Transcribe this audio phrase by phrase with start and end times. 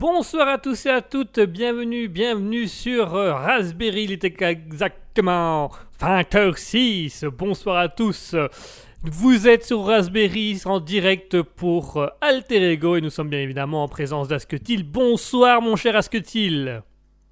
[0.00, 7.26] Bonsoir à tous et à toutes, bienvenue, bienvenue sur euh, Raspberry, il était exactement 20h06,
[7.26, 8.34] bonsoir à tous.
[9.02, 13.84] Vous êtes sur Raspberry en direct pour euh, Alter Ego et nous sommes bien évidemment
[13.84, 14.84] en présence d'Asketil.
[14.84, 16.82] Bonsoir mon cher Asketil.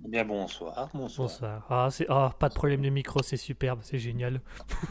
[0.01, 1.27] Bien bonsoir, bonsoir.
[1.27, 1.67] Bonsoir.
[1.71, 2.05] Ah, c'est...
[2.11, 4.43] ah, pas de problème de micro, c'est superbe, c'est génial.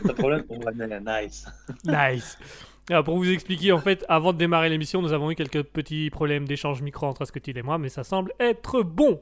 [0.01, 1.45] Pas de problème pour moi, nice.
[1.85, 2.39] Nice.
[2.89, 6.09] Alors, pour vous expliquer, en fait, avant de démarrer l'émission, nous avons eu quelques petits
[6.09, 9.19] problèmes d'échange micro entre Asketil et moi, mais ça semble être bon.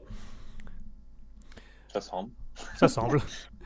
[1.92, 2.30] Ça semble.
[2.76, 3.20] Ça semble.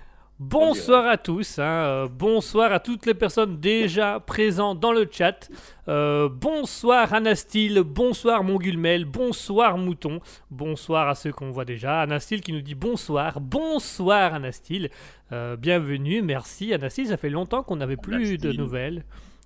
[0.43, 5.51] Bonsoir à tous, hein, euh, bonsoir à toutes les personnes déjà présentes dans le chat.
[5.87, 10.19] Euh, bonsoir Anastil, bonsoir Mongulmel, bonsoir Mouton,
[10.51, 12.01] bonsoir à ceux qu'on voit déjà.
[12.01, 14.89] Anastil qui nous dit bonsoir, bonsoir Anastil,
[15.31, 19.05] Euh, bienvenue, merci Anastil, ça fait longtemps qu'on n'avait plus de nouvelles.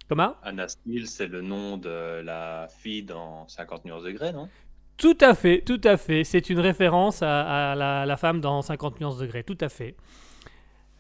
[0.09, 4.49] Comment Anna Steele, c'est le nom de la fille dans 50 nuances degrés, non?
[4.97, 6.25] Tout à fait, tout à fait.
[6.25, 9.97] C'est une référence à, à la, la femme dans 50 nuances degrés, tout à fait.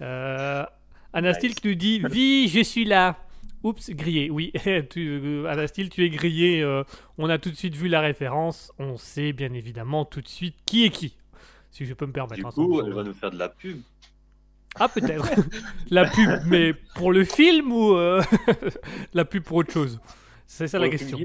[0.00, 0.64] Euh,
[1.14, 1.38] Nice.
[1.38, 3.16] qui nous dit Vie, je suis là.
[3.62, 4.30] Oups, grillé.
[4.30, 4.52] Oui,
[4.90, 6.60] tu, euh, Anastil, tu es grillé.
[6.62, 6.82] euh,
[7.16, 8.72] on a tout de suite vu la référence.
[8.78, 11.16] On sait bien évidemment tout de suite qui est qui.
[11.70, 12.36] Si je peux me permettre.
[12.36, 13.80] Du coup, elle va nous faire de la pub.
[14.78, 15.26] Ah, peut-être.
[15.90, 18.22] la pub, mais pour le film ou euh,
[19.14, 20.00] la pub pour autre chose?
[20.46, 21.18] C'est ça la Pour le question.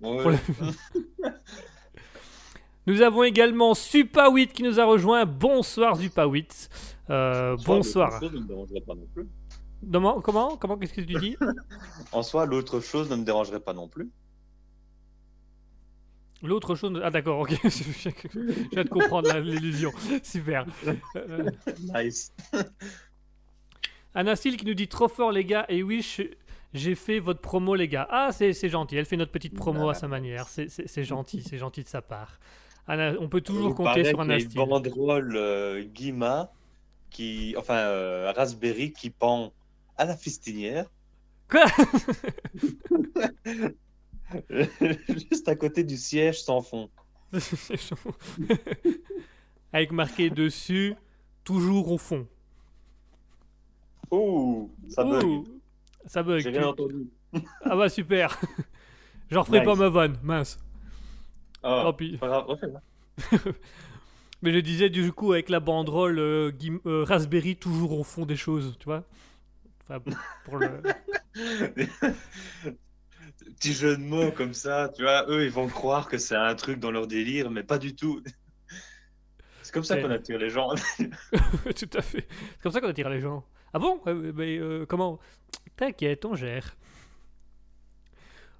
[0.00, 0.22] Ouais.
[0.22, 0.38] Pour le-
[2.86, 5.24] Nous avons également Supa8 qui nous a rejoint.
[5.24, 6.68] Bonsoir Supa8.
[7.10, 8.20] Euh, bonsoir.
[8.20, 9.26] chose ne me dérangerait pas non plus.
[10.22, 10.56] Comment?
[10.56, 10.76] Comment?
[10.78, 11.36] Qu'est-ce que tu dis?
[12.12, 14.10] En soi, l'autre chose ne me dérangerait pas non plus.
[16.44, 17.00] L'autre chose.
[17.02, 17.50] Ah d'accord, ok.
[17.64, 18.38] je
[18.72, 19.92] viens de comprendre l'illusion.
[20.22, 20.66] Super.
[21.16, 21.50] Euh,
[21.94, 22.32] Nice.
[24.14, 25.66] Anastil qui nous dit trop fort les gars.
[25.68, 26.06] Et oui,
[26.72, 28.06] j'ai fait votre promo les gars.
[28.10, 28.96] Ah c'est gentil.
[28.96, 30.46] Elle fait notre petite promo à sa manière.
[30.48, 31.42] C'est- gentil.
[31.42, 32.38] C'est gentil de sa part.
[32.86, 34.60] Anna- on peut toujours Il compter sur qu'il y a Anastil.
[34.60, 36.52] Une banderole euh, Guima,
[37.10, 39.52] qui, enfin euh, Raspberry qui pend
[39.96, 40.86] à la fistinière.
[41.48, 41.64] Quoi?
[45.08, 46.90] Juste à côté du siège sans fond.
[49.72, 50.94] Avec marqué dessus,
[51.42, 52.26] toujours au fond.
[54.10, 55.24] Ouh, ça bug.
[55.24, 55.44] Ouh,
[56.06, 56.40] ça bug.
[56.40, 57.08] J'ai tu- rien entendu.
[57.62, 58.38] Ah bah super.
[59.30, 59.66] Je referai Nice.
[59.66, 60.58] pas ma vanne, mince.
[61.62, 62.16] Ah, Tant pis.
[62.18, 62.80] pas grave, refais-la.
[64.42, 66.52] Mais je disais du coup avec la banderole euh,
[66.86, 69.02] euh, Raspberry toujours au fond des choses, tu vois.
[69.88, 70.00] Enfin,
[70.44, 70.68] pour le...
[73.56, 76.54] Petit jeu de mots comme ça, tu vois, eux ils vont croire que c'est un
[76.54, 78.22] truc dans leur délire, mais pas du tout.
[79.62, 80.68] C'est comme ça qu'on attire les gens.
[80.98, 82.26] Tout à fait.
[82.28, 83.44] C'est comme ça qu'on attire les gens.
[83.72, 84.00] Ah bon?
[84.06, 85.18] Euh, Mais euh, comment?
[85.76, 86.76] T'inquiète, on gère.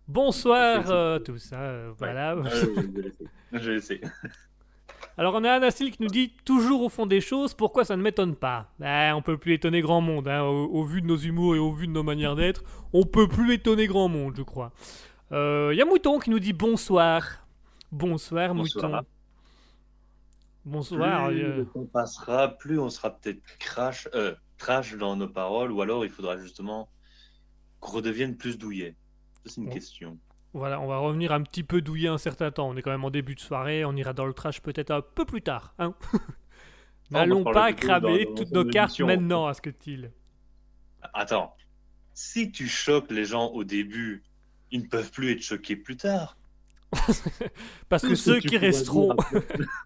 [0.08, 1.52] Bonsoir euh, tous.
[1.52, 2.32] hein, euh, voilà.
[2.34, 2.44] Euh,
[3.52, 4.00] je vais laisser.
[5.16, 8.02] Alors on a Anastil qui nous dit toujours au fond des choses, pourquoi ça ne
[8.02, 8.72] m'étonne pas?
[8.80, 11.58] Ben, On peut plus étonner grand monde, hein, au, au vu de nos humours et
[11.60, 14.72] au vu de nos manières d'être, on peut plus étonner grand monde, je crois.
[15.30, 17.46] Il y a Mouton qui nous dit bonsoir.
[17.90, 18.90] Bonsoir, Bonsoir.
[18.90, 19.06] Mouton.
[20.64, 21.28] Bonsoir.
[21.28, 25.82] plus euh, temps passera, plus on sera peut-être crash, euh, trash dans nos paroles, ou
[25.82, 26.88] alors il faudra justement
[27.80, 28.96] qu'on redevienne plus douillet.
[29.44, 29.72] C'est une Bon.
[29.72, 30.18] question.
[30.54, 32.68] Voilà, on va revenir un petit peu douillé un certain temps.
[32.68, 35.02] On est quand même en début de soirée, on ira dans le trash peut-être un
[35.02, 35.74] peu plus tard.
[35.80, 35.94] Hein
[37.10, 40.12] N'allons pas cramer toutes nos cartes maintenant, à ce que il
[41.12, 41.56] Attends,
[42.14, 44.22] si tu choques les gens au début,
[44.70, 46.36] ils ne peuvent plus être choqués plus tard.
[47.88, 49.16] Parce que ceux qui resteront.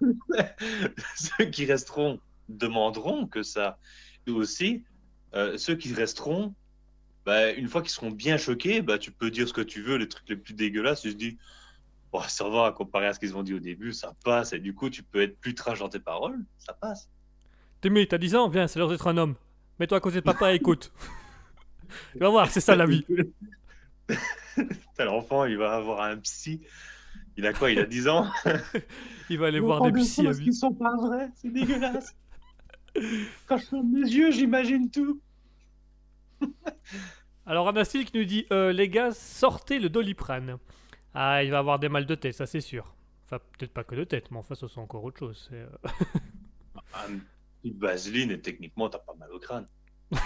[1.16, 3.78] ceux qui resteront demanderont que ça.
[4.28, 4.84] aussi,
[5.34, 6.54] euh, ceux qui resteront,
[7.28, 9.96] bah, une fois qu'ils seront bien choqués, bah, tu peux dire ce que tu veux,
[9.96, 11.36] les trucs les plus dégueulasses, tu te dis,
[12.10, 14.74] bon, ça va, comparé à ce qu'ils ont dit au début, ça passe, et du
[14.74, 17.10] coup, tu peux être plus trash dans tes paroles, ça passe.
[17.82, 19.34] Timmy, t'as 10 ans Viens, c'est l'heure d'être un homme.
[19.78, 20.90] Mets-toi à côté de papa et écoute.
[22.12, 23.04] tu vas voir, c'est ça la vie.
[24.96, 26.62] T'as l'enfant, il va avoir un psy.
[27.36, 28.26] Il a quoi Il a 10 ans?
[29.28, 30.44] Il va aller voir des psys à vie.
[30.44, 32.16] qu'ils sont pas vrais, c'est dégueulasse.
[33.44, 35.20] Quand je ferme mes yeux, j'imagine tout.
[37.48, 40.58] Alors, Anastil qui nous dit euh, Les gars, sortez le doliprane.
[41.14, 42.94] Ah, il va avoir des mal de tête, ça c'est sûr.
[43.24, 45.48] Enfin, peut-être pas que de tête, mais enfin, ça c'est encore autre chose.
[45.54, 45.66] euh,
[46.94, 47.18] Un
[47.62, 49.66] petit vaseline et techniquement, t'as pas mal au crâne.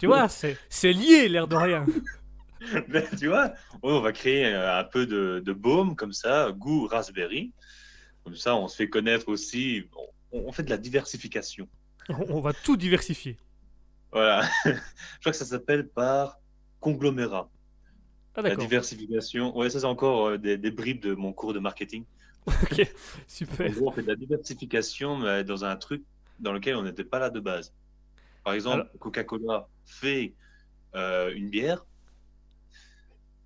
[0.00, 1.84] tu vois, c'est c'est lié, l'air de rien.
[2.88, 6.86] Mais tu vois, on va créer euh, un peu de, de baume comme ça, goût
[6.86, 7.52] raspberry.
[8.24, 9.84] Comme ça, on se fait connaître aussi.
[10.32, 11.68] On, on fait de la diversification.
[12.08, 13.36] On on va tout diversifier.
[14.12, 14.42] Voilà.
[14.64, 14.70] Je
[15.20, 16.38] crois que ça s'appelle par
[16.80, 17.48] conglomérat.
[18.34, 19.56] Ah, La diversification.
[19.56, 22.04] Ouais, ça, c'est encore euh, des, des bribes de mon cours de marketing.
[22.46, 22.84] Ok, En
[23.28, 23.70] super.
[23.72, 26.02] gros, on fait de la diversification mais dans un truc
[26.40, 27.72] dans lequel on n'était pas là de base.
[28.44, 30.34] Par exemple, Alors- Coca-Cola fait
[30.96, 31.84] euh, une bière.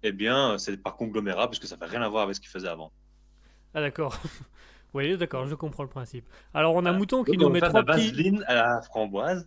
[0.03, 2.49] Eh bien, c'est par conglomérat parce que ça fait rien à voir avec ce qu'il
[2.51, 2.91] faisait avant.
[3.75, 4.19] Ah, d'accord.
[4.95, 6.25] Oui, d'accord, je comprends le principe.
[6.55, 8.09] Alors, on a Mouton qui Donc, nous met trois la petits.
[8.13, 9.45] vaseline à la framboise.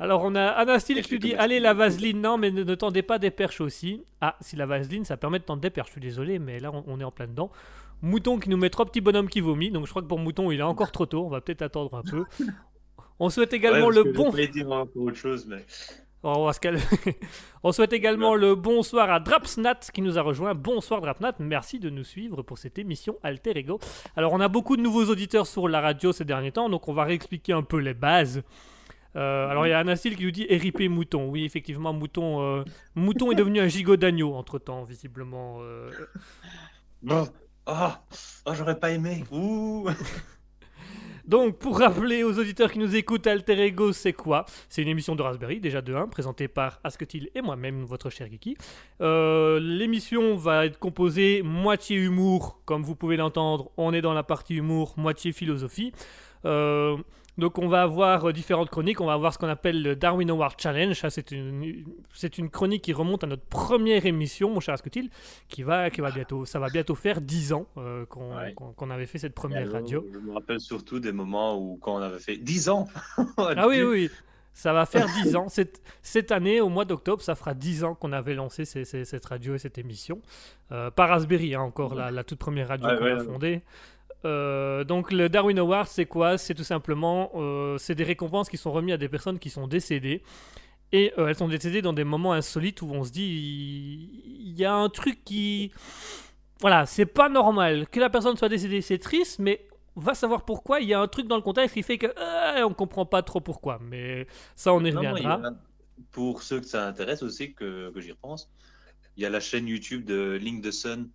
[0.00, 3.02] Alors, on a Anastil qui nous dit Allez, la vaseline, non, mais ne, ne tendez
[3.02, 4.02] pas des perches aussi.
[4.20, 6.72] Ah, si la vaseline, ça permet de tendre des perches, je suis désolé, mais là,
[6.72, 7.50] on, on est en plein dedans.
[8.02, 9.70] Mouton qui nous met trois petits bonhommes qui vomit.
[9.70, 11.24] Donc, je crois que pour Mouton, il est encore trop tôt.
[11.24, 12.24] On va peut-être attendre un peu.
[13.20, 14.32] On souhaite également Ouais, le bon.
[14.34, 15.64] Je dire encore autre chose, mais
[16.26, 16.80] Oh, on va se calmer.
[17.62, 20.54] On souhaite également le bonsoir à Drapsnat qui nous a rejoint.
[20.54, 23.78] Bonsoir Drapsnat, merci de nous suivre pour cette émission Alter Ego.
[24.16, 26.94] Alors on a beaucoup de nouveaux auditeurs sur la radio ces derniers temps, donc on
[26.94, 28.42] va réexpliquer un peu les bases.
[29.16, 31.28] Euh, alors il y a Anastil qui nous dit RIP Mouton.
[31.28, 35.58] Oui effectivement Mouton, euh, Mouton est devenu un gigot d'agneau entre temps visiblement.
[35.60, 35.90] euh.
[37.02, 37.28] bon.
[37.66, 38.04] Ah,
[38.44, 39.24] ah, j'aurais pas aimé.
[39.30, 39.88] Ouh.
[41.26, 44.44] Donc, pour rappeler aux auditeurs qui nous écoutent, Alter Ego, c'est quoi?
[44.68, 48.28] C'est une émission de Raspberry, déjà de 1, présentée par Asketil et moi-même, votre cher
[48.28, 48.58] Kiki.
[49.00, 54.22] Euh, L'émission va être composée moitié humour, comme vous pouvez l'entendre, on est dans la
[54.22, 55.92] partie humour, moitié philosophie.
[56.44, 56.98] Euh,
[57.38, 60.30] donc on va avoir euh, différentes chroniques, on va avoir ce qu'on appelle le Darwin
[60.30, 64.74] Award Challenge, c'est une, c'est une chronique qui remonte à notre première émission, mon cher
[64.74, 65.10] Asketil,
[65.48, 68.52] qui va, qui va bientôt, ça va bientôt faire 10 ans euh, qu'on Ouais.
[68.54, 70.06] qu'on- qu'on avait fait cette première Alors, radio.
[70.12, 72.88] Je me rappelle surtout des moments où, quand on avait fait 10 ans.
[73.38, 74.10] Ah oui, oui,
[74.52, 75.48] ça va faire 10 ans.
[75.48, 79.04] Cette, cette année, au mois d'octobre, ça fera 10 ans qu'on avait lancé ces- ces-
[79.04, 80.20] cette radio et cette émission.
[80.72, 83.62] Euh, par Raspberry, hein, encore la, la toute première radio Ouais, qu'on a fondée.
[84.24, 86.38] Euh, donc le Darwin Award, c'est quoi?
[86.38, 89.66] C'est tout simplement, euh, c'est des récompenses qui sont remises à des personnes qui sont
[89.66, 90.22] décédées.
[90.92, 94.64] Et euh, elles sont décédées dans des moments insolites où on se dit, il y
[94.64, 95.72] a un truc qui...
[96.60, 97.86] Voilà, c'est pas normal.
[97.88, 99.66] Que la personne soit décédée, c'est triste, mais
[99.96, 100.80] va savoir pourquoi.
[100.80, 102.06] Il y a un truc dans le contexte qui fait que
[102.64, 103.78] on comprend pas trop pourquoi.
[103.82, 104.26] Mais
[104.56, 105.48] ça, on y Non, non, reviendra.
[105.48, 105.52] a-
[106.12, 108.48] pour ceux que ça intéresse aussi, que, que j'y repense,
[109.16, 111.08] il y a la chaîne YouTube de Link the Sun.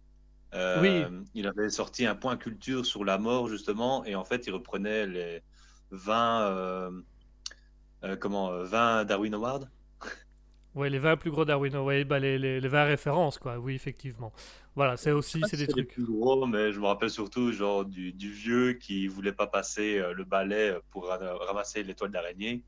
[0.53, 1.27] Euh, Oui.
[1.35, 5.05] Il avait sorti un point culture sur la mort, justement, et en fait, il reprenait
[5.07, 5.41] les
[5.91, 6.91] 20, euh,
[8.03, 9.65] euh, comment, euh, 20 Darwin Awards.
[10.75, 13.57] Ouais, les 20 plus gros Darwin, ouais, bah, les, les, les 20 références, quoi.
[13.57, 14.31] Oui, effectivement.
[14.75, 15.87] Voilà, c'est aussi, c'est des les trucs.
[15.87, 20.01] plus gros, mais je me rappelle surtout genre du, du vieux qui voulait pas passer
[20.13, 22.63] le balai pour ra- ramasser les toiles d'araignée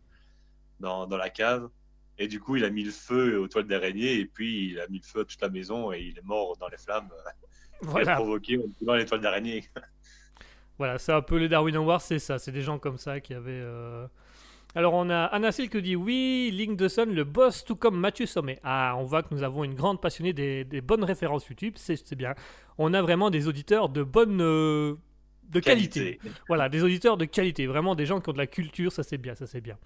[0.80, 1.70] dans, dans la cave.
[2.18, 4.88] Et du coup, il a mis le feu aux toiles d'araignée et puis il a
[4.88, 7.10] mis le feu à toute la maison et il est mort dans les flammes.
[7.82, 9.66] Voilà, provoqué en toiles d'araignée.
[10.78, 12.40] voilà c'est un peu les Darwin Awards, c'est ça.
[12.40, 13.52] C'est des gens comme ça qui avaient.
[13.52, 14.08] euh,
[14.76, 18.26] Alors, on a Anasil qui dit Oui, Link de Sun, le boss, tout comme Mathieu
[18.26, 18.60] Sommet.
[18.64, 22.16] Ah, on voit que nous avons une grande passionnée des, des bonnes références YouTube, c'est
[22.16, 22.36] bien.
[22.78, 24.42] On a vraiment des auditeurs de bonne.
[24.42, 24.96] euh,
[25.50, 26.20] de qualité.
[26.48, 29.18] Voilà, des auditeurs de qualité, vraiment des gens qui ont de la culture, ça c'est
[29.18, 29.78] bien, ça c'est bien.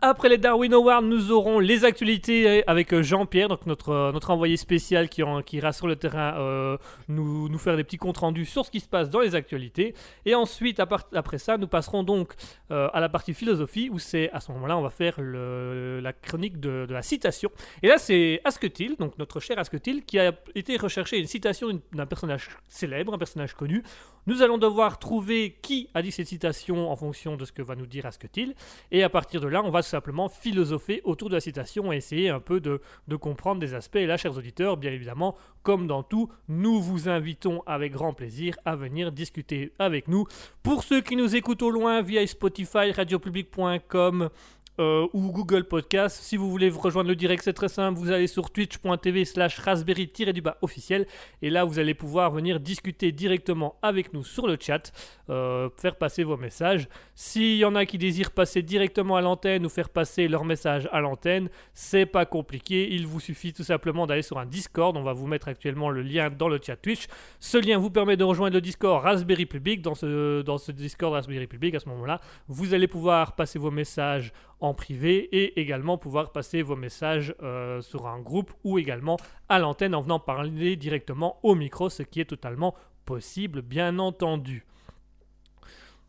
[0.00, 4.30] Après les Darwin Awards, nous aurons les actualités avec euh, Jean-Pierre, donc notre, euh, notre
[4.30, 6.76] envoyé spécial qui, en- ira sur le terrain euh,
[7.08, 9.94] nous, faire des petits comptes rendus sur ce qui se passe dans les actualités.
[10.24, 12.34] Et ensuite, après ça, nous passerons donc
[12.70, 16.60] euh, à la partie philosophie, où c'est à ce moment-là, on va faire la chronique
[16.60, 17.50] de, la citation.
[17.82, 22.06] Et là, c'est Asketil, donc notre cher Asketil, qui a été rechercher une citation d'un
[22.06, 23.82] personnage célèbre, un personnage connu.
[24.28, 27.76] Nous allons devoir trouver qui a dit cette citation en fonction de ce que va
[27.76, 28.54] nous dire Asketil.
[28.90, 31.96] Et à partir de là, on va va simplement philosopher autour de la citation et
[31.96, 33.96] essayer un peu de, de comprendre des aspects.
[33.96, 38.56] Et là, chers auditeurs, bien évidemment, comme dans tout, nous vous invitons avec grand plaisir
[38.64, 40.26] à venir discuter avec nous.
[40.62, 44.30] Pour ceux qui nous écoutent au loin via Spotify, radiopublic.com,
[44.78, 46.22] euh, ou Google Podcast.
[46.22, 47.98] Si vous voulez vous rejoindre le direct, c'est très simple.
[47.98, 51.06] Vous allez sur twitch.tv slash raspberry-du-bas officiel.
[51.42, 54.92] Et là, vous allez pouvoir venir discuter directement avec nous sur le chat,
[55.30, 56.88] euh, faire passer vos messages.
[57.14, 60.88] S'il y en a qui désirent passer directement à l'antenne ou faire passer leur message
[60.92, 62.92] à l'antenne, c'est pas compliqué.
[62.92, 64.96] Il vous suffit tout simplement d'aller sur un Discord.
[64.96, 67.06] On va vous mettre actuellement le lien dans le chat Twitch.
[67.40, 69.82] Ce lien vous permet de rejoindre le Discord Raspberry Public.
[69.82, 73.70] Dans ce, dans ce Discord Raspberry Public, à ce moment-là, vous allez pouvoir passer vos
[73.70, 79.16] messages en privé et également pouvoir passer vos messages euh, sur un groupe ou également
[79.48, 82.74] à l'antenne en venant parler directement au micro, ce qui est totalement
[83.04, 84.66] possible, bien entendu.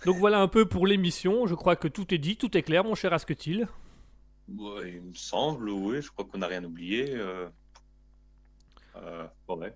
[0.06, 1.46] Donc voilà un peu pour l'émission.
[1.46, 3.68] Je crois que tout est dit, tout est clair, mon cher Asketil.
[4.48, 6.02] Ouais, il me semble, oui.
[6.02, 7.12] Je crois qu'on n'a rien oublié.
[7.12, 7.48] Euh...
[8.96, 9.74] Euh, ouais.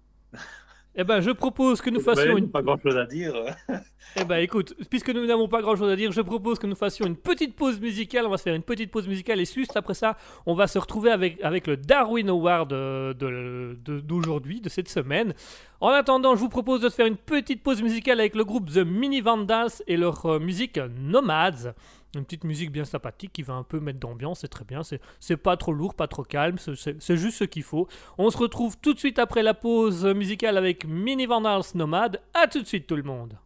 [0.95, 2.51] Eh ben, je propose que nous fassions une.
[2.51, 3.33] Pas grand chose à dire.
[4.15, 6.75] eh ben, écoute, puisque nous n'avons pas grand chose à dire, je propose que nous
[6.75, 8.27] fassions une petite pause musicale.
[8.27, 10.77] On va se faire une petite pause musicale et juste après ça, on va se
[10.77, 15.33] retrouver avec, avec le Darwin Award d'aujourd'hui, de, de, cette semaine.
[15.81, 18.85] En attendant, je vous propose de faire une petite pause musicale avec le groupe The
[18.85, 21.73] Mini Vandals et leur euh, musique Nomads.
[22.15, 24.81] Une petite musique bien sympathique qui va un peu mettre d'ambiance, c'est très bien.
[25.19, 27.87] C'est pas trop lourd, pas trop calme, c'est juste ce qu'il faut.
[28.17, 32.21] On se retrouve tout de suite après la pause musicale avec Mini Vandals Nomade.
[32.33, 33.37] A tout de suite tout le monde.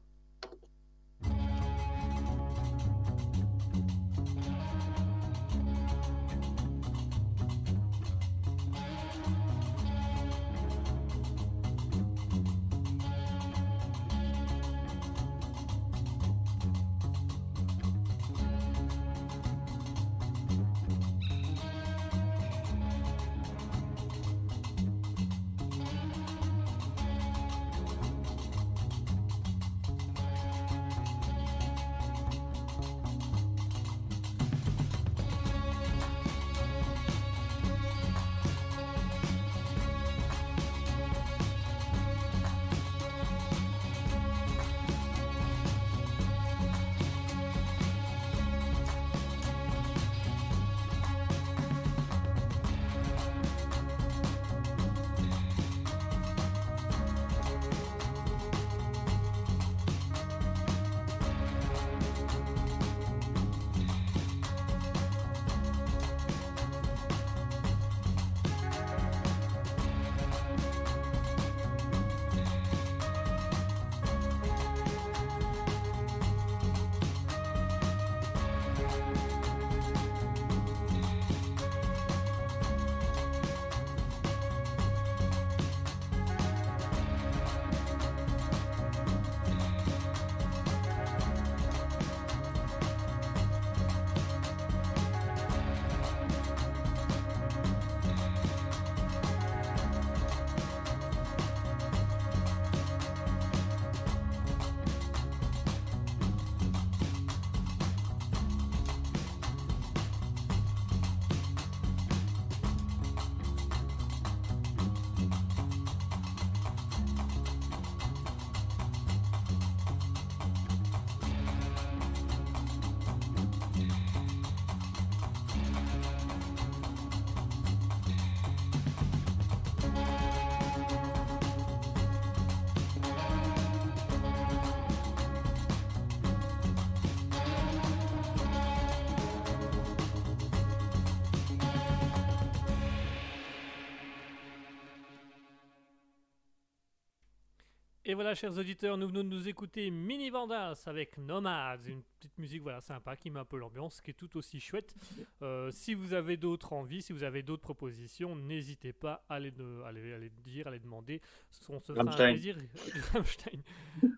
[148.28, 152.62] Voilà, chers auditeurs, nous venons de nous écouter Mini Vandals avec Nomads, une petite musique
[152.62, 154.94] voilà sympa qui met un peu l'ambiance, qui est tout aussi chouette.
[155.42, 159.54] Euh, si vous avez d'autres envies, si vous avez d'autres propositions, n'hésitez pas à les,
[159.86, 161.22] à, les, à les, dire, à les demander.
[161.70, 162.58] On se fera un plaisir.
[163.14, 163.62] Rammstein.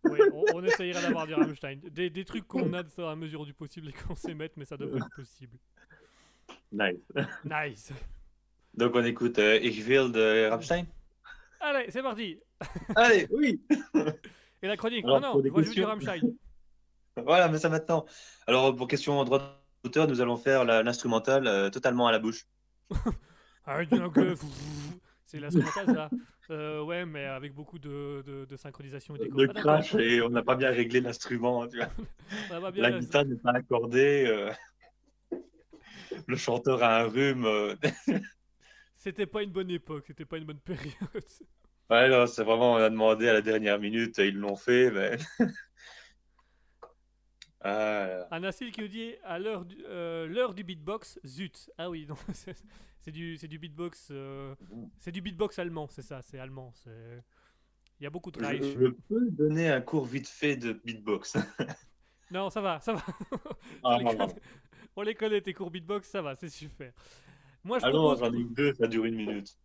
[0.05, 1.79] on, on, essayera d'avoir du Rammstein.
[1.91, 4.75] Des, des trucs qu'on a à mesure du possible et qu'on sait mettre, mais ça
[4.75, 5.59] devrait être possible.
[6.71, 6.97] Nice.
[7.45, 7.93] Nice.
[8.73, 10.87] Donc on écoute euh, Ich will de Rammstein?
[11.59, 12.39] Allez, c'est parti.
[12.95, 13.61] Allez, oui.
[14.61, 16.21] Et la chronique Alors, Non, non, moi je du Rammstein.
[17.17, 18.05] Voilà, mais ça maintenant.
[18.47, 22.45] Alors, pour question droit d'auteur, nous allons faire l'instrumental euh, totalement à la bouche.
[23.65, 24.35] ah, donc, euh,
[25.25, 26.09] c'est l'instrumental, ça.
[26.51, 29.35] Euh, ouais, mais avec beaucoup de, de, de synchronisation et d'écho.
[29.35, 31.67] De ah, crash, et on n'a pas bien réglé l'instrument.
[31.67, 32.71] Vois.
[32.75, 34.49] la guitare n'est pas accordée.
[36.27, 37.75] le chanteur a un rhume.
[38.99, 40.93] C'était pas une bonne époque, c'était pas une bonne période.
[41.89, 45.17] Ouais, non, c'est vraiment, on a demandé à la dernière minute, ils l'ont fait, mais.
[47.61, 48.27] Ah.
[48.31, 51.69] Anacil qui nous dit à l'heure du, euh, l'heure du beatbox, zut.
[51.77, 52.15] Ah oui, non,
[53.01, 54.09] c'est du, c'est du beatbox.
[54.11, 54.55] euh,
[54.97, 56.73] c'est du beatbox allemand, c'est ça, c'est allemand.
[57.99, 58.79] Il y a beaucoup de Je, Reich.
[58.79, 61.35] je peux donner un cours vite fait de beatbox.
[62.31, 63.03] Non, ça va, ça va.
[63.83, 64.27] Ah, on, les non, non.
[64.27, 64.41] connaît,
[64.95, 66.93] on les connaît, tes cours beatbox, ça va, c'est super.
[67.63, 68.19] Moi, je Ah non, propose.
[68.19, 69.57] j'en ai que deux, ça dure une minute.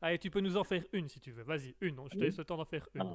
[0.00, 1.42] Allez, tu peux nous en faire une si tu veux.
[1.42, 1.96] Vas-y, une.
[2.12, 3.02] Je te laisse le temps d'en faire une.
[3.02, 3.14] Ah.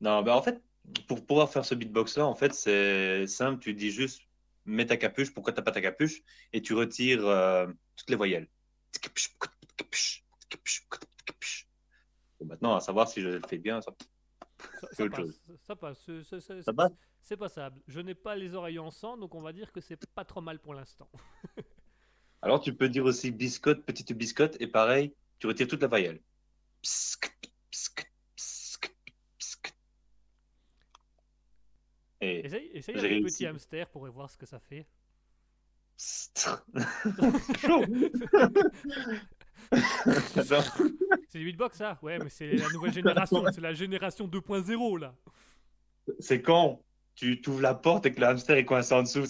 [0.00, 0.62] Non, bah en fait,
[1.06, 3.60] pour pouvoir faire ce beatbox-là, en fait, c'est simple.
[3.62, 4.22] Tu dis juste,
[4.64, 7.66] mets ta capuche, pourquoi t'as pas ta capuche, et tu retires euh,
[7.96, 8.48] toutes les voyelles.
[12.40, 13.80] Bon, maintenant, à savoir si je le fais bien.
[13.80, 13.92] Ça...
[14.80, 15.40] Ça, c'est ça autre passe, chose.
[15.66, 16.10] ça passe.
[16.62, 16.92] Ça passe?
[17.22, 17.82] C'est passable.
[17.88, 20.40] Je n'ai pas les oreilles en sang, donc on va dire que c'est pas trop
[20.40, 21.10] mal pour l'instant.
[22.46, 26.20] Alors, tu peux dire aussi biscotte, petite biscotte, et pareil, tu retires toute la voyelle.
[26.80, 27.28] Psst,
[27.72, 28.06] psst,
[28.36, 29.74] psst.
[32.20, 33.38] Et Essaye, essaye avec réussi.
[33.38, 34.86] petit hamster pour voir ce que ça fait.
[41.28, 41.98] C'est du beatbox, ça?
[42.00, 43.42] Ouais, mais c'est la nouvelle génération.
[43.52, 45.16] C'est la génération 2.0, là.
[46.20, 46.80] C'est quand
[47.16, 49.24] tu t'ouvres la porte et que le hamster est coincé en dessous.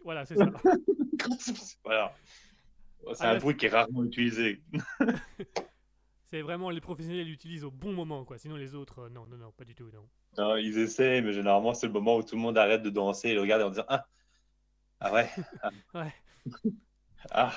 [0.00, 0.46] Ça- Voilà, c'est ça.
[1.84, 2.14] voilà.
[3.14, 4.60] C'est Ah, un bruit qui est rarement utilisé.
[6.30, 8.38] C'est vraiment les professionnels l'utilisent au bon moment, quoi.
[8.38, 10.08] Sinon, les autres, euh, non, non, non, pas du tout, non.
[10.38, 13.30] Non, ils essaient, mais généralement, c'est le moment où tout le monde arrête de danser
[13.30, 14.06] et le regarde en disant Ah,
[15.00, 15.28] ah ouais.
[15.62, 15.70] Ah.
[15.94, 16.14] Ouais.
[17.32, 17.52] Ah.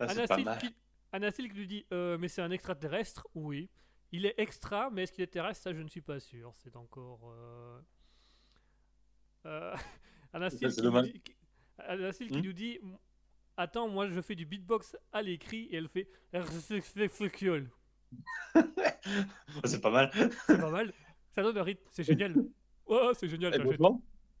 [0.00, 0.58] C'est pas Anacil mal.
[0.58, 3.28] qui, lui dit euh, Mais c'est un extraterrestre?
[3.34, 3.70] Oui.
[4.10, 5.62] Il est extra, mais est-ce qu'il est terrestre?
[5.62, 6.52] Ça, je ne suis pas sûr.
[6.56, 7.32] C'est encore.
[9.46, 9.74] Euh...
[10.34, 10.36] Euh...
[10.36, 11.36] Anacil qui, nous dit, qui-
[11.78, 12.78] Anacil qui Hmm nous dit
[13.56, 16.08] Attends, moi je fais du beatbox à l'écrit et elle fait.
[19.64, 20.10] C'est pas mal.
[20.46, 20.92] C'est pas mal.
[21.34, 21.82] Ça donne un rythme.
[21.92, 22.34] C'est génial.
[22.86, 23.52] Oh, c'est génial.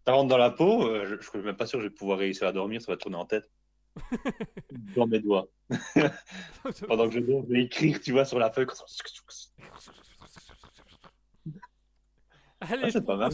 [0.06, 1.94] Ça rentre dans la peau, euh, je, je suis même pas sûr que je vais
[1.94, 3.50] pouvoir réussir à dormir, ça va tourner en tête.
[4.96, 5.48] dans mes doigts.
[6.86, 8.66] Pendant que je dors, je vais écrire, tu vois, sur la feuille.
[12.60, 13.32] Allez, Ah, c'est pas mal.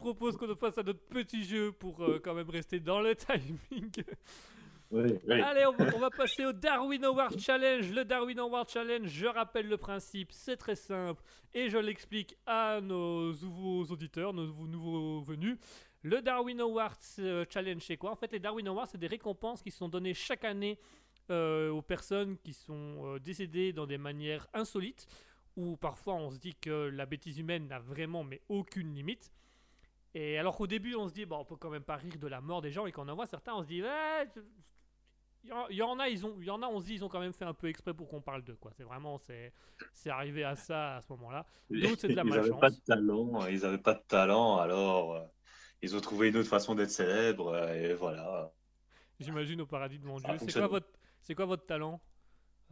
[0.00, 2.80] Propose qu'on- je propose qu'on fasse à notre petit jeu pour euh, quand même rester
[2.80, 3.90] dans le timing.
[4.92, 5.40] Oui, oui.
[5.40, 7.92] Allez, on va, on va passer au Darwin Award Challenge.
[7.92, 11.22] Le Darwin Award Challenge, je rappelle le principe, c'est très simple
[11.54, 15.58] et je l'explique à nos nouveaux auditeurs, nos nouveaux- venus.
[16.02, 18.10] Le Darwin Award euh, Challenge, c'est quoi?
[18.10, 20.78] En fait, les Darwin Awards, c'est des récompenses qui sont données chaque année
[21.30, 25.06] euh, aux personnes qui sont euh, décédées dans des manières insolites,
[25.56, 29.30] où parfois on se dit que la bêtise humaine n'a vraiment mais aucune limite.
[30.14, 32.26] Et alors qu'au début, on se dit, bon, on peut quand même pas rire de
[32.26, 33.82] la mort des gens, et quand on en voit certains, on se dit,
[35.42, 36.94] il y, en- il y en a, ils ont, y en a, on se dit,
[36.94, 38.72] ils ont quand même fait un peu exprès pour qu'on parle d'eux, quoi.
[38.76, 39.52] C'est vraiment, c'est,
[39.92, 41.46] c'est arrivé à ça à ce moment-là.
[41.70, 42.60] D'autres, c'est de la ils n'avaient malchance.
[42.60, 45.20] pas de talent, ils n'avaient pas de talent, alors euh,
[45.80, 48.52] ils ont trouvé une autre façon d'être célèbres, euh, et voilà.
[49.18, 50.34] J'imagine au paradis de mon Dieu.
[50.38, 50.88] C'est quoi votre,
[51.22, 52.00] c'est quoi votre talent?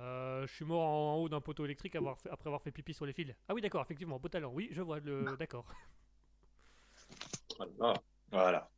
[0.01, 2.94] Euh, Je suis mort en haut d'un poteau électrique avoir fait- après avoir fait pipi
[2.94, 3.35] sur les fils.
[3.48, 4.51] Ah oui, d'accord, effectivement, beau talent.
[4.53, 5.66] Oui, je vois le, d'accord.
[7.59, 7.94] Voilà.
[8.31, 8.71] Voilà.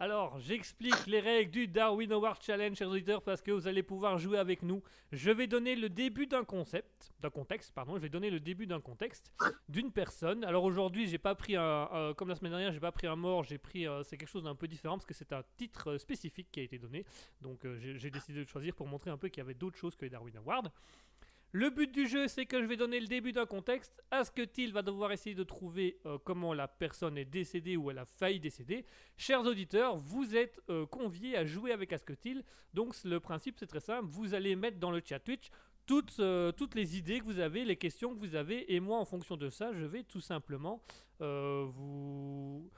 [0.00, 4.18] Alors, j'explique les règles du Darwin Award Challenge, chers auditeurs, parce que vous allez pouvoir
[4.18, 4.82] jouer avec nous.
[5.12, 7.96] Je vais donner le début d'un concept, d'un contexte, pardon.
[7.96, 9.32] Je vais donner le début d'un contexte
[9.68, 10.44] d'une personne.
[10.44, 13.44] Alors aujourd'hui, j'ai pas pris un, comme la semaine dernière, j'ai pas pris un mort.
[13.44, 15.98] J'ai pris, euh, c'est quelque chose d'un peu différent parce que c'est un titre euh,
[15.98, 17.04] spécifique qui a été donné.
[17.40, 19.76] Donc euh, j'ai j'ai décidé de choisir pour montrer un peu qu'il y avait d'autres
[19.76, 20.70] choses que les Darwin Awards.
[21.52, 24.02] Le but du jeu, c'est que je vais donner le début d'un contexte.
[24.10, 28.04] Asketil va devoir essayer de trouver euh, comment la personne est décédée ou elle a
[28.04, 28.84] failli décéder.
[29.16, 32.44] Chers auditeurs, vous êtes euh, conviés à jouer avec Asketil.
[32.74, 34.08] Donc le principe, c'est très simple.
[34.10, 35.48] Vous allez mettre dans le chat Twitch
[35.86, 38.74] toutes, euh, toutes les idées que vous avez, les questions que vous avez.
[38.74, 40.82] Et moi, en fonction de ça, je vais tout simplement
[41.18, 42.70] vous...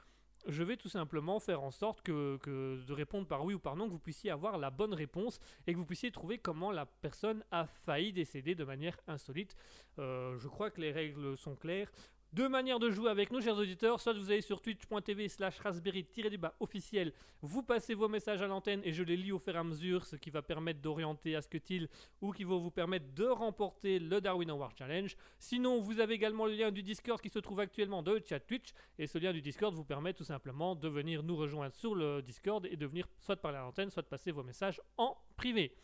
[0.47, 3.85] Je vais tout simplement faire en sorte que, de répondre par oui ou par non,
[3.85, 7.43] que vous puissiez avoir la bonne réponse et que vous puissiez trouver comment la personne
[7.51, 9.55] a failli décéder de manière insolite.
[9.99, 11.91] Euh, je crois que les règles sont claires.
[12.33, 13.99] Deux manières de jouer avec nous, chers auditeurs.
[13.99, 18.93] Soit vous allez sur twitch.tv slash raspberry-du-bas officiel, vous passez vos messages à l'antenne et
[18.93, 21.89] je les lis au fur et à mesure, ce qui va permettre d'orienter Asketil
[22.21, 25.13] ou qui va vous permettre de remporter le Darwin Award Challenge.
[25.39, 28.39] Sinon, vous avez également le lien du Discord qui se trouve actuellement dans le chat
[28.39, 31.95] Twitch et ce lien du Discord vous permet tout simplement de venir nous rejoindre sur
[31.95, 35.75] le Discord et de venir soit parler à l'antenne, soit passer vos messages en privé.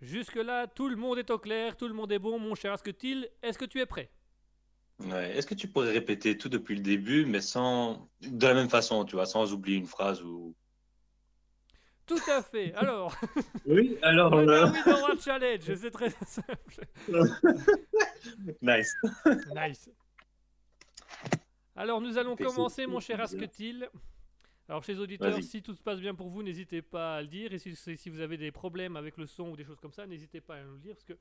[0.00, 3.30] Jusque-là, tout le monde est au clair, tout le monde est bon, mon cher Asketil.
[3.40, 4.10] Est-ce que tu es prêt?
[5.00, 5.36] Ouais.
[5.36, 9.04] Est-ce que tu pourrais répéter tout depuis le début, mais sans de la même façon,
[9.04, 10.54] tu vois, sans oublier une phrase ou.
[12.06, 12.72] Tout à fait.
[12.74, 13.16] Alors,
[13.66, 14.40] Oui, alors.
[14.40, 16.86] le euh, Challenge, c'est très simple.
[18.62, 18.94] Nice.
[19.54, 19.90] Nice.
[21.74, 23.88] Alors, nous allons commencer, mon cher Asketil.
[24.68, 27.28] Alors, chez les auditeurs, si tout se passe bien pour vous, n'hésitez pas à le
[27.28, 27.52] dire.
[27.52, 30.40] Et si, vous avez des problèmes avec le son ou des choses comme ça, n'hésitez
[30.40, 30.94] pas à nous le dire.
[30.94, 31.12] Parce que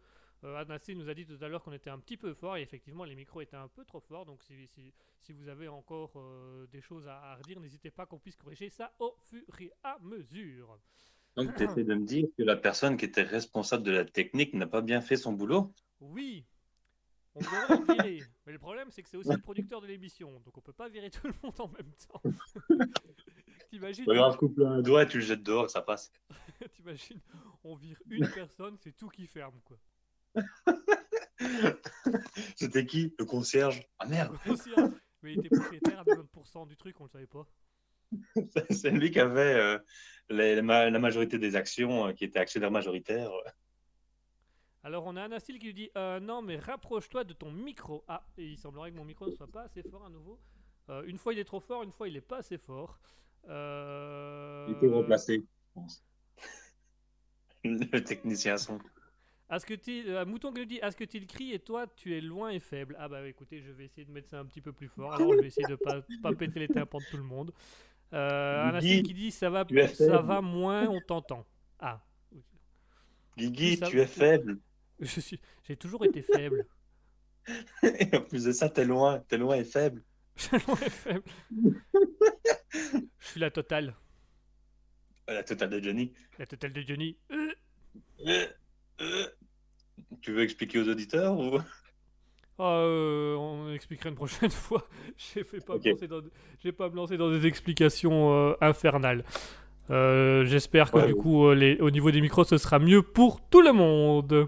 [0.43, 2.58] euh, Anassi nous a dit tout à l'heure qu'on était un petit peu fort.
[2.58, 4.25] Et effectivement, les micros étaient un peu trop forts.
[4.25, 8.08] Donc, si, si- si vous avez encore euh, des choses à, à redire, n'hésitez pas
[8.08, 10.79] qu'on puisse corriger ça au fur et à mesure.
[11.36, 14.53] Donc, tu essaies de me dire que la personne qui était responsable de la technique
[14.55, 15.71] n'a pas bien fait son boulot?
[15.99, 16.45] Oui,
[17.36, 18.23] on devrait virer.
[18.45, 20.31] Mais le problème, c'est que c'est aussi le producteur de l'émission.
[20.45, 22.21] Donc, on peut pas virer tout le monde en même temps.
[23.75, 26.09] T'imagines Regarde, coupe un doigt et tu le jettes dehors, ça passe.
[26.75, 27.19] T'imagines,
[27.65, 29.77] on vire une personne, c'est tout qui ferme, quoi.
[32.55, 33.13] C'était qui?
[33.19, 33.83] Le concierge?
[33.99, 34.93] Ah merde Aussi, hein.
[35.21, 37.45] Mais il était propriétaire à 90% du truc, on le savait pas.
[38.69, 39.77] C'est lui qui avait euh,
[40.29, 43.29] les- la ma- la majorité des actions, euh, qui était actionnaire majoritaire.
[44.83, 48.05] Alors, on a Anastil qui lui dit euh, Non, mais rapproche-toi de ton micro.
[48.07, 50.39] Ah, et il semblerait que mon micro ne soit pas assez fort à nouveau.
[50.89, 52.99] Euh, une fois il est trop fort, une fois il est pas assez fort.
[53.49, 54.65] Euh...
[54.67, 56.03] Il était remplacé, je pense.
[57.63, 58.79] Le technicien son.
[59.47, 62.95] Asketil, euh, Mouton qui nous dit Asketil crie et toi tu es loin et faible?
[62.99, 65.13] Ah bah écoutez, je vais essayer de mettre ça un petit peu plus fort.
[65.13, 67.51] Alors je vais essayer de pas, pas péter les tympans de tout le monde.
[68.13, 70.25] Euh, Guigui, qui dit ça va, ça faible.
[70.25, 71.45] va moins, on t'entend.
[71.79, 72.01] Ah,
[73.38, 74.60] Guigui, Ça- tu es faible.
[74.99, 76.65] je suis, j'ai toujours été faible.
[77.84, 79.19] Et en plus de ça, t'es loin.
[79.27, 80.03] T'es loin et faible.
[80.36, 81.23] Je suis loin et faible.
[83.19, 83.95] Je suis la totale,
[85.27, 86.13] La totale de Johnny.
[86.39, 87.17] la totale de Johnny.
[87.31, 87.51] Euh,
[88.27, 88.47] Euh,
[89.01, 89.27] euh.
[90.21, 91.59] Tu veux expliquer aux auditeurs ou?
[92.57, 94.88] Ah, euh, on expliquera une prochaine fois.
[95.17, 95.85] Je vais pas, Ok.
[95.85, 96.21] me lancer dans,
[96.77, 99.23] pas me lancer dans des explications euh, infernales.
[99.91, 101.19] Euh, J'espère que Ouais, du oui.
[101.21, 104.47] coup, euh, les- au niveau des micros, ce sera mieux pour tout le monde.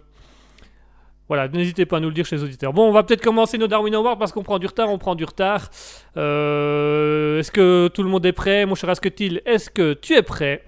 [1.27, 2.71] Voilà, n'hésitez pas à nous le dire chez les auditeurs.
[2.71, 5.13] Bon, on va peut-être commencer nos Darwin Awards parce qu'on prend du retard, on prend
[5.15, 5.69] du retard.
[6.15, 8.65] Euh, est-ce que tout le monde est prêt?
[8.65, 10.63] Mon cher Asketil, est-ce que tu es prêt?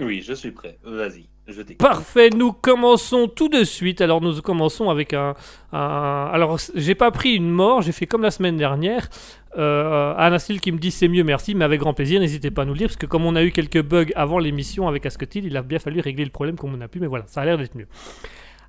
[0.00, 0.78] Oui, je suis prêt.
[0.82, 1.76] Vas-y, je t'écoute.
[1.78, 4.00] Parfait, nous commençons tout de suite.
[4.00, 5.34] Alors nous commençons avec un...
[5.72, 9.08] un- Alors j'ai pas pris une mort, j'ai fait comme la semaine dernière.
[9.56, 12.64] Euh, Anastil qui me dit c'est mieux, merci, mais avec grand plaisir, n'hésitez pas à
[12.64, 15.44] nous le dire, parce que comme on a eu quelques bugs avant l'émission avec Asketil,
[15.44, 17.44] il a bien fallu régler le problème comme on a pu, mais voilà, ça a
[17.44, 17.86] l'air d'être mieux.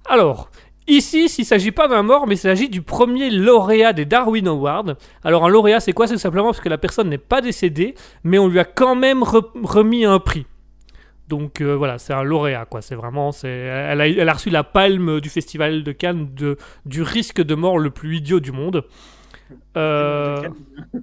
[0.07, 0.51] Alors,
[0.87, 4.95] ici, s'il s'agit pas d'un mort, mais il s'agit du premier lauréat des Darwin Awards.
[5.23, 6.07] Alors un lauréat, c'est quoi?
[6.07, 9.21] C'est simplement parce que la personne n'est pas décédée, mais on lui a quand même
[9.23, 10.45] re- remis un prix.
[11.27, 12.81] Donc euh, voilà, c'est un lauréat, quoi.
[12.83, 16.57] C'est vraiment, c'est, elle a, elle a reçu la palme du festival de Cannes de,
[16.85, 18.83] du risque de mort le plus idiot du monde.
[19.77, 20.47] Euh,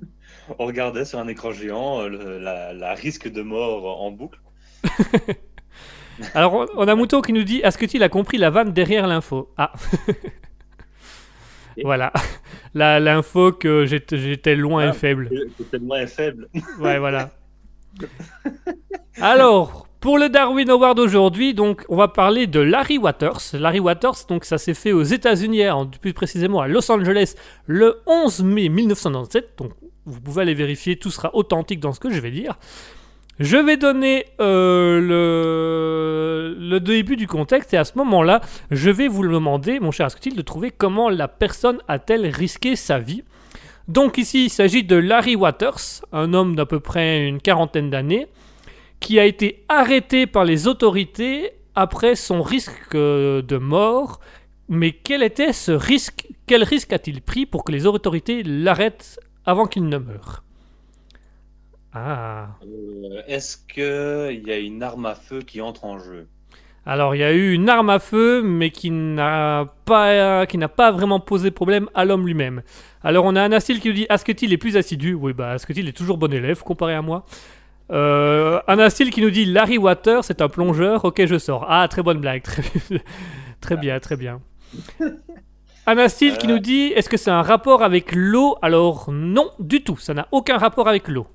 [0.59, 4.41] On regardait sur un écran géant euh, le- la, la risque de mort en boucle.
[6.35, 9.07] alors on- a Mouton qui nous dit, est-ce que tu as compris la vanne derrière
[9.07, 9.51] l'info?
[9.57, 9.73] Ah.
[11.83, 12.13] voilà,
[12.75, 14.93] l'info que j'étais, j'étais loin et Ah.
[14.93, 15.31] faible.
[15.59, 16.49] C'est tellement faible.
[16.81, 17.31] Ouais, voilà.
[19.21, 23.41] Alors, pour le Darwin Award aujourd'hui, donc, on va parler de Larry Waters.
[23.55, 27.35] Larry Waters, donc, ça s'est fait aux États-Unis, en- plus précisément à Los Angeles,
[27.67, 29.51] le 11 mai 1997.
[29.59, 29.73] Donc,
[30.05, 32.59] vous pouvez aller vérifier, tout sera authentique dans ce que je vais dire.
[33.39, 35.01] Je vais donner euh,
[36.59, 38.41] le, début du contexte et à ce moment-là,
[38.71, 42.77] je vais vous le demander, mon cher Asketil, de trouver comment la personne a-t-elle risqué
[42.77, 43.23] sa vie.
[43.89, 48.27] Donc ici, il s'agit de Larry Waters, un homme d'à peu près une quarantaine d'années,
[49.01, 54.21] qui a été arrêté par les autorités après son risque euh, de mort.
[54.69, 56.29] Mais quel était ce risque?
[56.47, 60.43] Quel risque a-t-il pris pour que les autorités l'arrêtent avant qu'il ne meure?
[61.95, 62.49] Ah.
[62.65, 66.27] Euh, Est-ce qu'il y a une arme à feu qui entre en jeu?
[66.85, 70.69] Alors, il y a eu une arme à feu, mais qui n'a pas, qui n'a
[70.69, 72.63] pas vraiment posé problème à l'homme lui-même.
[73.05, 75.15] Alors, on a Anastil qui nous dit Asketil est plus assidu?
[75.15, 77.25] Oui, bah, Asketil est toujours bon élève comparé à moi?
[77.93, 81.05] Euh, Anastil qui nous dit Larry Water, c'est un plongeur.
[81.05, 81.67] Ok, je sors.
[81.69, 82.43] Ah, très bonne blague.
[83.61, 84.41] Très, très bien, très bien.
[85.87, 86.51] Anastil qui Euh.
[86.51, 88.57] nous dit Est-ce que c'est un rapport avec l'eau?
[88.63, 89.99] Alors, non, du tout.
[89.99, 91.27] Ça n'a aucun rapport avec l'eau.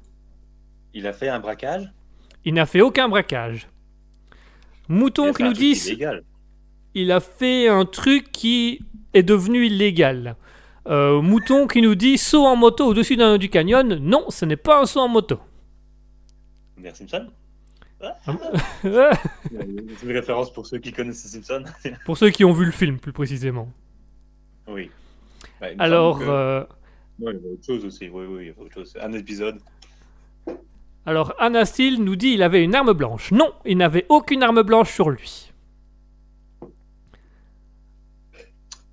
[0.98, 1.92] Il a fait un braquage
[2.44, 3.68] Il n'a fait aucun braquage.
[4.90, 5.98] Mouton a qui nous dit
[6.96, 8.80] il a fait un truc qui
[9.14, 10.36] est devenu illégal.
[10.88, 14.00] Euh, Mouton qui nous dit saut en moto au-dessus d'un du canyon.
[14.02, 15.40] Non, ce n'est pas un saut en moto.
[16.78, 17.28] Homer Simpson
[18.02, 18.10] Euh,
[19.52, 21.66] C'est une référence pour ceux qui connaissent les Simpsons.
[22.06, 23.72] Pour ceux qui ont vu le film, plus précisément.
[24.68, 24.90] oui.
[25.62, 26.64] Me Alors, que- euh,
[27.20, 28.10] il y avait autre chose aussi.
[28.10, 28.98] Oui, oui, il y avait autre chose.
[29.02, 29.60] Un épisode.
[31.08, 33.32] Alors, Anastil nous dit il avait une arme blanche.
[33.32, 35.54] Non, il n'avait aucune arme blanche sur lui.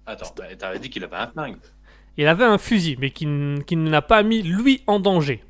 [0.06, 1.56] Attends, bah, t'avais dit qu'il avait un flingue.
[2.16, 3.26] Il avait un fusil, mais qui,
[3.66, 5.42] qui ne l'a pas mis lui en danger.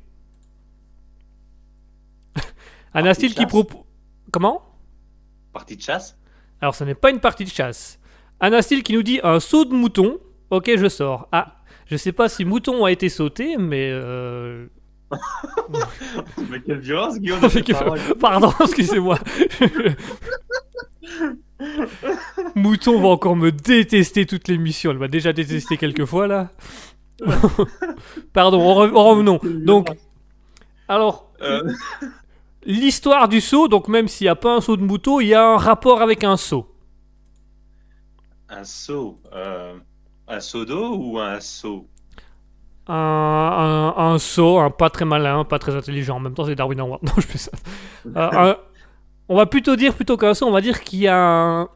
[2.95, 3.49] Anastil qui chasse.
[3.49, 3.83] propose.
[4.31, 4.63] Comment?
[5.53, 6.17] Partie de chasse?
[6.61, 7.99] Alors, ce n'est pas une partie de chasse.
[8.39, 10.19] Anastil qui nous dit un saut de mouton.
[10.49, 11.27] Ok, je sors.
[11.31, 13.91] Ah, je sais pas si mouton a été sauté, mais.
[13.91, 14.65] euh,
[16.49, 17.39] Mais quelle violence, Guillaume
[18.19, 19.17] Pardon, excusez-moi.
[22.55, 24.91] Mouton va encore me détester toute l'émission.
[24.91, 26.49] Elle m'a déjà détesté quelques fois là.
[28.33, 29.39] Pardon, re- en revenons.
[29.43, 29.89] Donc,
[30.87, 31.61] alors, Euh,
[32.65, 35.33] l'histoire du saut, donc même s'il n'y a pas un saut de mouton, il y
[35.33, 36.67] a un rapport avec un saut.
[38.49, 39.19] un seau.
[39.33, 39.75] euh,
[40.27, 41.87] un seau d'eau ou un seau?
[42.87, 46.17] Un, un, un saut, un pas très malin, pas très intelligent.
[46.17, 47.01] En même temps, c'est Darwin Award.
[47.03, 47.51] Non, je fais ça.
[48.15, 48.57] Euh, un-
[49.27, 51.69] on va plutôt dire, plutôt qu'un saut, on va dire qu'il y a un-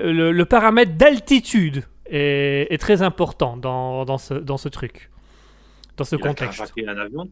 [0.00, 5.10] le, le paramètre d'altitude est, est très important dans, dans, ce, dans ce truc,
[5.98, 6.58] dans ce Il a contexte.
[6.58, 7.28] carjacké un avion?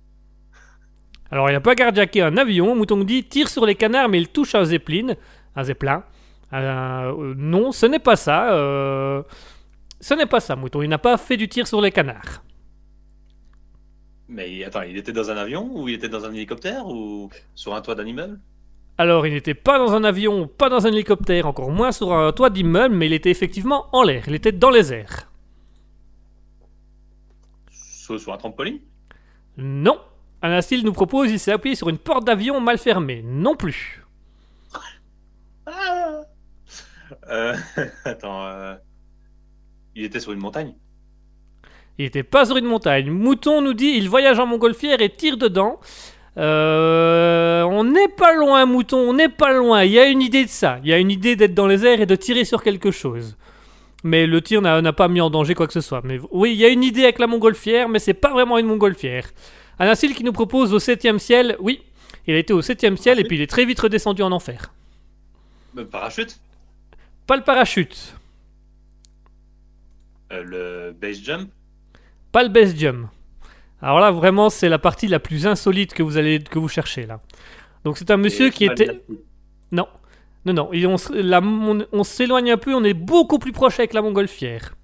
[1.30, 2.76] Alors, il n'a pas cardiaqué un avion.
[2.76, 5.14] Mouton dit tire sur les canards, mais il touche un zeppelin.
[5.56, 6.04] Un zeppelin.
[6.52, 8.52] Euh, non, ce n'est pas ça.
[8.52, 9.22] euh,
[10.00, 10.82] ce n'est pas ça, Mouton.
[10.82, 12.42] Il n'a pas fait du tir sur les canards.
[14.28, 17.74] Mais attends, il était dans un avion ou il était dans un hélicoptère ou sur
[17.74, 18.40] un toit d'un immeuble
[18.96, 22.32] Alors, il n'était pas dans un avion, pas dans un hélicoptère, encore moins sur un
[22.32, 24.24] toit d'immeuble, mais il était effectivement en l'air.
[24.26, 25.30] Il était dans les airs.
[27.70, 28.80] Sur un trampoline?
[29.56, 29.98] Non.
[30.42, 33.22] Anastil nous propose, il s'est appuyé sur une porte d'avion mal fermée.
[33.24, 34.04] Non plus.
[35.66, 36.20] Ah
[37.28, 37.54] Euh,
[38.04, 38.74] Attends, euh,
[39.94, 40.74] il était sur une montagne?
[41.98, 43.10] Il n'était pas sur une montagne.
[43.10, 45.78] Mouton nous dit, il voyage en montgolfière et tire dedans.
[46.36, 49.84] Euh, on n'est pas loin, Mouton, on n'est pas loin.
[49.84, 50.78] Il y a une idée de ça.
[50.82, 53.36] Il y a une idée d'être dans les airs et de tirer sur quelque chose.
[54.02, 56.02] Mais le tir n'a pas mis en danger quoi que ce soit.
[56.04, 58.66] Mais oui, il y a une idée avec la montgolfière, mais c'est pas vraiment une
[58.66, 59.28] montgolfière.
[59.78, 61.56] Anastil qui nous propose au septième ciel.
[61.60, 61.80] Oui,
[62.26, 64.72] il a été au septième ciel et puis il est très vite redescendu en enfer.
[65.78, 66.38] Euh, Parachute?
[67.26, 68.14] Pas le parachute,
[70.32, 71.48] Euh, Le base jump?
[72.34, 73.08] Pas le jump.
[73.80, 77.06] Alors là, vraiment, c'est la partie la plus insolite que vous allez que vous cherchez
[77.06, 77.20] là.
[77.84, 78.86] Donc c'est un monsieur qui était
[79.72, 79.86] Non.
[80.46, 80.72] Non, non.
[80.72, 83.92] Et on, s- la- on- on s'éloigne un peu, on est beaucoup plus proche avec
[83.94, 84.74] la montgolfière.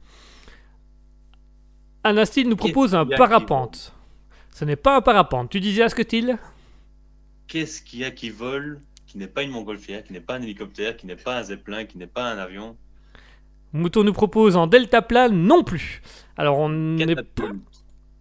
[2.05, 3.93] Anastil nous propose un parapente.
[4.53, 5.51] Ce n'est pas un parapente.
[5.51, 6.39] Tu disais Asketil
[7.47, 10.43] Qu'est-ce qu'il y a qui vole, qui n'est pas une montgolfière, qui n'est pas un
[10.43, 12.77] hélicoptère, qui n'est pas un zeppelin, qui n'est pas un avion?
[13.73, 16.03] Mouton nous propose en deltaplane non plus.
[16.37, 17.51] Alors on n'est pas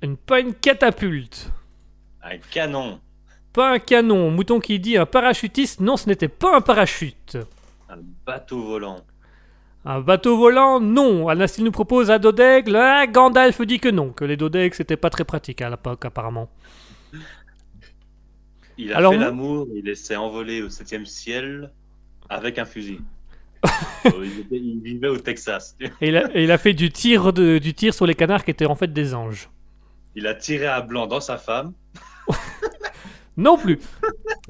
[0.03, 1.51] une, pas une catapulte.
[2.21, 2.99] Un canon,
[3.53, 4.31] Pas un canon.
[4.31, 5.79] Mouton qui dit un parachutiste.
[5.79, 7.37] Non, ce n'était pas un parachute.
[7.89, 9.01] un bateau volant.
[9.85, 11.29] Un bateau volant, non.
[11.29, 12.75] Anastil nous propose un dodègle.
[12.75, 16.49] Ah, Gandalf dit que non, que les dodègles c'était pas très pratique à l'époque apparemment.
[18.77, 21.71] Il a Alors, fait l'amour, il s'est envolé au septième ciel
[22.29, 22.99] avec un fusil.
[24.05, 25.75] Il, était- il vivait au Texas.
[26.01, 28.45] Et il a, et il a fait du tir, de- du tir sur les canards
[28.45, 29.49] qui étaient en fait des anges.
[30.15, 31.73] Il a tiré à blanc dans sa femme.
[33.37, 33.79] Non plus.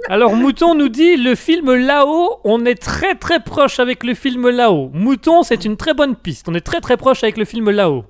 [0.08, 4.50] Alors Mouton nous dit le film là-haut, on est très très proche avec le film
[4.50, 4.90] là-haut.
[4.94, 6.50] Mouton, c'est une très bonne piste.
[6.50, 8.06] On est très très proche avec le film là-haut.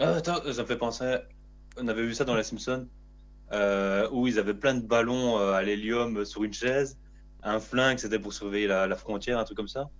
[0.00, 1.16] Ah, attends, ça me fait penser.
[1.78, 2.86] On avait vu ça dans Les Simpsons,
[3.52, 6.96] euh, où ils avaient plein de ballons euh, à l'hélium sur une chaise.
[7.42, 9.90] Un flingue, c'était pour surveiller la, la frontière, un truc comme ça.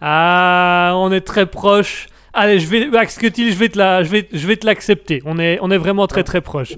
[0.00, 2.08] Ah, on est très proche.
[2.32, 5.20] Allez, je vais, Max Cutil, je vais te la, je vais, je vais te l'accepter.
[5.24, 6.74] On est, on est vraiment très très proche.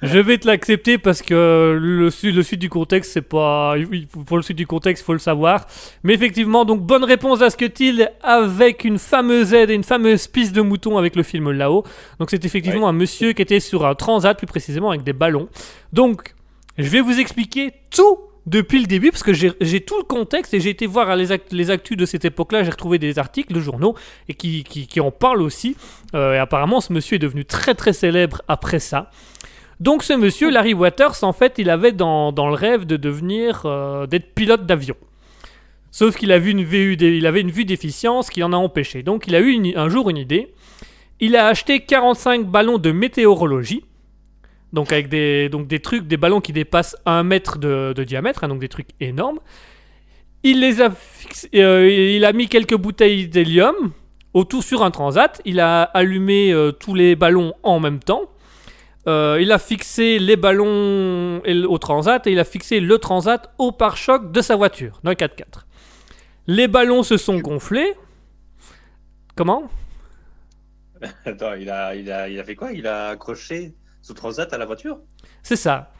[0.00, 3.74] Je vais te l'accepter parce que le sud, le sud du contexte, c'est pas,
[4.26, 5.66] pour le sud du contexte, faut le savoir.
[6.04, 9.82] Mais effectivement, donc bonne réponse à ce que il avec une fameuse aide et une
[9.82, 11.84] fameuse piste de mouton avec le film là-haut.
[12.20, 15.48] Donc c'est effectivement un monsieur qui était sur un transat, plus précisément avec des ballons.
[15.92, 16.34] Donc
[16.76, 18.18] je vais vous expliquer tout
[18.48, 21.52] depuis le début parce que j'ai tout le contexte et j'ai été voir les, act-
[21.52, 22.64] les actus de cette époque-là.
[22.64, 23.94] J'ai retrouvé des articles de journaux
[24.28, 25.76] et qui, qui, qui en parlent aussi.
[26.14, 29.10] Euh, et apparemment, ce monsieur est devenu très très célèbre après ça.
[29.80, 33.62] Donc ce monsieur, Larry Waters, en fait, il avait dans, dans le rêve de devenir
[33.64, 34.96] euh, d'être pilote d'avion.
[35.90, 39.02] Sauf qu'il il avait une vue déficience qui en a empêché.
[39.02, 40.52] Donc il a eu un jour une idée.
[41.20, 43.84] Il a acheté 45 ballons de météorologie.
[44.72, 48.44] Donc avec des, donc des trucs, des ballons qui dépassent un mètre de, de diamètre,
[48.44, 49.38] hein, donc des trucs énormes.
[50.42, 50.90] Il les a
[51.54, 53.74] euh, il a mis quelques bouteilles d'hélium
[54.34, 55.40] autour sur un transat.
[55.44, 58.30] Il a allumé euh, tous les ballons en même temps.
[59.08, 63.72] euh, il a fixé les ballons au transat et il a fixé le transat au
[63.72, 65.66] pare-choc de sa voiture, d'un 4x4.
[66.48, 67.94] Les ballons se sont gonflés.
[69.36, 69.70] Comment?
[71.24, 72.72] Attends, il a, il, a, il a fait quoi?
[72.72, 73.74] Il a accroché?
[74.12, 74.98] Transat à la voiture
[75.42, 75.92] C'est ça.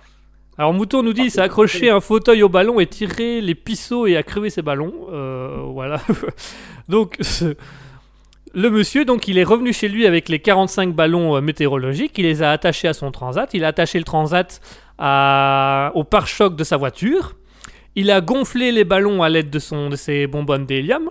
[0.57, 4.07] Alors Mouton nous dit il s'est accroché un fauteuil au ballon et tiré les pisseaux
[4.09, 4.93] et a crevé ses ballons.
[5.13, 6.01] Euh, voilà.
[6.89, 7.55] donc ce-
[8.55, 12.13] le monsieur, donc il est revenu chez lui avec les 45 ballons euh, météorologiques.
[12.19, 13.49] Il les a attachés à son transat.
[13.55, 14.61] Il a attaché le transat
[14.99, 17.37] à- au pare-choc de sa voiture.
[17.95, 21.11] Il a gonflé les ballons à l'aide de, son, de ses bonbonnes d'hélium.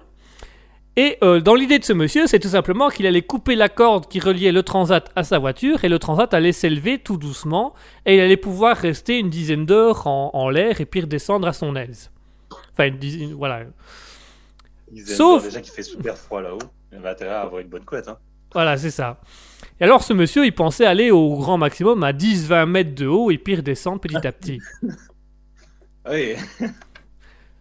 [1.00, 4.08] Et euh, dans l'idée de ce monsieur, c'est tout simplement qu'il allait couper la corde
[4.08, 7.76] qui reliait le transat à sa voiture et le transat allait s'élever tout doucement
[8.08, 11.54] et il allait pouvoir rester une dizaine d'heures en, en l'air et puis redescendre à
[11.54, 12.10] son aise.
[12.74, 13.62] Enfin, une dizaine, voilà.
[14.92, 16.58] Il disait, Sauf- Déjà qu'il fait super froid là-haut.
[16.92, 18.08] Il intérêt à avoir une bonne couette.
[18.08, 18.18] Hein.
[18.54, 19.20] Voilà, c'est ça.
[19.80, 23.30] Et alors, ce monsieur, il pensait aller au grand maximum à 10-20 mètres de haut
[23.30, 24.60] et puis redescendre petit à petit.
[26.10, 26.36] Oui.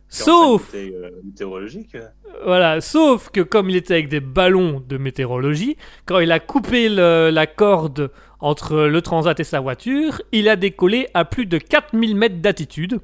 [0.08, 1.96] Sauf, euh, météorologique.
[2.44, 6.88] voilà, sauf que comme il était avec des ballons de météorologie, quand il a coupé
[6.88, 11.58] le- la corde entre le transat et sa voiture, il a décollé à plus de
[11.58, 13.00] 4000 mètres d'altitude.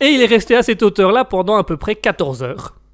[0.00, 2.76] Et il est resté à cette hauteur-là pendant à peu près 14 heures.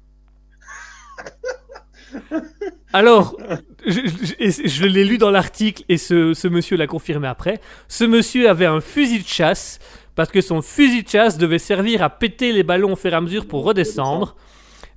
[2.93, 3.37] Alors,
[3.85, 7.59] je, je- et je l'ai lu dans l'article et ce, ce monsieur l'a confirmé après.
[7.87, 9.79] Ce monsieur avait un fusil de chasse
[10.19, 13.15] parce que son fusil de chasse devait servir à péter les ballons au fur et
[13.15, 14.35] à mesure pour redescendre.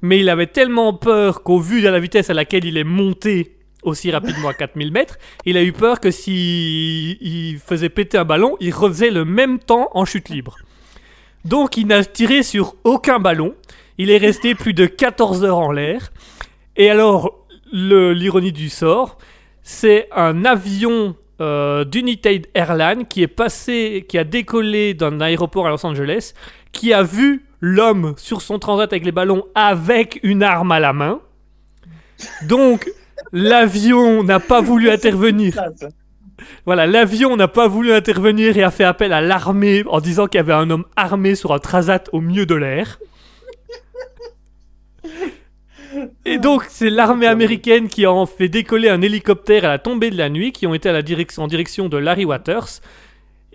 [0.00, 3.56] Mais il avait tellement peur qu'au vu de la vitesse à laquelle il est monté
[3.84, 8.24] aussi rapidement à 4000 mètres, il a eu peur que s'il il faisait péter un
[8.24, 10.56] ballon, il refaisait le même temps en chute libre.
[11.44, 13.54] Donc il n'a tiré sur aucun ballon.
[13.98, 16.12] Il est resté plus de 14 heures en l'air.
[16.76, 19.18] Et alors, l'ironie du sort,
[19.62, 25.70] c'est un avion euh, d'United Airlines qui est passé, qui a décollé d'un aéroport à
[25.70, 26.34] Los Angeles,
[26.70, 30.92] qui a vu l'homme sur son transat avec les ballons avec une arme à la
[30.92, 31.20] main.
[32.44, 32.88] Donc,
[33.32, 35.60] l'avion n'a pas voulu intervenir.
[36.64, 40.38] Voilà, l'avion n'a pas voulu intervenir et a fait appel à l'armée en disant qu'il
[40.38, 43.00] y avait un homme armé sur un transat au milieu de l'air.
[46.24, 50.10] Et donc, c'est l'armée américaine qui a en fait décoller un hélicoptère à la tombée
[50.10, 52.80] de la nuit, qui ont été à la direction, en direction de Larry Waters.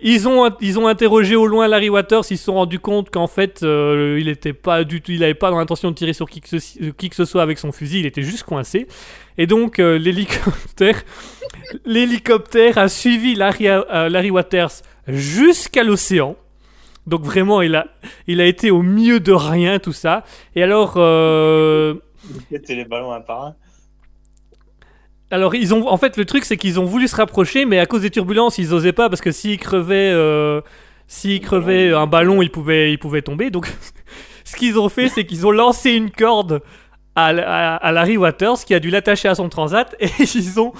[0.00, 3.26] Ils ont, ils ont interrogé au loin Larry Waters, ils se sont rendus compte qu'en
[3.26, 6.30] fait, euh, il était pas du tout, il n'avait pas dans l'intention de tirer sur
[6.30, 8.86] qui que, ce, euh, qui que ce soit avec son fusil, il était juste coincé.
[9.38, 11.02] Et donc, euh, l'hélicoptère,
[11.84, 16.36] l'hélicoptère a suivi Larry, euh, Larry Waters jusqu'à l'océan.
[17.08, 17.86] Donc vraiment, il a,
[18.26, 20.24] il a été au milieu de rien, tout ça.
[20.54, 21.94] Et alors, euh,
[22.68, 23.54] Les ballons un par
[25.30, 27.84] alors ils ont, en fait, le truc c'est qu'ils ont voulu se rapprocher, mais à
[27.84, 30.62] cause des turbulences, ils osaient pas parce que s'ils crevaient, euh,
[31.42, 33.50] crevaient un ballon, ils pouvaient tomber.
[33.50, 33.70] Donc,
[34.44, 36.62] ce qu'ils ont fait, c'est qu'ils ont lancé une corde
[37.18, 40.72] à, à, à Larry Waters qui a dû l'attacher à son transat et ils ont,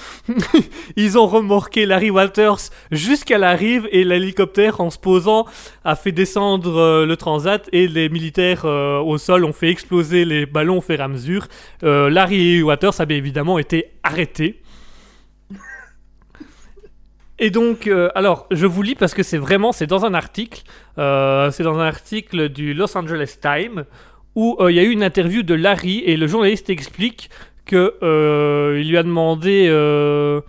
[0.96, 2.60] ils ont remorqué Larry Waters
[2.92, 5.46] jusqu'à la rive et l'hélicoptère en se posant
[5.84, 10.24] a fait descendre euh, le transat et les militaires euh, au sol ont fait exploser
[10.24, 11.48] les ballons au fur et à mesure.
[11.82, 14.62] Euh, Larry Waters a bien évidemment été arrêté.
[17.40, 20.62] Et donc, euh, alors, je vous lis parce que c'est vraiment, c'est dans un article,
[20.98, 23.84] euh, c'est dans un article du Los Angeles Times
[24.34, 27.30] où euh, il y a eu une interview de Larry et le journaliste explique
[27.64, 30.40] que euh, il lui a demandé, euh,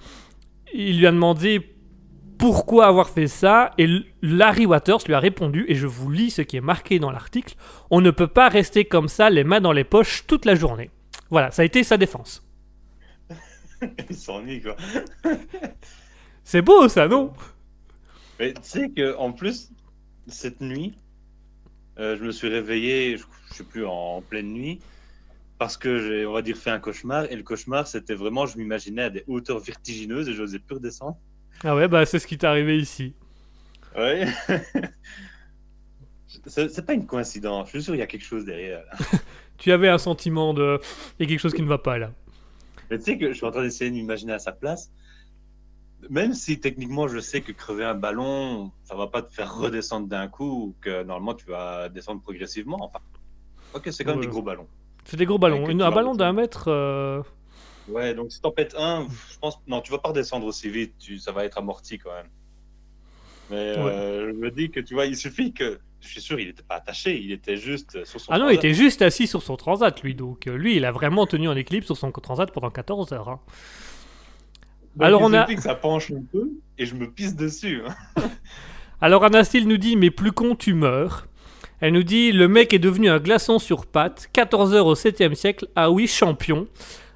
[0.74, 1.76] il lui a demandé
[2.38, 3.88] pourquoi avoir fait ça et
[4.22, 7.56] Larry Waters lui a répondu et je vous lis ce qui est marqué dans l'article
[7.92, 10.90] on ne peut pas rester comme ça les mains dans les poches toute la journée.
[11.30, 12.48] Voilà, ça a été sa défense.
[14.10, 14.78] Ils s'ennuient quoi.
[16.44, 17.34] C'est beau ça, non?
[18.40, 19.70] Mais tu sais que en plus,
[20.28, 20.98] cette nuit,
[22.00, 24.80] euh, je me suis réveillé, je, je sais plus, en, pleine nuit,
[25.58, 27.26] parce que j'ai, on va dire, fait un cauchemar.
[27.32, 31.18] Et le cauchemar, c'était vraiment, je m'imaginais à des hauteurs vertigineuses et j'osais plus redescendre.
[31.64, 33.14] Ah ouais, bah c'est ce qui t'est arrivé ici.
[33.98, 34.28] Ouais.
[36.46, 37.68] c'est, c'est pas une coïncidence.
[37.68, 38.84] Je suis sûr qu'il y a quelque chose derrière.
[39.60, 40.80] Tu avais un sentiment de...
[41.20, 42.14] Il y a quelque chose qui ne va pas là.
[42.90, 44.90] Mais tu sais que je suis en train d'essayer de m'imaginer à sa place.
[46.10, 50.08] Même si techniquement je sais que crever un ballon, ça va pas te faire redescendre
[50.08, 52.78] d'un coup, ou que normalement tu vas descendre progressivement.
[52.82, 53.00] Enfin,
[53.74, 54.26] ok, c'est quand même Ouais.
[54.26, 54.68] des gros ballons.
[55.06, 55.68] C'est des gros ballons.
[55.68, 56.66] Une- un ballon d'un mètre...
[56.68, 57.22] euh,
[57.90, 60.94] Ouais, donc si t'en pètes un, je pense, non, tu vas pas redescendre aussi vite,
[61.00, 62.28] tu, ça va être amorti quand même.
[63.50, 66.50] Mais euh, je me dis que tu vois, il suffit que, je suis sûr, il
[66.50, 68.32] était pas attaché, il était juste sur son.
[68.32, 68.66] Ah non, il transat.
[68.66, 70.14] était juste assis sur son transat, lui.
[70.14, 73.30] Donc, euh, lui, il a vraiment tenu en équilibre sur son transat pendant 14 heures.
[73.30, 73.40] hein.
[75.00, 77.82] Alors, on a- que ça penche un peu et je me pisse dessus.
[77.88, 78.24] hein.
[79.02, 81.28] Alors Anastil nous dit mais plus con tu meurs.
[81.80, 85.34] Elle nous dit le mec est devenu un glaçon sur pattes, 14 heures au 7
[85.36, 86.68] siècle, ah oui champion.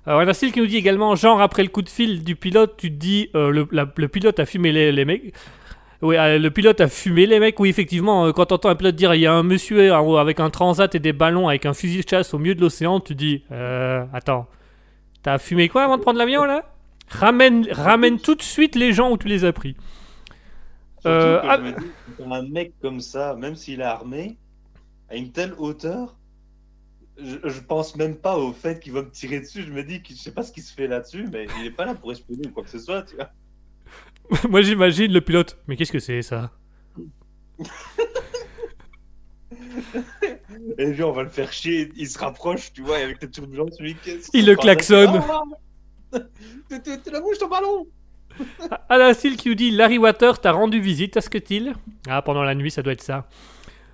[0.06, 2.90] Alors Anastil qui nous dit également genre après le coup de fil du pilote tu
[2.90, 5.34] te dis euh, le, la- le pilote a fumé les, les mecs.
[6.02, 7.58] Oui, euh, le pilote a fumé les mecs.
[7.62, 10.50] Oui, effectivement, euh, quand t'entends un pilote dire il y a un monsieur avec un
[10.50, 13.44] transat et des ballons avec un fusil de chasse au milieu de l'océan, tu dis
[13.52, 14.48] euh, attends,
[15.22, 16.64] t'as fumé quoi avant de prendre l'avion là?
[17.08, 19.76] Ramène, ramène tout de suite les gens où tu les as pris.
[21.06, 21.74] Euh, ah- dis,
[22.24, 24.38] un mec comme ça, même s'il est armé,
[25.10, 26.16] à une telle hauteur,
[27.18, 29.64] je, je pense même pas au fait qu'il va me tirer dessus.
[29.64, 31.72] Je me dis que je sais pas ce qui se fait là-dessus, mais il est
[31.72, 33.04] pas là pour espionner ou quoi que ce soit.
[33.04, 33.30] Tu vois.
[34.50, 35.60] Moi j'imagine le pilote.
[35.68, 36.52] Mais qu'est-ce que c'est ça?
[40.78, 43.30] Et genre, on va le faire chier, il se rapproche, tu vois, et avec les
[43.30, 45.22] turbulences, lui, qu'est-ce Il le klaxonne.
[45.30, 45.42] Ah,
[46.70, 47.88] tu- la bouges ton ballon
[49.38, 51.74] qui nous dit Larry Waters t'a rendu visite à Scuttle.
[52.10, 53.28] Ah, pendant la nuit, ça doit être ça.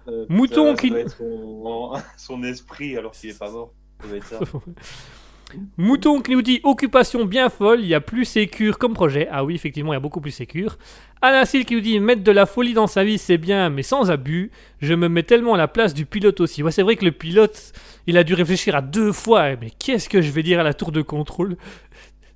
[0.07, 3.73] Euh, Mouton ça- ça qui- doit être son, son esprit alors qu'il est pas mort.
[4.01, 4.39] Ça doit être ça.
[5.77, 9.27] Mouton qui nous dit Occupation bien folle, il y a plus sécure comme projet.
[9.31, 10.77] Ah oui, effectivement, il y a beaucoup plus sécure.
[11.23, 14.11] Anastil qui nous dit Mettre de la folie dans sa vie, c'est bien, mais sans
[14.11, 14.51] abus.
[14.79, 16.61] Je me mets tellement à la place du pilote aussi.
[16.61, 17.73] Ouais, c'est vrai que le pilote,
[18.05, 19.55] il a dû réfléchir à deux fois.
[19.59, 21.57] Mais qu'est-ce que je vais dire à la tour de contrôle?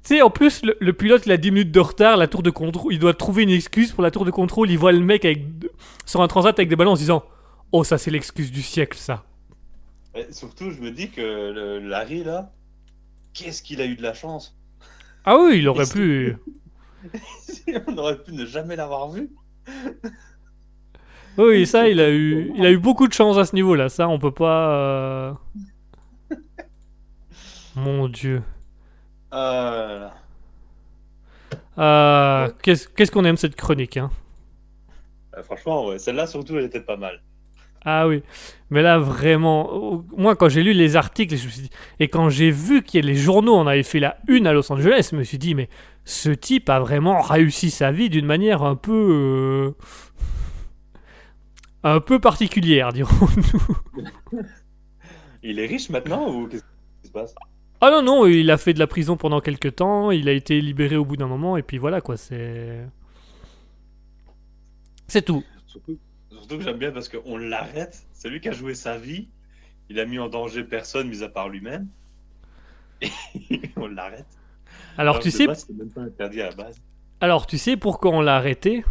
[0.04, 2.18] Tu sais, en plus, le, le pilote, il a 10 minutes de retard.
[2.18, 4.70] La tour de contrôle, il doit trouver une excuse pour la tour de contrôle.
[4.70, 5.44] Il voit le mec avec,
[6.06, 7.24] sur un transat avec des ballons en se disant
[7.72, 9.24] Oh, ça, c'est l'excuse du siècle, ça.
[10.32, 12.52] Surtout, je me dis que le, Larry, là,
[13.34, 14.56] qu'est-ce qu'il a eu de la chance?
[15.26, 16.36] Ah oui, il aurait pu.
[17.88, 19.30] On aurait pu ne jamais l'avoir vu.
[21.38, 23.90] Oui, ça, il a eu, il a eu beaucoup de chance à ce niveau-là.
[23.90, 24.70] Ça, on peut pas.
[24.76, 25.34] euh,
[27.76, 28.44] Mon Dieu.
[29.34, 30.14] Là.
[31.78, 34.12] Euh, Qu'est-ce qu'on aime cette chronique, hein?
[35.38, 37.22] Euh, franchement, ouais, celle-là, surtout, elle était pas mal.
[37.86, 38.24] Ah oui,
[38.70, 41.70] mais là vraiment, oh, moi quand j'ai lu les articles, je me suis dit-
[42.00, 45.10] et quand j'ai vu que les journaux en avaient fait la une à Los Angeles,
[45.12, 45.68] je me suis dit mais
[46.06, 49.72] ce type a vraiment réussi sa vie d'une manière un peu, euh,
[51.84, 53.76] un peu particulière, dirons-nous.
[55.44, 56.64] Il est riche maintenant ou qu'est-ce
[57.02, 57.36] qui se passe?
[57.86, 60.62] Ah non non, il a fait de la prison pendant quelques temps, il a été
[60.62, 62.88] libéré au bout d'un moment et puis voilà quoi, c'est,
[65.08, 65.44] c'est tout.
[65.68, 66.00] surtout,
[66.32, 68.08] surtout que j'aime bien parce qu'on l'arrête.
[68.14, 69.28] C'est lui qui a joué sa vie.
[69.90, 71.90] Il a mis en danger personne, mis à part lui-même.
[73.02, 73.12] Et
[73.76, 74.28] on l'arrête.
[74.98, 76.82] Alors tu sais, base, C'était même pas interdit à la base.
[77.20, 78.86] alors tu sais pourquoi on l'a arrêté?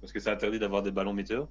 [0.00, 1.44] Parce que c'est interdit d'avoir des ballons météo.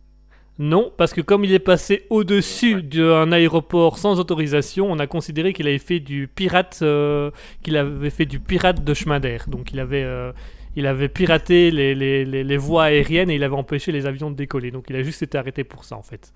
[0.59, 5.53] Non, parce que comme il est passé au-dessus d'un aéroport sans autorisation, on a considéré
[5.53, 7.31] qu'il avait fait du pirate, euh,
[7.63, 9.45] qu'il avait fait du pirate de chemin d'air.
[9.47, 10.33] Donc il avait, euh,
[10.75, 14.29] il avait piraté les, les, les, les voies aériennes et il avait empêché les avions
[14.29, 14.69] de décoller.
[14.69, 16.33] Donc il a juste été arrêté pour ça en fait.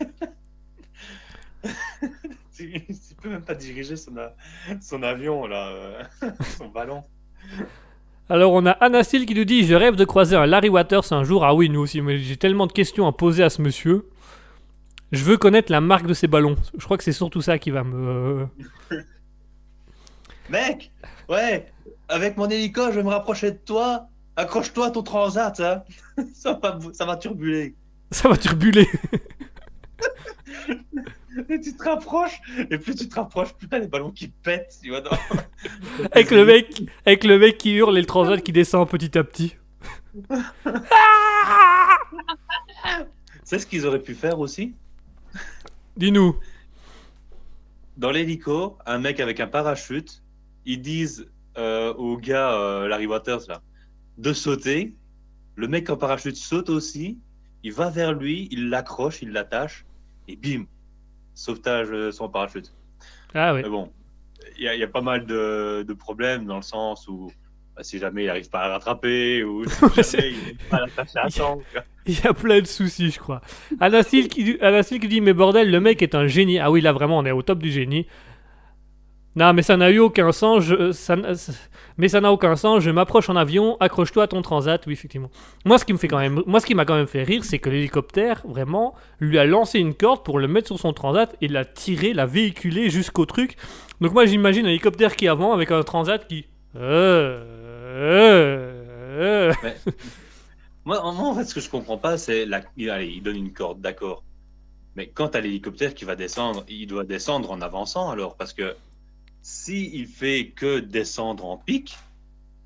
[2.58, 4.14] Il peut même pas diriger son,
[4.80, 6.02] son avion, là, euh,
[6.56, 7.04] son ballon.
[8.28, 11.22] Alors on a Anastil qui nous dit je rêve de croiser un Larry Waters un
[11.22, 11.44] jour.
[11.44, 12.00] Ah oui, nous aussi.
[12.00, 14.08] Mais j'ai tellement de questions à poser à ce monsieur.
[15.12, 16.56] Je veux connaître la marque de ses ballons.
[16.76, 18.48] Je crois que c'est surtout ça qui va me.
[20.50, 20.90] Mec,
[21.28, 21.66] ouais,
[22.08, 24.08] avec mon hélico, je vais me rapprocher de toi.
[24.36, 25.82] Accroche-toi à ton transat, hein.
[26.34, 27.74] ça, va, ça va turbuler.
[28.10, 28.88] Ça va turbuler.
[31.50, 34.76] Et tu te rapproches, et plus tu te rapproches, plus t'as les ballons qui pètent,
[34.82, 35.00] tu vois.
[35.00, 35.10] dans-
[36.12, 39.24] Avec le mec, avec le mec qui hurle et le transat qui descend petit à
[39.24, 39.56] petit.
[43.44, 44.74] C'est ce qu'ils auraient pu faire aussi
[45.96, 46.36] Dis-nous.
[47.96, 50.22] Dans l'hélico, un mec avec un parachute,
[50.64, 51.26] ils disent
[51.56, 53.62] euh, au gars, euh, Larry Waters, là,
[54.18, 54.94] de sauter.
[55.54, 57.18] Le mec en parachute saute aussi.
[57.62, 59.86] Il va vers lui, il l'accroche, il l'attache,
[60.28, 60.66] et bim,
[61.36, 62.72] sauvetage euh, sans parachute.
[63.34, 63.62] Ah ouais.
[63.62, 63.92] Mais bon,
[64.58, 67.30] il y, a- il y a pas mal de, de problèmes dans le sens où
[67.76, 69.64] bah, si jamais il n'arrive pas à rattraper ou
[70.02, 71.60] si jamais il n'arrive pas à temps.
[72.06, 73.42] Il y a plein de soucis, je crois.
[73.80, 76.58] Anastil qui, qui dit Mais bordel, le mec est un génie.
[76.58, 78.06] Ah oui, là vraiment, on est au top du génie.
[79.36, 80.64] Non, mais ça n'a eu aucun sens.
[80.64, 81.52] je- n'a- ça-
[81.98, 82.82] mais ça n'a aucun sens.
[82.82, 84.84] Je m'approche en avion, accroche-toi à ton transat.
[84.86, 85.30] Oui, effectivement.
[85.64, 87.44] Moi, ce qui me fait quand même, moi, ce qui m'a quand même fait rire,
[87.44, 91.36] c'est que l'hélicoptère, vraiment, lui a lancé une corde pour le mettre sur son transat
[91.42, 93.56] et l'a tiré, l'a véhiculé jusqu'au truc.
[94.00, 96.46] Donc moi, j'imagine un hélicoptère qui avant avec un transat qui.
[96.76, 97.44] Euh,
[97.96, 99.52] euh, euh.
[100.84, 102.62] Moi, en- fait, ce que je comprends pas, c'est la...
[102.90, 104.22] allez, il donne une corde, d'accord.
[104.94, 108.74] Mais quand t'as l'hélicoptère qui va descendre, il doit descendre en avançant alors, parce que
[109.48, 111.96] si il fait que descendre en pic,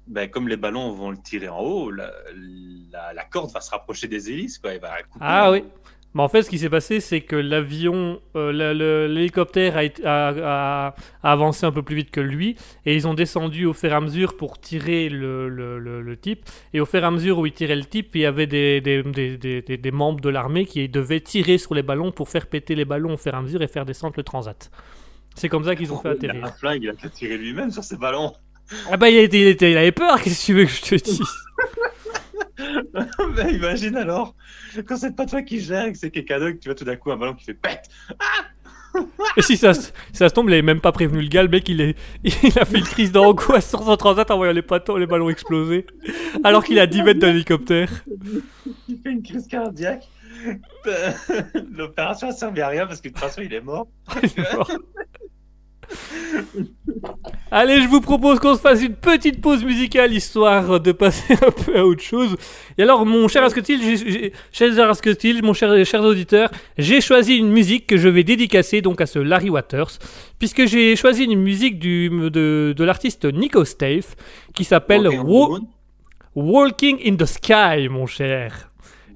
[0.06, 2.10] ben, comme les ballons vont le tirer en haut, la,
[2.90, 4.58] la- la corde va se rapprocher des hélices.
[4.58, 5.62] Quoi, il va Ah oui.
[6.14, 11.70] Mais en fait, ce qui s'est passé, c'est que l'avion, euh, l'hélicoptère a, avancé un
[11.70, 12.56] peu plus vite que lui,
[12.86, 16.16] et ils ont descendu au fur et à mesure pour tirer le, le- le- le
[16.16, 16.46] type.
[16.72, 18.80] Et au fur et à mesure où ils tiraient le type, il y avait des-
[18.80, 19.02] des-
[19.36, 22.86] des- des membres de l'armée qui devaient tirer sur les ballons pour faire péter les
[22.86, 24.70] ballons au fur et à mesure et faire descendre le transat.
[25.34, 26.44] C'est comme ça qu'ils ont fait Il a atterrir.
[26.44, 28.32] un flingue, il a tirer lui-même sur ses ballons.
[28.90, 30.80] Ah bah il, était- il était- il avait peur, qu'est-ce que tu veux que je
[30.82, 31.20] te dise?
[33.36, 34.34] Mais imagine alors,
[34.86, 36.84] quand c'est pas toi qui gère et que c'est quelqu'un d'autre, que tu vois tout
[36.84, 37.84] d'un coup un ballon qui fait pète.
[39.36, 41.48] Et si ça, se- ça se tombe, il avait même pas prévenu le gars, le
[41.48, 44.62] mec il, est, il a fait une crise d'angoisse sur son transat en voyant les,
[44.62, 45.86] patons, les ballons exploser,
[46.42, 47.88] alors qu'il est à 10 mètres d'un hélicoptère.
[48.88, 50.08] Il fait une crise cardiaque.
[51.72, 53.88] L'opération a servi à rien parce que de toute façon il est mort.
[54.22, 54.70] Il est mort.
[57.50, 61.50] Allez, je vous propose qu'on se fasse une petite pause musicale histoire de passer un
[61.50, 62.36] peu à autre chose.
[62.78, 67.88] Et alors, mon cher Asketil, cher Asketil, mon cher, chers auditeurs, j'ai choisi une musique
[67.88, 69.98] que je vais dédicacer donc à ce Larry Waters,
[70.38, 74.14] puisque j'ai choisi une musique du, de, de l'artiste Nico Stave
[74.54, 75.08] qui s'appelle.
[76.36, 78.69] Walking in the Sky, mon cher.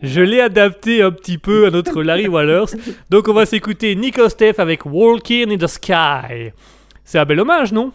[0.04, 2.66] Je l'ai adapté un petit peu à notre Larry Wallers.
[3.10, 6.52] Donc on va s'écouter Nico Steph avec Walking in the Sky.
[7.04, 7.92] C'est un bel hommage, non?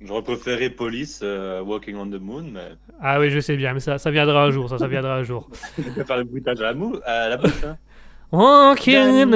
[0.00, 2.68] J'aurais préféré Police, euh, Walking on the Moon, mais
[3.02, 5.22] Ah oui, je sais bien, mais ça, ça viendra un jour, ça, ça viendra un
[5.24, 5.48] jour.
[5.76, 7.64] je vais faire le bruitage à la, mou à la bouche.
[7.66, 7.76] Hein.
[8.30, 9.34] Walking the...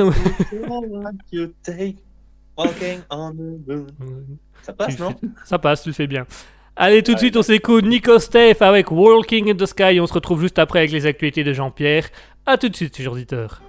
[3.10, 3.68] On the
[3.98, 4.24] moon.
[4.62, 5.10] Ça passe, Tu non?
[5.10, 6.24] fais- Ça passe, tu le fais bien.
[6.74, 10.00] Allez, tout de suite, on s'écoute Nico Steph avec Walking in the Sky.
[10.00, 12.08] On se retrouve juste après avec les actualités de Jean-Pierre.
[12.46, 13.60] A tout de suite, chers auditeurs.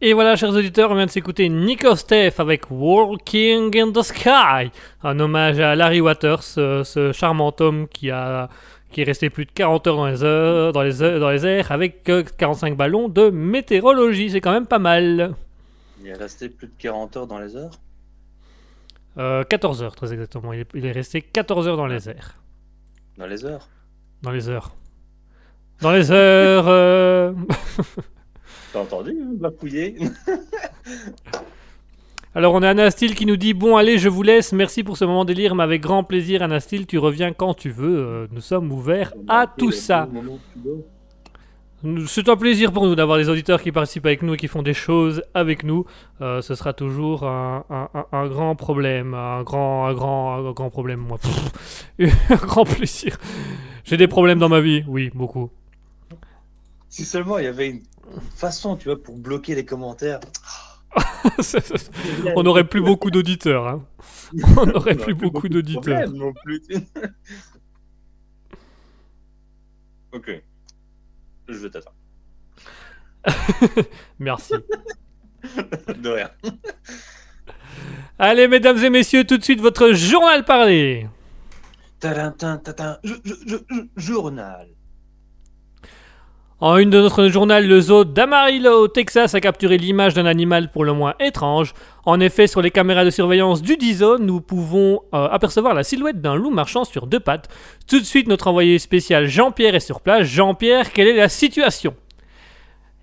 [0.00, 4.70] Et voilà, chers auditeurs, on vient de s'écouter Nico Steph avec Walking in the Sky,
[5.02, 8.48] un hommage à Larry Waters, ce, ce charmant homme qui a
[8.92, 11.44] qui est resté plus de 40 heures dans les, heures, dans les, heures- dans les
[11.44, 14.30] airs avec euh, 45 ballons de météorologie.
[14.30, 15.34] C'est quand même pas mal.
[16.00, 17.72] Il est resté plus de 40 heures dans les heures?
[19.18, 20.54] Euh, 14 heures, très exactement.
[20.54, 22.36] Il est, il est resté 14 heures dans les airs.
[23.18, 23.68] Dans les heures?
[24.22, 24.74] Dans les heures.
[25.82, 26.64] Dans les heures.
[26.68, 27.32] euh,
[28.72, 29.96] T'as entendu, hein, bafouiller
[32.34, 34.52] Alors, on a Anastil qui nous dit Bon, allez, je vous laisse.
[34.52, 36.86] Merci pour ce moment délire, mais avec grand plaisir, Anastil.
[36.86, 37.98] Tu reviens quand tu veux.
[37.98, 40.08] Euh, nous sommes ouverts à tout ça.
[42.06, 44.62] C'est un plaisir pour nous d'avoir des auditeurs qui participent avec nous et qui font
[44.62, 45.84] des choses avec nous.
[46.20, 50.52] Euh, ce sera toujours un, un- un- un grand problème, un grand, un grand, un
[50.52, 51.18] grand problème, moi.
[51.18, 51.86] Pff,
[52.30, 53.16] un grand plaisir.
[53.84, 55.50] J'ai des problèmes dans ma vie, oui, beaucoup.
[56.88, 57.82] Si seulement il y avait une
[58.36, 60.20] façon, tu vois, pour bloquer les commentaires.
[62.36, 63.68] On n'aurait plus beaucoup d'auditeurs.
[63.68, 63.84] hein.
[64.56, 65.82] On n'aurait plus beaucoup d'auditeurs.
[65.82, 66.62] Problème non plus.
[70.12, 70.42] Ok.
[71.48, 71.96] Je vais t'attendre.
[74.18, 74.54] Merci.
[75.98, 76.30] De rien.
[78.18, 81.06] Allez, mesdames et messieurs, tout de suite votre journal parlé.
[82.02, 83.58] Je-
[83.96, 84.68] Journal.
[86.60, 90.72] En une de notre journal, le zoo d'Amarillo, au Texas, a capturé l'image d'un animal
[90.72, 91.72] pour le moins étrange.
[92.04, 96.20] En effet, sur les caméras de surveillance du D-Zone, nous pouvons euh, apercevoir la silhouette
[96.20, 97.48] d'un loup marchant sur deux pattes.
[97.86, 100.24] Tout de suite, notre envoyé spécial Jean-Pierre est sur place.
[100.24, 101.94] Jean-Pierre, quelle est la situation?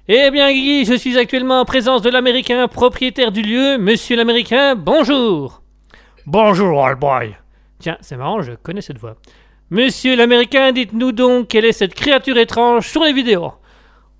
[0.09, 3.77] Eh bien, Guy, je suis actuellement en présence de l'Américain propriétaire du lieu.
[3.77, 5.61] Monsieur l'Américain, bonjour
[6.25, 7.37] Bonjour, old boy
[7.79, 9.15] Tiens, c'est marrant, je connais cette voix.
[9.72, 13.53] Monsieur l'Américain, dites-nous donc quelle est cette créature étrange sur les vidéos.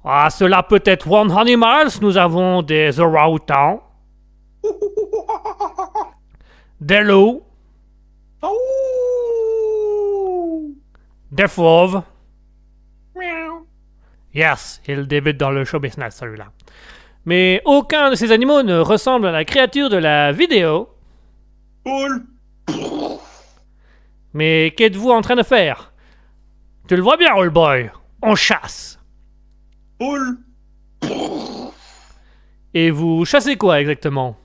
[0.04, 3.84] Ah, cela peut être One Animals, nous avons des orang-outans,
[6.82, 7.44] des loups,
[11.32, 12.02] des fauves.
[14.34, 16.48] Yes, il débute dans le show business, celui-là.
[17.26, 20.90] Mais aucun de ces animaux ne ressemble à la créature de la vidéo.
[21.84, 22.26] Paul
[24.36, 25.94] Mais qu'êtes-vous en train de faire?
[26.90, 27.90] Tu le vois bien, old boy.
[28.22, 29.00] On chasse.
[29.98, 30.40] Paul
[32.74, 34.36] Et vous chassez quoi exactement?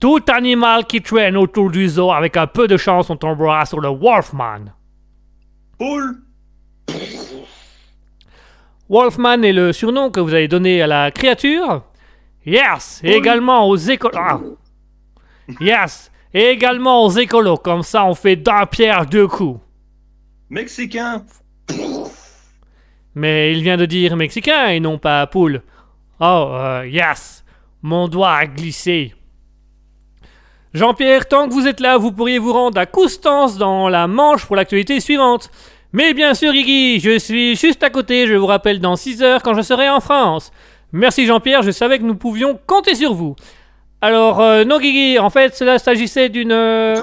[0.00, 3.80] Tout animal qui traîne autour du zoo avec un peu de chance on tombera sur
[3.80, 4.72] le Wolfman.
[5.78, 6.22] Paul
[8.88, 11.82] Wolfman est le surnom que vous avez donné à la créature?
[12.46, 14.16] Yes, et également aux écolos.
[14.16, 14.40] Ah.
[15.60, 19.60] Yes, et également aux écolos, comme ça on fait d'un pierre deux coups.
[20.50, 21.24] Mexicain
[23.14, 25.62] Mais il vient de dire mexicain et non pas poule.
[26.20, 27.44] Oh, euh, yes,
[27.82, 29.14] mon doigt a glissé.
[30.74, 34.44] Jean-Pierre, tant que vous êtes là, vous pourriez vous rendre à Coustances dans la Manche
[34.44, 35.50] pour l'actualité suivante.
[35.92, 39.42] Mais bien sûr, Guigui, je suis juste à côté, je vous rappelle dans 6 heures
[39.42, 40.50] quand je serai en France.
[40.90, 43.36] Merci Jean-Pierre, je savais que nous pouvions compter sur vous.
[44.04, 46.52] Alors, euh, non Guigui, en fait, cela s'agissait d'une...
[46.52, 46.94] euh,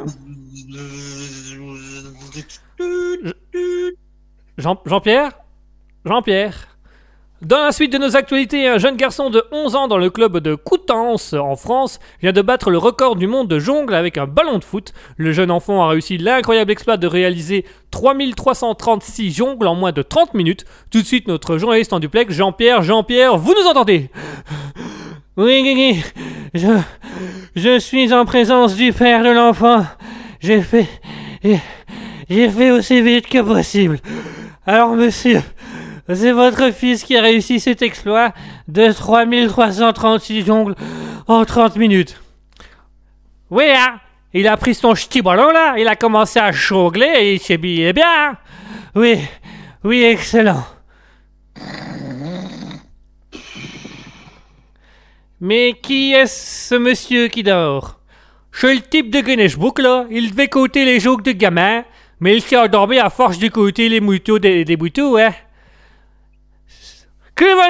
[4.60, 5.32] Jean- Jean-Pierre?
[6.06, 6.68] Jean-Pierre?
[7.42, 10.38] Dans la suite de nos actualités, un jeune garçon de 11 ans dans le club
[10.38, 14.28] de Coutances en France vient de battre le record du monde de jongle avec un
[14.28, 14.94] ballon de foot.
[15.18, 20.36] Le jeune enfant a réussi l'incroyable exploit de réaliser 3336 jongles en moins de 30
[20.36, 20.66] minutes.
[20.92, 24.12] Tout de suite, notre journaliste en duplex, Jean-Pierre, Jean-Pierre, vous nous entendez?
[25.42, 26.04] Oui, Guigui,
[26.54, 26.68] je,
[27.56, 29.84] je suis en présence du père de l'enfant.
[30.40, 30.88] J'ai fait...
[32.30, 33.98] J'ai fait aussi vite que possible.
[34.68, 35.42] Alors, monsieur,
[36.14, 38.34] c'est votre fils qui a réussi cet exploit
[38.68, 40.76] de 3336 jongles
[41.28, 42.22] en 30 minutes.
[43.50, 44.00] Oui, hein
[44.36, 47.58] Il a pris son petit ballon là, il a commencé à jongler et il s'est
[47.58, 48.38] bien.
[48.94, 49.18] Oui,
[49.84, 50.64] oui, excellent.
[55.44, 58.00] Mais qui est ce monsieur qui dort?
[58.52, 61.84] C'est le type de Guinness Book là, il devait côté les jokes de gamin,
[62.20, 65.34] mais il s'est endormi à force d'écouter les moutons des, des moutons, hein.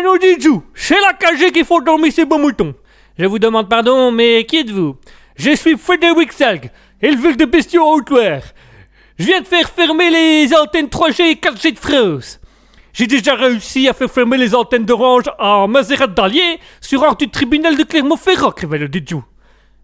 [0.04, 2.76] Nous dire C'est la cagée qu'il faut dormir ces beaux moutons.
[3.18, 4.98] Je vous demande pardon, mais qui êtes-vous?
[5.38, 6.70] Je suis Frédéric Salg,
[7.02, 8.00] éleveur de bestiaux en.
[9.18, 12.41] Je viens de faire fermer les antennes 3G et 4G de France.
[12.94, 17.30] J'ai déjà réussi à faire fermer les antennes d'Orange en Maserati d'Allier sur ordre du
[17.30, 19.24] tribunal de Clermont-Ferrand, le Didiou.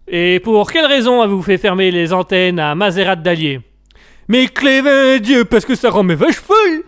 [0.06, 3.60] Et pour quelle raison avez-vous fait fermer les antennes à Maserati d'Allier
[4.28, 6.82] Mais Clévin Dieu, parce que ça rend mes vaches folles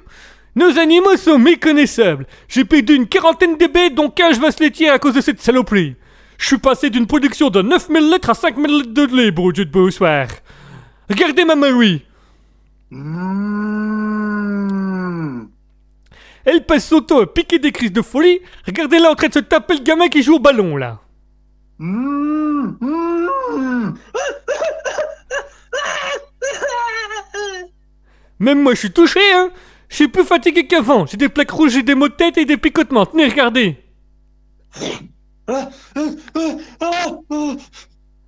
[0.56, 2.26] Nos animaux sont méconnaissables.
[2.48, 5.96] J'ai perdu une quarantaine de dont 15 vaches laitières à cause de cette saloperie.
[6.36, 9.64] Je suis passé d'une production de 9000 litres à 5000 litres de lait, beau Dieu
[9.64, 10.26] de beau soir.
[11.08, 12.02] Regardez ma Marie.
[12.90, 14.40] Mmh.
[16.45, 18.41] Elle passe son temps à piquer des crises de folie.
[18.66, 21.01] Regardez-la en train de se taper le gamin qui joue au ballon, là.
[28.38, 29.51] Même moi, je suis touché, hein.
[29.88, 31.05] Je suis plus fatigué qu'avant.
[31.07, 33.07] J'ai des plaques rouges, j'ai des maux de tête et des picotements.
[33.07, 33.76] Tenez, regardez.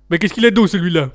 [0.09, 1.09] Mais qu'est-ce qu'il a d'eau, celui-là?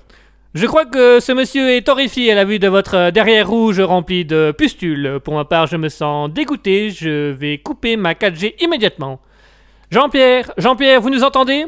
[0.54, 3.80] Je crois que ce monsieur est horrifié à la vue de votre euh, derrière rouge
[3.80, 5.20] rempli de pustules.
[5.22, 6.88] Pour ma part, je me sens dégoûté.
[6.88, 9.20] Je vais couper ma 4G immédiatement.
[9.90, 11.66] Jean-Pierre, Jean-Pierre, vous nous entendez?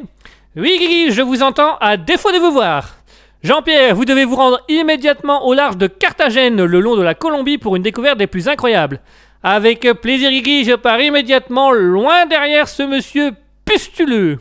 [0.57, 2.97] Oui, Guigui, je vous entends à défaut de vous voir.
[3.43, 7.59] Jean-Pierre, vous devez vous rendre immédiatement au large de Carthagène, le long de la Colombie,
[7.59, 9.01] pour une découverte des plus incroyables.
[9.43, 13.33] Avec plaisir, Guigui, je pars immédiatement loin derrière ce monsieur
[13.67, 14.39] pustuleux.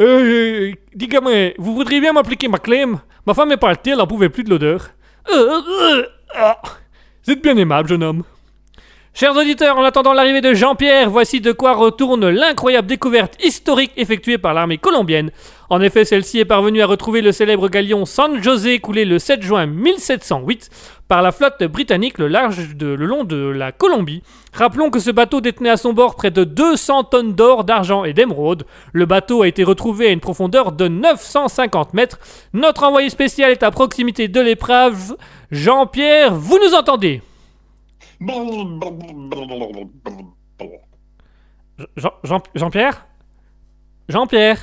[0.00, 3.98] Euh, euh, dis gamin, vous voudriez bien m'appliquer ma clem Ma femme est partie, elle
[3.98, 4.90] n'en pouvait plus de l'odeur.
[5.30, 6.60] Euh, euh, ah.
[7.24, 8.24] Vous êtes bien aimable, jeune homme.
[9.14, 14.38] Chers auditeurs, en attendant l'arrivée de Jean-Pierre, voici de quoi retourne l'incroyable découverte historique effectuée
[14.38, 15.30] par l'armée colombienne.
[15.68, 19.42] En effet, celle-ci est parvenue à retrouver le célèbre galion San José coulé le 7
[19.42, 20.70] juin 1708
[21.08, 22.26] par la flotte britannique le,
[22.96, 24.22] long de la Colombie.
[24.54, 28.14] Rappelons que ce bateau détenait à son bord près de 200 tonnes d'or, d'argent et
[28.14, 28.64] d'émeraude.
[28.94, 32.18] Le bateau a été retrouvé à une profondeur de 950 mètres.
[32.54, 35.16] Notre envoyé spécial est à proximité de l'épave.
[35.50, 37.20] Jean-Pierre, vous nous entendez?
[42.54, 43.06] Jean-Pierre?
[44.08, 44.58] Jean-Pierre?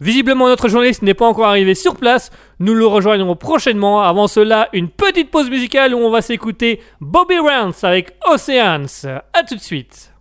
[0.00, 2.30] Visiblement, notre journaliste n'est pas encore arrivé sur place.
[2.60, 4.02] Nous le rejoindrons prochainement.
[4.02, 9.20] Avant cela, une petite pause musicale où on va s'écouter Bobby Rance avec Oceans.
[9.32, 10.12] A tout de suite.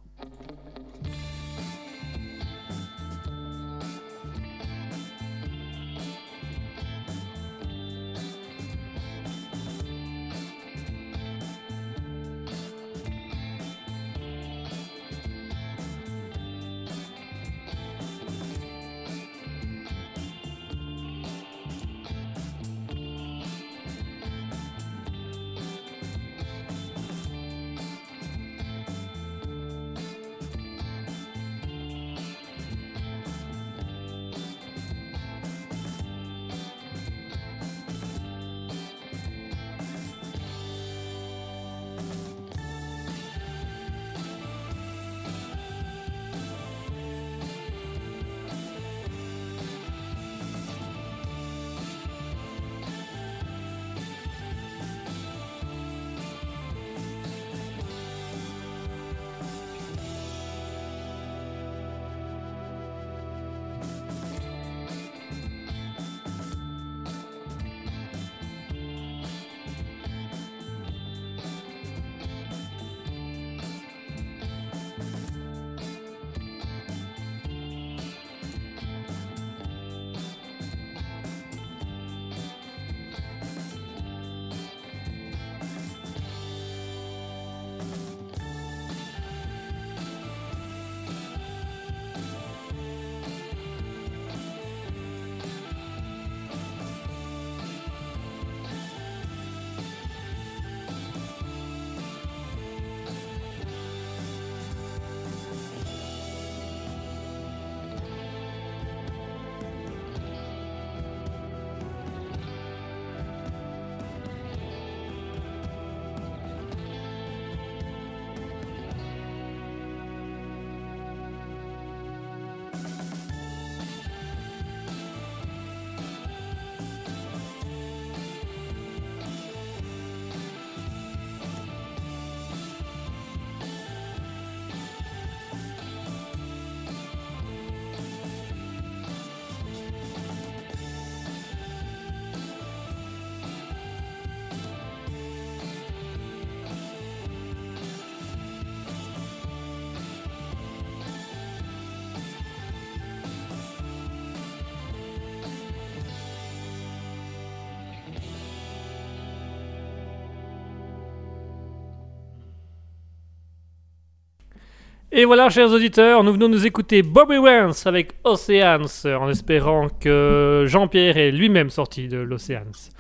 [165.20, 170.66] Et voilà, chers auditeurs, nous venons nous écouter Bobby Rance avec Oceans, en espérant que
[170.68, 172.92] Jean-Pierre est lui-même sorti de l'Oceans.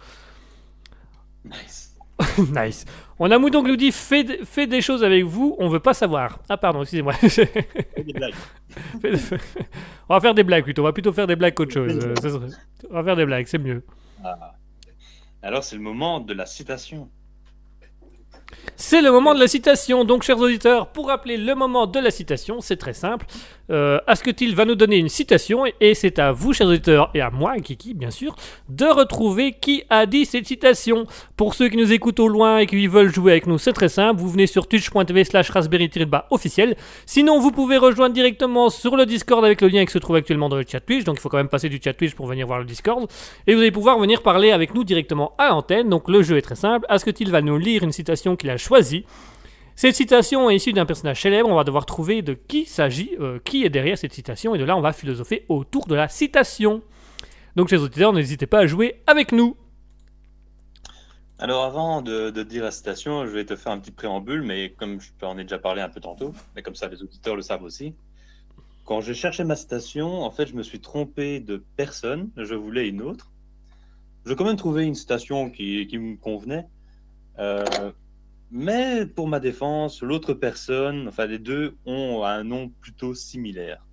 [1.45, 1.95] Nice.
[2.39, 2.86] nice.
[3.20, 6.39] On a Moudon qui nous dit fait, des choses avec vous, on veut pas savoir.
[6.49, 7.13] Ah pardon, excusez-moi.
[7.22, 8.34] Des blagues.
[10.09, 10.82] On va faire des blagues plutôt.
[10.82, 11.99] On va plutôt faire des blagues qu'autre chose.
[12.03, 12.49] Euh,
[12.89, 13.84] On va faire des blagues, c'est mieux.
[15.43, 17.11] Alors, c'est le moment de la citation.
[18.80, 20.05] C'est le moment de la citation.
[20.05, 23.25] Donc, chers auditeurs, pour rappeler le moment de la citation, c'est très simple.
[23.71, 27.32] Euh, Asketil va nous donner une citation et c'est à vous, chers auditeurs, et à
[27.32, 28.36] moi, Kiki, bien sûr,
[28.69, 31.07] de retrouver qui a dit cette citation.
[31.36, 33.89] Pour ceux qui nous écoutent au loin et qui veulent jouer avec nous, c'est très
[33.89, 34.21] simple.
[34.21, 35.89] Vous venez sur twitch.tv slash raspberry
[36.30, 36.75] officiel.
[37.07, 40.49] Sinon, vous pouvez rejoindre directement sur le Discord avec le lien qui se trouve actuellement
[40.49, 41.03] dans le chat Twitch.
[41.03, 43.09] Donc, il faut quand même passer du chat Twitch pour venir voir le Discord.
[43.47, 45.89] Et vous allez pouvoir venir parler avec nous directement à l'antenne.
[45.89, 46.86] Donc, le jeu est très simple.
[46.89, 49.05] Asketil va nous lire une citation qu'il a choisie.
[49.76, 51.49] Cette citation est issue d'un personnage célèbre.
[51.49, 54.55] On va devoir trouver de qui s'agit, euh, qui est derrière cette citation.
[54.55, 56.82] Et de là, on va philosopher autour de la citation.
[57.55, 59.55] Donc, chers auditeurs, n'hésitez pas à jouer avec nous.
[61.39, 64.72] Alors, avant de, de dire la citation, je vais te faire un petit préambule, mais
[64.72, 67.43] comme je t'en ai déjà parlé un peu tantôt, mais comme ça les auditeurs le
[67.43, 67.93] savent aussi.
[68.86, 72.32] Quand j'ai cherché ma citation, en fait, je me suis trompé de personne.
[72.36, 73.32] Je voulais une autre.
[74.26, 76.65] J'ai quand même trouvé une citation qui, qui me convenait.
[77.38, 77.91] Euh,
[78.51, 83.85] mais pour ma défense, l'autre personne, enfin les deux, ont un nom plutôt similaire.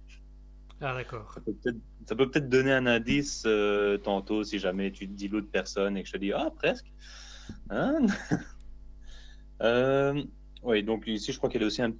[0.80, 1.32] Ah, d'accord.
[1.34, 5.48] Ça peut peut-être peut donner un indice euh, tantôt si jamais tu te dis l'autre
[5.50, 6.90] personne et que je te dis ah presque.
[7.70, 8.06] Hein?
[9.62, 10.20] Euh,
[10.64, 11.92] oui, donc ici je crois qu'elle est aussi un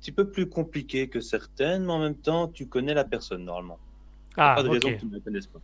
[0.00, 3.78] petit peu plus compliquée que certaines, mais en même temps tu connais la personne normalement.
[4.36, 4.94] Ah, pas de raison ok.
[4.96, 5.60] que tu ne la connaisses pas.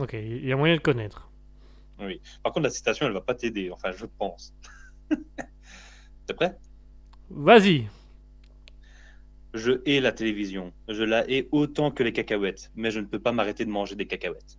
[0.00, 1.30] Ok, il y a moyen de connaître.
[2.42, 4.52] Par contre la citation elle va pas t'aider, enfin je pense.
[6.26, 6.58] T'es prêt?
[7.30, 7.88] Vas-y.
[9.54, 10.72] Je hais la télévision.
[10.88, 13.96] Je la hais autant que les cacahuètes, mais je ne peux pas m'arrêter de manger
[13.96, 14.58] des cacahuètes.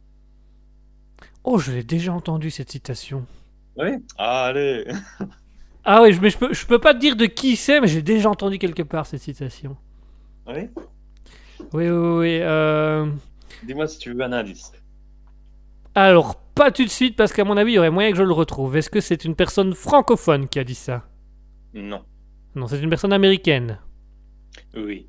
[1.43, 3.25] Oh, je l'ai déjà entendu cette citation.
[3.77, 3.91] Oui?
[4.17, 4.85] Allez
[5.85, 8.01] Ah oui, mais je peux, je peux pas te dire de qui c'est, mais j'ai
[8.01, 9.75] déjà entendu quelque part cette citation.
[10.47, 10.69] Oui?
[11.73, 12.39] Oui, oui, oui.
[12.41, 13.07] euh,
[13.63, 14.71] Dis-moi si tu veux un indice.
[15.95, 18.23] Alors, pas tout de suite, parce qu'à mon avis, il y aurait moyen que je
[18.23, 18.75] le retrouve.
[18.77, 21.03] Est-ce que c'est une personne francophone qui a dit ça?
[21.73, 22.03] Non.
[22.55, 23.79] Non, c'est une personne américaine.
[24.75, 25.07] Oui.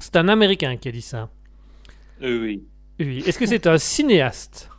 [0.00, 1.30] C'est un Américain qui a dit ça.
[2.22, 2.64] Euh, oui.
[3.00, 3.22] Oui.
[3.26, 4.70] Est-ce que c'est un cinéaste?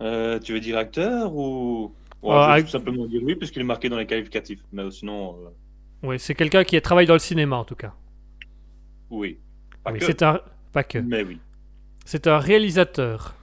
[0.00, 1.94] Euh, tu veux dire acteur ou.
[2.22, 4.60] Ouais, je vais tout simplement dire oui, puisqu'il est marqué dans les qualificatifs.
[4.72, 5.48] Mais sinon, euh,
[6.08, 7.94] Oui, c'est quelqu'un qui travaille dans le cinéma, en tout cas.
[9.10, 9.38] oui.
[9.82, 10.40] Pas Oui, que, c'est un...
[10.72, 10.98] Pas que.
[10.98, 11.38] mais oui.
[12.04, 13.34] C'est un réalisateur,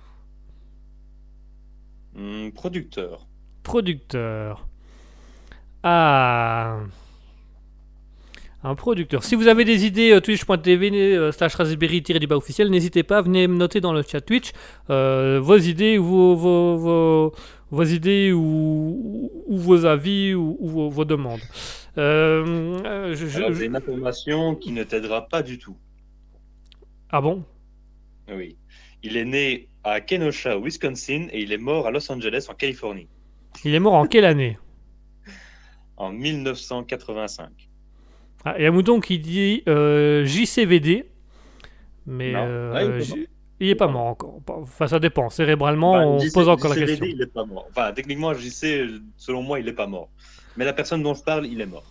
[2.15, 3.27] Hmm, producteur.
[3.63, 4.67] producteur.
[5.83, 6.79] Ah...
[8.61, 9.23] Un producteur.
[9.23, 13.21] Si vous avez des idées, euh, twitch.tv euh, slash raspberry du bas officiel, n'hésitez pas,
[13.21, 14.51] venez me noter dans le chat Twitch
[14.89, 17.33] euh, vos idées, vos, vos, vos,
[17.71, 21.39] vos idées ou, ou vos avis ou, ou vos, demandes.
[21.97, 25.77] Euh, euh, je- je- Alors, je- j'ai une information qui ne t'aidera pas du tout.
[27.11, 27.45] Ah bon?
[28.29, 28.57] Oui.
[29.03, 33.07] Il est né à Kenosha, Wisconsin, et il est mort à Los Angeles, en Californie,
[33.63, 34.57] Il est mort en quelle année?
[35.99, 37.49] En 1985.
[38.45, 41.05] ah, Il y a Mouton qui dit euh, JCVD,
[42.07, 42.39] mais Non.
[42.47, 43.19] euh, Ah, il est pas J- mort.
[43.59, 44.39] il est pas mort encore.
[44.49, 45.29] Enfin, ça dépend.
[45.29, 47.05] Cérébralement, Enfin, on se pose encore la JCVD, question.
[47.15, 47.67] Il n'est pas mort.
[47.69, 50.09] Enfin, techniquement, JC, selon moi, il n'est pas mort.
[50.57, 51.83] Mais la personne dont je parle, il est mort.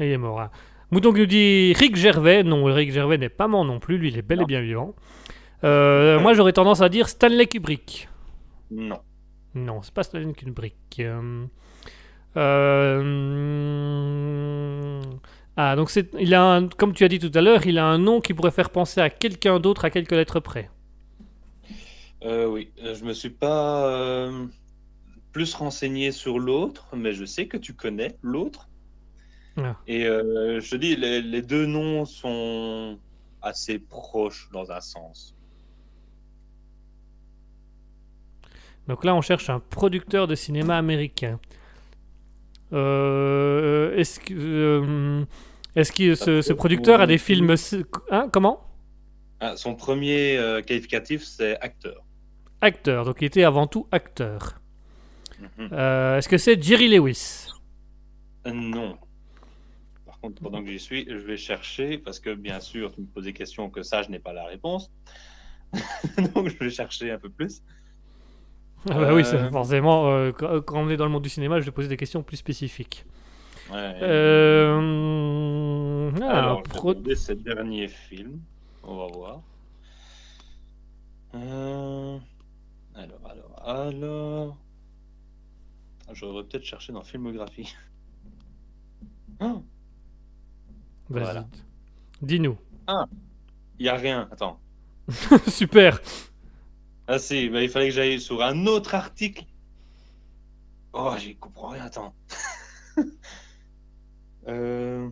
[0.00, 0.40] Il est mort.
[0.40, 0.50] hein.
[0.90, 2.42] Mouton qui nous dit Rick Gervais.
[2.42, 3.96] Non, Rick Gervais n'est pas mort non plus.
[3.96, 4.94] Lui, il est bel et bien vivant.
[5.64, 8.08] Euh, moi, j'aurais tendance à dire Stanley Kubrick.
[8.70, 8.98] Non.
[9.54, 10.74] Non, c'est pas Stanley Kubrick.
[11.00, 11.44] Euh,
[12.36, 13.02] euh,
[15.56, 17.84] Ah, donc c'est, il a un- comme tu as dit tout à l'heure, il a
[17.84, 20.70] un nom qui pourrait faire penser à quelqu'un d'autre à quelques lettres près.
[22.24, 24.46] Euh, oui, euh, je me suis pas euh,
[25.32, 28.68] plus renseigné sur l'autre, mais je sais que tu connais l'autre.
[29.58, 29.76] Ah.
[29.86, 32.98] Et euh, je te dis, les, les deux noms sont
[33.42, 35.34] assez proches dans un sens.
[38.88, 41.38] Donc là, on cherche un producteur de cinéma américain.
[42.72, 45.24] Euh, est-ce que, euh,
[45.76, 47.54] est-ce que ce, ce producteur a des films...
[48.10, 48.60] Hein, comment?
[49.40, 52.04] Ah, son premier euh, qualificatif, c'est acteur.
[52.60, 54.60] Acteur, donc il était avant tout acteur.
[55.58, 55.72] Mhm.
[55.72, 57.48] Est-ce que c'est Jerry Lewis?
[58.46, 58.96] Non.
[60.06, 63.06] Par contre, pendant que j'y suis, je vais chercher, parce que bien sûr, tu me
[63.06, 64.90] poses des questions que ça, je n'ai pas la réponse.
[66.34, 67.62] Donc, je vais chercher un peu plus.
[68.90, 69.50] Ah bah oui, Euh.
[69.50, 72.22] forcément, euh, quand, on est dans le monde du cinéma, je vais poser des questions
[72.22, 73.04] plus spécifiques.
[73.70, 73.94] Ouais.
[74.02, 74.80] Euh...
[76.22, 78.40] ah, Alors, pro- ses derniers films.
[78.82, 79.40] On va voir.
[81.34, 82.18] Euh,
[82.94, 84.56] Alors, alors, alors.
[86.12, 87.74] J'aurais peut-être cherché dans filmographie.
[89.40, 89.62] Vas-y.
[91.08, 91.46] Voilà.
[92.20, 92.58] Dis-nous.
[93.78, 94.28] Il y a rien.
[94.30, 94.60] Attends.
[95.48, 95.98] Super.
[97.14, 99.44] Ah si, bah, il fallait que j'aille sur un autre article.
[100.94, 101.84] Oh, j'y comprends rien.
[101.84, 102.14] Attends.
[104.48, 105.10] euh...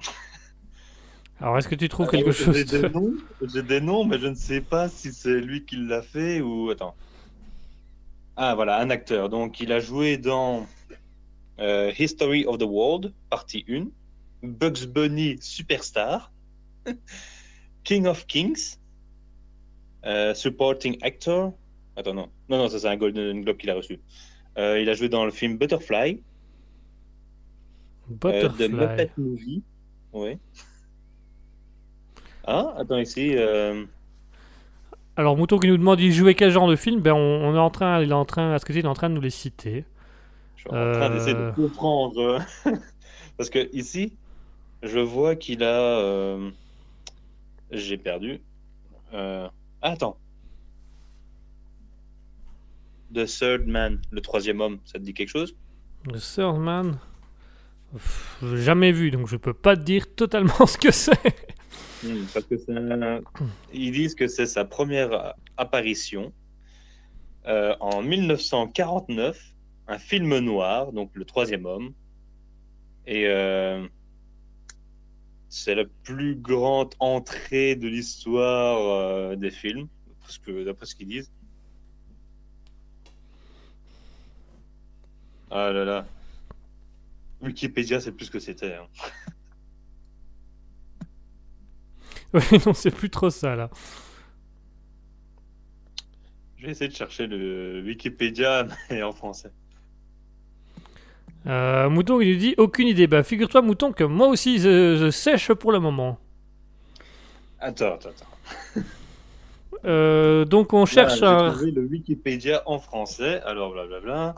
[1.40, 2.92] Alors, est-ce que tu trouves Alors, quelque chose de-
[3.54, 6.68] J'ai des noms, mais je ne sais pas si c'est lui qui l'a fait ou.
[6.68, 6.94] Attends.
[8.36, 9.30] Ah, voilà, un acteur.
[9.30, 10.66] Donc, il a joué dans
[11.58, 13.86] euh, History of the World, partie 1,
[14.42, 16.30] Bugs Bunny Superstar,
[17.84, 18.78] King of Kings,
[20.04, 21.52] euh, Supporting Actor.
[21.96, 22.28] Attends, non.
[22.48, 24.00] Non, non, ça, c'est un Golden Globe qu'il a reçu.
[24.58, 26.20] Euh, il a joué dans le film Butterfly,
[28.10, 28.68] euh, Butterfly.
[28.68, 29.62] The Muppet Movie.
[30.12, 30.38] Oui.
[32.44, 33.32] Ah, attends, ici.
[33.36, 33.84] euh,
[35.16, 37.00] Alors, Mouton qui nous demande il jouait quel genre de film?
[37.00, 38.86] Ben, on, on est en train, il est en train, à ce que il est
[38.86, 39.84] en train de nous les citer.
[40.56, 41.50] Je suis en train d'essayer Euh.
[41.50, 42.38] de comprendre.
[43.36, 44.12] Parce que ici,
[44.82, 46.36] je vois qu'il a.
[47.70, 48.40] J'ai perdu.
[49.12, 49.48] Euh,
[49.82, 50.16] ah, attends.
[53.14, 55.54] The Third Man, le troisième homme, ça te dit quelque chose?
[56.08, 56.98] The Third Man?
[57.92, 61.18] Pff, je l'ai jamais vu, donc je peux pas te dire totalement ce que c'est.
[62.04, 62.54] Hmm, Parce que
[63.74, 66.32] Ils disent que c'est sa première apparition
[67.46, 69.38] euh, en 1949,
[69.88, 71.92] un film noir, donc le troisième homme.
[73.06, 73.86] Et euh,
[75.50, 79.88] c'est la plus grande entrée de l'histoire euh, des films,
[80.64, 81.30] d'après ce qu'ils disent.
[85.50, 86.06] Ah là là.
[87.42, 88.74] Wikipédia, c'est plus ce que c'était.
[88.74, 88.86] hein.
[92.32, 93.70] Oui, non, c'est plus trop ça là.
[96.58, 99.50] Je vais essayer de chercher le Wikipédia, mais en français.
[101.46, 103.06] Euh, Mouton, il nous dit aucune idée.
[103.06, 106.18] Bah, figure-toi, Mouton, que moi aussi, je, je sèche pour le moment.
[107.58, 108.82] Attends, attends, attends.
[109.86, 111.50] Euh, donc, on cherche Voilà, un.
[111.52, 113.40] Trouvé le Wikipédia en français.
[113.42, 114.34] Alors, blablabla.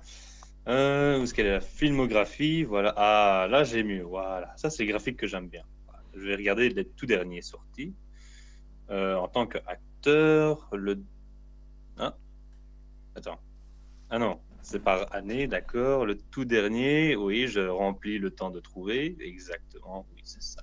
[0.69, 2.63] Euh, où est-ce qu'elle est la filmographie?
[2.63, 2.95] Voilà.
[2.97, 4.03] Ah, là, j'ai mieux.
[4.03, 4.53] Voilà.
[4.57, 5.63] Ça, c'est les graphiques que j'aime bien.
[6.15, 7.93] Je vais regarder les tout derniers sortis.
[8.91, 11.03] Euh, en tant qu'acteur, le.
[11.99, 12.13] Hein?
[13.17, 13.39] Attends.
[14.11, 16.07] Ah non, c'est par année, d'accord.
[16.07, 19.17] Le tout dernier, oui, je remplis le temps de trouver.
[19.21, 20.63] Exactement, oui, c'est ça.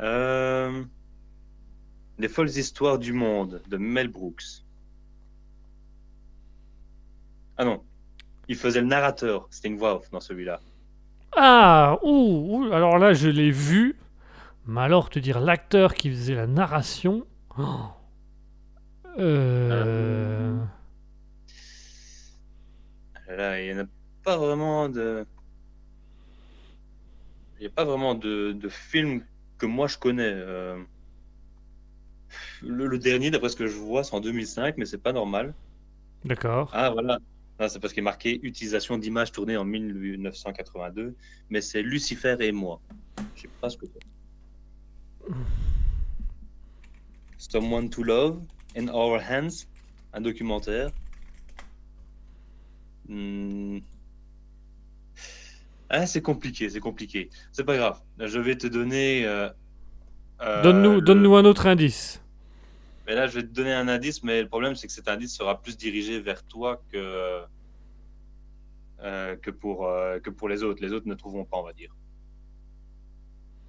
[0.00, 0.84] Euh...
[2.18, 4.64] Les folles histoires du monde de Mel Brooks.
[7.56, 7.82] Ah non,
[8.48, 10.60] il faisait le narrateur, c'était une voix off dans celui-là.
[11.36, 13.96] Ah, ouh, ouh, alors là, je l'ai vu.
[14.66, 17.24] Mais alors, te dire l'acteur qui faisait la narration.
[17.58, 17.86] oh.
[19.18, 20.56] Euh...
[23.36, 23.88] Là, il n'y en a
[24.22, 25.24] pas vraiment de.
[27.58, 29.24] Il n'y a pas vraiment de, de film
[29.58, 30.32] que moi je connais.
[30.34, 30.82] euh.
[32.62, 35.54] Le, le dernier, d'après ce que je vois, c'est en 2005, mais c'est pas normal.
[36.24, 36.70] D'accord.
[36.72, 37.18] Ah voilà,
[37.58, 41.14] Ah, c'est parce qu'il est marqué utilisation d'images tournées en 1982,
[41.50, 42.80] mais c'est Lucifer et moi.
[43.36, 45.34] Je sais pas ce que c'est.
[47.38, 48.40] Someone to Love,
[48.76, 49.66] In Our Hands,
[50.12, 50.90] un documentaire.
[53.12, 53.78] Hmm.
[55.90, 57.28] Ah, c'est compliqué, c'est compliqué.
[57.52, 58.00] C'est pas grave.
[58.18, 59.26] Je vais te donner.
[59.26, 59.50] euh,
[60.40, 62.22] euh, Donne-nous le- donne-nous un autre indice.
[63.06, 65.34] mais là, je vais te donner un indice, mais le problème, c'est que cet indice
[65.36, 67.42] sera plus dirigé vers toi que,
[69.02, 69.80] euh, que, pour,
[70.22, 70.82] que pour les autres.
[70.82, 71.94] Les autres ne trouveront pas, on va dire.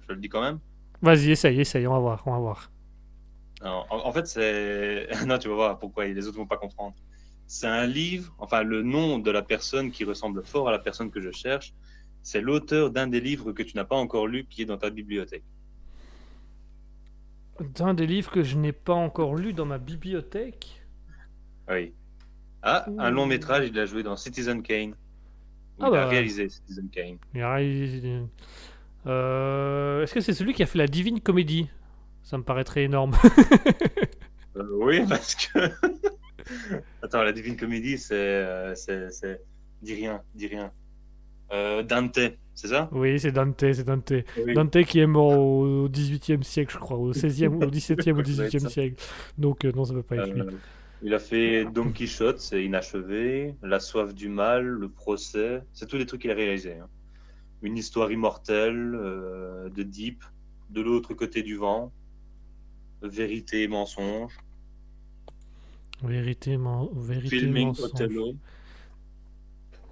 [0.08, 0.58] Je le dis quand même?
[1.02, 2.70] Vas-y, essaye, essaye, on va voir, on va voir.
[3.62, 5.08] Non, en, en fait, c'est.
[5.26, 6.94] Non, tu vas voir pourquoi les autres vont pas comprendre.
[7.46, 11.10] C'est un livre, enfin, le nom de la personne qui ressemble fort à la personne
[11.10, 11.74] que je cherche,
[12.22, 14.90] c'est l'auteur d'un des livres que tu n'as pas encore lu qui est dans ta
[14.90, 15.44] bibliothèque.
[17.80, 20.82] Un des livres que je n'ai pas encore lu dans ma bibliothèque?
[21.68, 21.92] Oui.
[22.62, 24.94] Ah, un long métrage, il a joué dans Citizen Kane.
[25.78, 26.06] Ah il a bah.
[26.06, 27.18] réalisé Citizen Kane.
[29.06, 31.68] Euh, Est-ce que c'est celui qui a fait la Divine Comédie?
[32.22, 33.14] Ça me paraîtrait énorme.
[34.56, 35.58] Euh, oui, parce que.
[37.02, 38.14] Attends, la Divine Comédie, c'est.
[38.14, 39.40] euh, c'est,
[39.82, 40.72] Dis rien, dis rien.
[41.52, 42.18] Euh, Dante,
[42.54, 42.88] c'est ça?
[42.92, 44.12] Oui, c'est Dante, c'est Dante.
[44.44, 44.54] Oui.
[44.54, 48.32] Dante qui est mort au 18e siècle, je crois, au 16e, au 17e, au Ça
[48.34, 48.68] doit être 18e ça.
[48.70, 49.02] siècle.
[49.36, 50.42] Donc, euh, non, ça peut pas être lui.
[51.02, 53.54] Il a fait Don Quichotte, c'est inachevé.
[53.62, 55.62] La soif du mal, le procès.
[55.74, 56.78] C'est tous les trucs qu'il a réalisés.
[56.78, 56.88] hein.
[57.60, 60.24] Une histoire immortelle, euh, de Deep,
[60.70, 61.92] de l'autre côté du vent,
[63.02, 64.32] vérité et mensonge.
[66.02, 67.90] Vérité, men- vérité Filming mensonge.
[67.92, 68.34] Othello.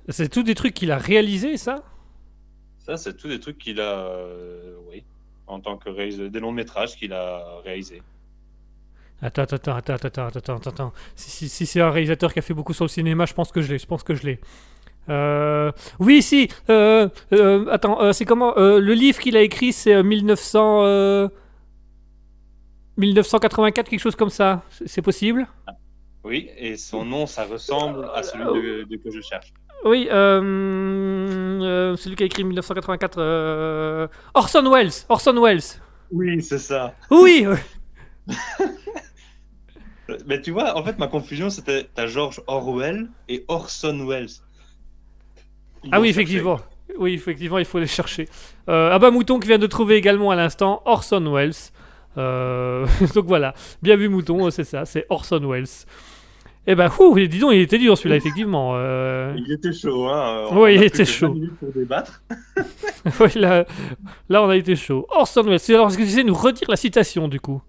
[0.08, 1.82] C'est tout des trucs qu'il a réalisé, ça?
[2.80, 5.04] Ça, c'est tous des trucs qu'il a, euh, oui,
[5.46, 8.02] en tant que réalisateur, des longs métrages qu'il a réalisés.
[9.22, 10.92] Attends, attends, attends, attends, attends, attends, attends.
[11.14, 13.52] Si, si, si c'est un réalisateur qui a fait beaucoup sur le cinéma, je pense
[13.52, 14.40] que je l'ai, je pense que je l'ai.
[15.08, 16.48] Euh, Oui, si.
[16.70, 21.28] euh, euh, attends, c'est comment Le livre qu'il a écrit, c'est euh, 1900, euh,
[22.96, 24.64] 1984, quelque chose comme ça.
[24.70, 25.46] C'est- C'est possible
[26.24, 29.52] Oui, et son nom, ça ressemble à celui de, de que je cherche.
[29.84, 30.40] Oui, euh,
[31.62, 33.18] euh, celui qui a écrit 1984.
[33.18, 34.92] euh, Orson Welles.
[35.08, 35.60] Orson Welles.
[36.12, 36.94] Oui, c'est ça.
[37.10, 37.44] Oui.
[40.26, 44.28] Mais tu vois, en fait, ma confusion, c'était t'as George Orwell et Orson Welles.
[45.84, 46.60] Ils Ah oui, effectivement.
[46.98, 48.28] Oui, effectivement, il faut les chercher.
[48.68, 51.54] Euh, ah bah Mouton qui vient de trouver également à l'instant Orson Welles.
[52.18, 55.66] Euh, donc voilà, bien vu Mouton, c'est ça, c'est Orson Welles.
[56.66, 58.72] Eh ben, ouh, dis donc, il était dur celui-là, effectivement.
[58.76, 60.46] Euh, Il était chaud, hein.
[60.52, 61.28] Oui, On il était chaud.
[61.28, 62.22] 20 minutes pour débattre.
[63.20, 63.64] oui, là,
[64.28, 65.06] là, on a été chaud.
[65.10, 65.58] Orson Welles.
[65.70, 67.60] Alors, est-ce que tu sais nous redire la citation du coup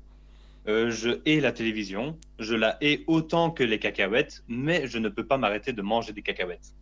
[0.68, 5.10] Euh, je hais la télévision, je la hais autant que les cacahuètes, mais je ne
[5.10, 6.74] peux pas m'arrêter de manger des cacahuètes.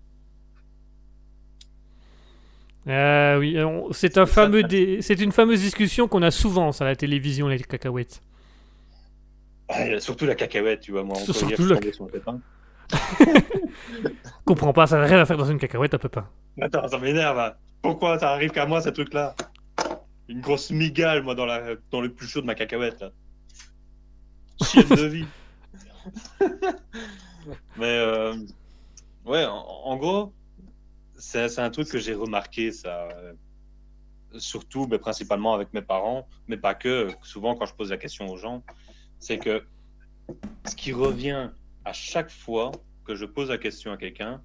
[2.89, 4.67] Ah oui, on- c'est un ça, fameux, ça.
[4.67, 8.21] dé- c'est une fameuse discussion qu'on a souvent à la télévision, les cacahuètes.
[9.73, 11.31] Ah, surtout la cacahuète, tu vois, moi, on peut
[11.81, 12.39] dire sur le pépin.
[14.45, 16.29] Comprends pas, ça n'a rien à faire dans une cacahuète, un peu pas.
[16.59, 17.39] Attends, ça m'énerve.
[17.39, 17.53] hein.
[17.81, 19.33] Pourquoi ça arrive qu'à moi, ces trucs-là
[20.27, 23.11] Une grosse migale, moi, dans, la, dans le plus chaud de ma cacahuète, là.
[24.61, 25.25] Chienne de vie.
[27.77, 28.35] Mais, euh,
[29.25, 30.33] ouais, en, en gros,
[31.15, 33.07] c'est c'est un truc que j'ai remarqué, ça.
[33.13, 33.33] euh,
[34.37, 37.09] Surtout, mais principalement avec mes parents, mais pas que.
[37.21, 38.63] Souvent, quand je pose la question aux gens,
[39.21, 39.63] c'est que
[40.67, 41.49] ce qui revient
[41.85, 42.71] à chaque fois
[43.05, 44.41] que je pose la question à quelqu'un,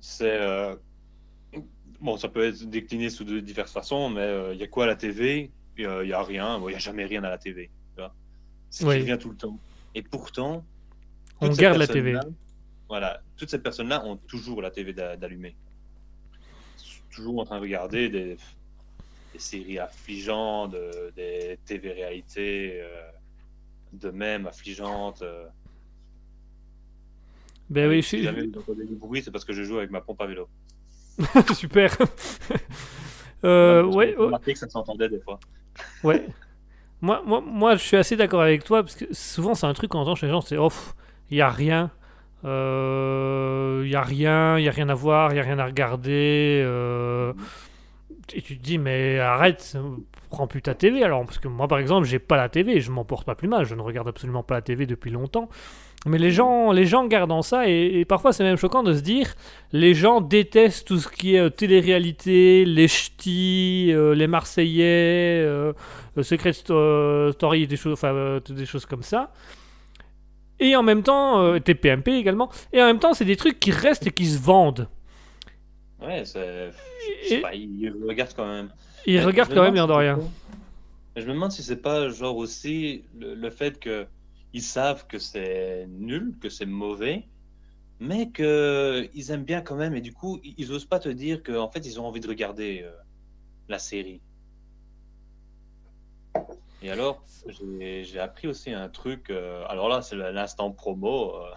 [0.00, 0.76] c'est euh,
[2.00, 4.84] bon, ça peut être décliné sous de diverses façons, mais euh, il y a quoi
[4.84, 6.58] à la TV Il n'y a rien.
[6.60, 7.70] Il n'y a jamais rien à la TV.
[8.70, 8.96] C'est ce Oui.
[8.96, 9.58] qui revient tout le temps.
[9.94, 10.64] Et pourtant,
[11.40, 12.18] On garde la TV.
[12.88, 15.56] Voilà, toutes ces personnes-là ont toujours la TV d'a- d'allumée.
[17.10, 18.36] Toujours en train de regarder des,
[19.32, 23.10] des séries affligeantes, de- des TV réalités euh,
[23.98, 25.22] de même affligeantes.
[25.22, 25.46] euh.
[27.70, 30.26] Ben oui, si jamais du bruit, c'est parce que je joue avec ma pompe à
[30.26, 30.48] vélo.
[31.54, 31.96] super.
[33.44, 35.38] Euh, ouais, remarqué que ça s'entendait des fois.
[36.02, 36.26] Ouais.
[37.00, 39.90] Moi, moi, moi, je suis assez d'accord avec toi, parce que souvent, c'est un truc
[39.90, 40.94] qu'on entend chez les gens, c'est off,
[41.30, 41.90] il n'y a rien.
[42.42, 45.64] Il n'y a rien, il n'y a rien à voir, il n'y a rien à
[45.66, 46.62] regarder.
[46.64, 47.32] euh,
[48.32, 49.76] Et tu te dis, mais arrête,
[50.30, 51.24] prends plus ta TV alors.
[51.24, 53.66] Parce que moi, par exemple, j'ai pas la TV, je m'en porte pas plus mal,
[53.66, 55.48] je ne regarde absolument pas la TV depuis longtemps.
[56.06, 59.34] Mais les gens, les gens gardent ça, et, parfois c'est même choquant de se dire,
[59.72, 65.72] les gens détestent tout ce qui est euh, télé-réalité, les ch'tis, euh, les Marseillais, euh,
[66.18, 69.32] euh, Secret Sto- Story, des choses, enfin, des choses comme ça.
[70.60, 72.48] Et en même temps, TPMP également.
[72.72, 74.88] Et en même temps, c'est des trucs qui restent et qui se vendent.
[76.04, 76.70] Ouais, c'est.
[77.22, 78.70] Je sais Et- pas, ils regardent quand même.
[79.06, 80.18] Ils Mais me quand même, l'air de rien.
[81.16, 84.06] Je me demande si c'est pas genre aussi le, le fait que
[84.52, 87.24] ils savent que c'est nul, que c'est mauvais,
[88.00, 91.08] mais que ils aiment bien quand même et du coup ils, ils osent pas te
[91.08, 92.90] dire qu'en fait ils ont envie de regarder euh,
[93.68, 94.20] la série.
[96.82, 99.30] Et alors j'ai appris aussi un truc.
[99.30, 101.36] euh, alors là c'est l'instant promo.
[101.36, 101.50] euh,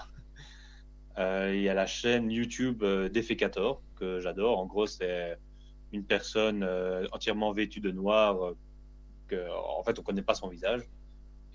[1.17, 4.59] Il y a la chaîne YouTube euh, Defecator que j'adore.
[4.59, 5.37] En gros c'est
[5.93, 8.57] une personne euh, entièrement vêtue de noir, euh,
[9.27, 10.81] que, en fait, on connaît pas son visage,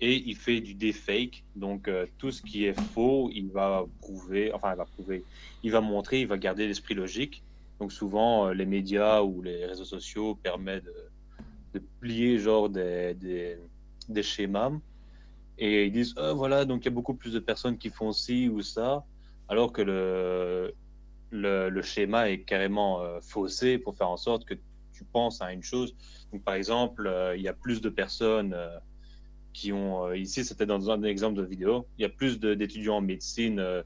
[0.01, 1.43] et il fait du deepfake.
[1.55, 5.23] Donc, euh, tout ce qui est faux, il va prouver, enfin, il va prouver,
[5.63, 7.43] il va montrer, il va garder l'esprit logique.
[7.79, 10.89] Donc, souvent, euh, les médias ou les réseaux sociaux permettent
[11.73, 13.15] de, plier, genre, des,
[14.09, 14.71] des, schémas.
[15.57, 18.11] Et ils disent, Ah, voilà, donc il y a beaucoup plus de personnes qui font
[18.11, 19.03] ci ou ça,
[19.49, 20.73] alors que le,
[21.31, 24.55] le, schéma est carrément euh, faussé pour faire en sorte que
[24.93, 25.95] tu penses à une chose.
[26.31, 28.77] Donc, par exemple, euh, il y a plus de personnes euh,
[29.53, 33.01] qui ont, ici c'était dans un exemple de vidéo, il y a plus d'étudiants en
[33.01, 33.83] médecine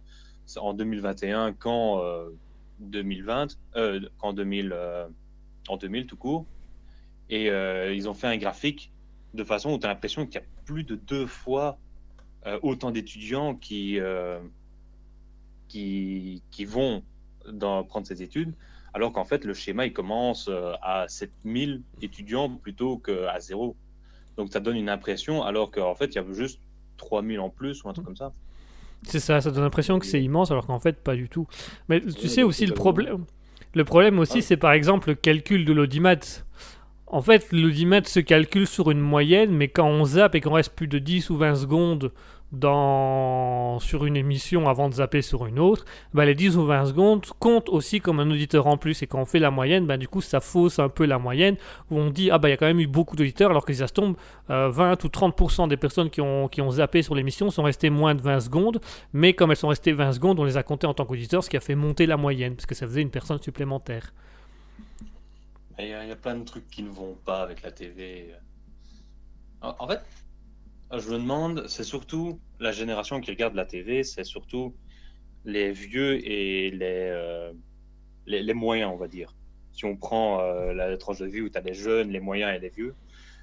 [0.55, 2.29] en 2021 qu'en euh,
[2.79, 5.07] 2020, euh, qu'en 2000, euh,
[5.67, 6.45] en 2000 tout court.
[7.29, 7.47] Et
[7.93, 8.89] ils ont fait un graphique
[9.33, 11.77] de façon où tu as l'impression qu'il y a plus de deux fois
[12.61, 13.99] autant d'étudiants qui,
[15.67, 17.03] qui, qui vont
[17.51, 18.53] dans, prendre ces études,
[18.93, 23.75] alors qu'en fait, le schéma, il commence euh, à 7000 étudiants plutôt qu'à zéro.
[24.37, 26.59] Donc, ça donne une impression, alors qu'en fait, il y a juste
[26.97, 28.33] 3000 en plus ou un truc comme ça.
[29.03, 31.47] C'est ça, ça donne l'impression que c'est immense alors qu'en fait pas du tout.
[31.87, 33.25] Mais tu Ouais, sais aussi le problème.
[33.73, 36.15] Le problème aussi, c'est par exemple le calcul de l'audimat.
[37.05, 40.73] En fait, l'audimat se calcule sur une moyenne, mais quand on zappe et qu'on reste
[40.75, 42.11] plus de 10 ou 20 secondes
[42.51, 47.25] sur une émission avant de zapper sur une autre, bah, les 10 ou 20 secondes
[47.39, 49.01] comptent aussi comme un auditeur en plus.
[49.03, 51.57] Et quand on fait la moyenne, bah, du coup, ça fausse un peu la moyenne,
[51.91, 53.73] où on dit, ah bah il y a quand même eu beaucoup d'auditeurs, alors que
[53.73, 54.15] ça se tombe,
[54.49, 57.89] euh, 20 ou 30% des personnes qui ont, qui ont zappé sur l'émission sont restées
[57.89, 58.79] moins de 20 secondes,
[59.13, 61.49] mais comme elles sont restées 20 secondes, on les a comptées en tant qu'auditeurs, ce
[61.49, 64.13] qui a fait monter la moyenne, parce que ça faisait une personne supplémentaire.
[65.79, 68.33] Il y, a- y a plein de trucs qui ne vont pas avec la TV.
[69.61, 70.01] En fait,
[70.91, 74.75] je me demande, c'est surtout la génération qui regarde la TV, c'est surtout
[75.45, 77.51] les vieux et les, euh,
[78.25, 79.33] les, les moyens, on va dire.
[79.71, 82.55] Si on prend euh, la tranche de vie où tu as les jeunes, les moyens
[82.55, 82.95] et les vieux,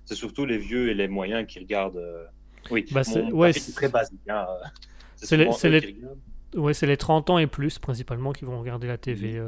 [0.04, 1.96] c'est surtout les vieux et les moyens qui regardent.
[1.98, 2.24] euh,
[2.70, 4.20] Oui, Bah, c'est- ouais, très basique.
[4.28, 4.64] hein, euh,
[5.16, 6.58] C'est les- les-.
[6.58, 9.40] Ouais, les 30 ans et plus, principalement, qui vont regarder la TV.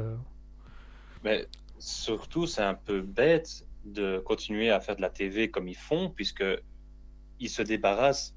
[1.23, 1.45] Mais
[1.79, 6.09] surtout, c'est un peu bête de continuer à faire de la TV comme ils font,
[6.09, 6.43] puisque
[7.39, 8.35] ils se débarrassent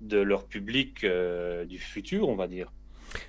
[0.00, 2.72] de leur public euh, du futur, on va dire.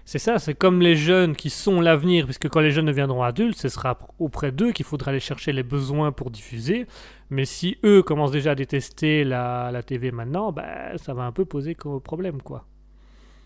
[0.05, 3.57] C'est ça, c'est comme les jeunes qui sont l'avenir, puisque quand les jeunes deviendront adultes,
[3.57, 6.85] ce sera auprès d'eux qu'il faudra aller chercher les besoins pour diffuser.
[7.29, 11.31] Mais si eux commencent déjà à détester la, la TV maintenant, bah, ça va un
[11.31, 12.67] peu poser comme problème, quoi.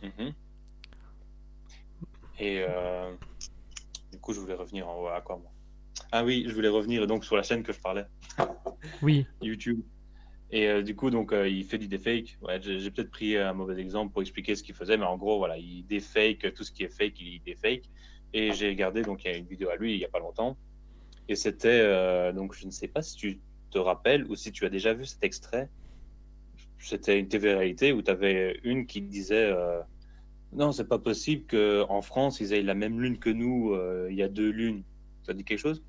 [0.02, 0.34] Mhm.
[2.40, 3.14] Et euh,
[4.11, 5.52] du coup, je voulais revenir en haut à quoi moi?
[6.11, 8.06] Ah oui, je voulais revenir donc sur la chaîne que je parlais,
[9.02, 9.81] Oui, YouTube.
[10.55, 11.88] Et euh, du coup, donc, euh, il fait du.
[12.43, 15.39] Ouais, j'ai peut-être pris un mauvais exemple pour expliquer ce qu'il faisait, mais en gros,
[15.39, 17.89] voilà, il défake tout ce qui est fake, il défake.
[18.34, 20.19] Et j'ai regardé, donc, il y a une vidéo à lui il y a pas
[20.19, 20.55] longtemps.
[21.27, 23.39] Et c'était, euh, donc, je ne sais pas si tu
[23.71, 25.69] te rappelles ou si tu as déjà vu cet extrait.
[26.77, 29.51] C'était une TV-réalité où tu avais une qui disait
[30.51, 33.75] Non, c'est pas possible qu'en France, ils aient la même lune que nous,
[34.07, 34.84] il y a deux lunes.
[35.23, 35.81] Ça dit quelque chose?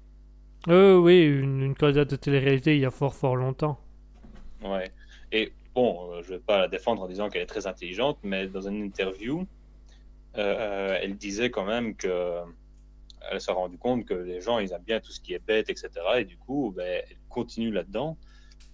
[0.69, 3.84] Oui, une, une candidate de télé-réalité il y a fort fort longtemps.
[4.65, 4.91] Ouais.
[5.31, 8.47] Et bon, euh, je vais pas la défendre en disant qu'elle est très intelligente, mais
[8.49, 9.47] dans une interview,
[10.37, 12.41] euh, elle disait quand même que
[13.31, 15.71] elle s'est rendue compte que les gens, ils aiment bien tout ce qui est bête,
[15.71, 15.89] etc.
[16.19, 18.19] Et du coup, ben, elle continue là-dedans.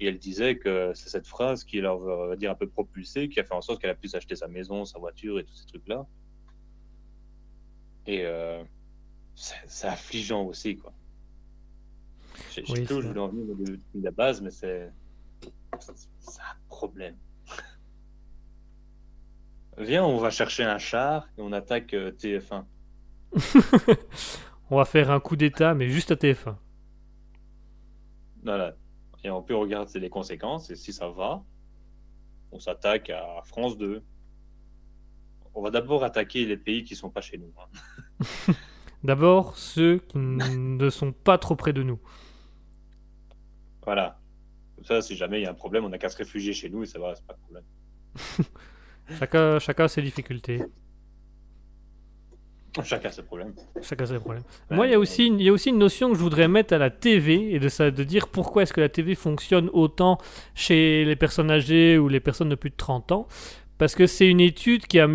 [0.01, 3.39] Et elle disait que c'est cette phrase qui leur va dire un peu propulsée, qui
[3.39, 5.67] a fait en sorte qu'elle a pu s'acheter sa maison, sa voiture et tous ces
[5.67, 6.07] trucs-là.
[8.07, 8.65] Et euh,
[9.35, 10.93] c'est affligeant aussi, quoi.
[12.49, 14.91] Je sais Oui, plus où je voulais en venir de la base, mais c'est
[15.81, 17.17] c'est un problème.
[19.79, 22.65] Viens, on va chercher un char et on attaque euh, TF1.
[24.73, 26.55] On va faire un coup d'état, mais juste à TF1.
[28.45, 28.77] Voilà.
[29.25, 31.43] Et on peut regarder les conséquences et si ça va,
[32.53, 34.03] on s'attaque à France 2.
[35.55, 37.53] On va d'abord attaquer les pays qui sont pas chez nous.
[37.59, 38.53] hein.
[39.03, 41.99] D'abord, ceux qui ne sont pas trop près de nous.
[43.85, 44.20] Voilà.
[44.81, 46.71] Comme ça, si jamais il y a un problème, on n'a qu'à se réfugier chez
[46.71, 47.65] nous et ça va, c'est pas de problème.
[49.19, 50.63] Chacun, chacun a ses difficultés.
[52.85, 53.53] Chacun ses problèmes.
[53.83, 54.45] Chacun ses problèmes.
[54.71, 56.21] Ouais, Moi, il y, a aussi une, il y a aussi une notion que je
[56.21, 59.17] voudrais mettre à la TV et de, ça, de dire pourquoi est-ce que la TV
[59.17, 60.19] fonctionne autant
[60.55, 63.27] chez les personnes âgées ou les personnes de plus de 30 ans.
[63.77, 65.09] Parce que c'est une étude qui a,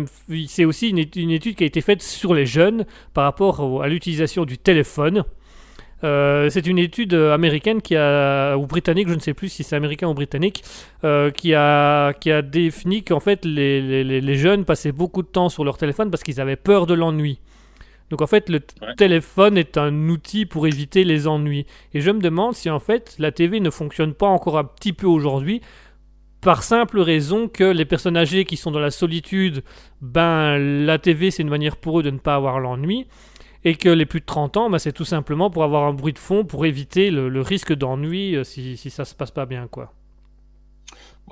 [0.46, 2.84] c'est aussi une étude, une étude qui a été faite sur les jeunes
[3.14, 5.24] par rapport à l'utilisation du téléphone.
[6.04, 9.62] Euh, c'est une étude euh, américaine qui a, ou britannique, je ne sais plus si
[9.64, 10.62] c'est américain ou britannique,
[11.04, 15.48] euh, qui, a, qui a défini qu'en fait les, les- jeunes passaient beaucoup de temps
[15.48, 17.38] sur leur téléphone parce qu'ils avaient peur de l'ennui.
[18.10, 18.94] Donc en fait, le Ouais.
[18.96, 21.66] téléphone est un outil pour éviter les ennuis.
[21.94, 24.92] Et je me demande si en fait la TV ne fonctionne pas encore un petit
[24.92, 25.60] peu aujourd'hui
[26.42, 29.64] par simple raison que les personnes âgées qui sont dans la solitude,
[30.02, 33.06] ben la TV c'est une manière pour eux de ne pas avoir l'ennui.
[33.64, 36.12] Et que les plus de 30 ans, ben, c'est tout simplement pour avoir un bruit
[36.12, 39.66] de fond, pour éviter le, risque d'ennui euh, si, si ça se passe pas bien,
[39.66, 39.92] quoi.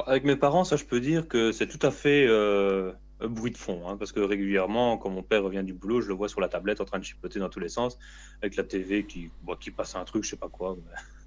[0.06, 3.52] Avec mes parents, ça, je peux dire que c'est tout à fait euh, un bruit
[3.52, 3.88] de fond.
[3.88, 6.48] hein, parce que régulièrement, quand mon père revient du boulot, je le vois sur la
[6.48, 7.98] tablette en train de chipoter dans tous les sens,
[8.42, 9.30] avec la TV qui,
[9.60, 10.76] qui passe un truc, je sais pas quoi.
[10.76, 10.90] Mais,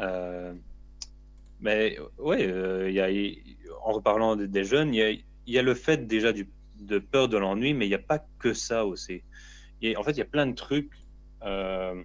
[0.00, 0.54] Euh,
[2.18, 3.08] ouais, euh, y a,
[3.84, 5.12] en reparlant des, jeunes, il y a,
[5.46, 6.48] y a le fait déjà du,
[6.78, 9.22] de peur de l'ennui, mais il n'y a pas que ça aussi.
[9.84, 10.92] A- en fait, il y a plein de trucs.
[11.42, 12.02] Euh,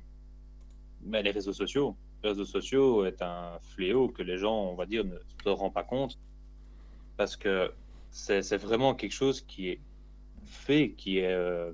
[1.02, 1.98] ben, les réseaux sociaux.
[2.24, 5.74] Les réseaux sociaux est un fléau que les gens, on va dire, ne se rendent
[5.74, 6.18] pas compte
[7.18, 7.72] parce que
[8.12, 9.80] c'est vraiment quelque chose qui est
[10.46, 11.72] fait, qui est euh,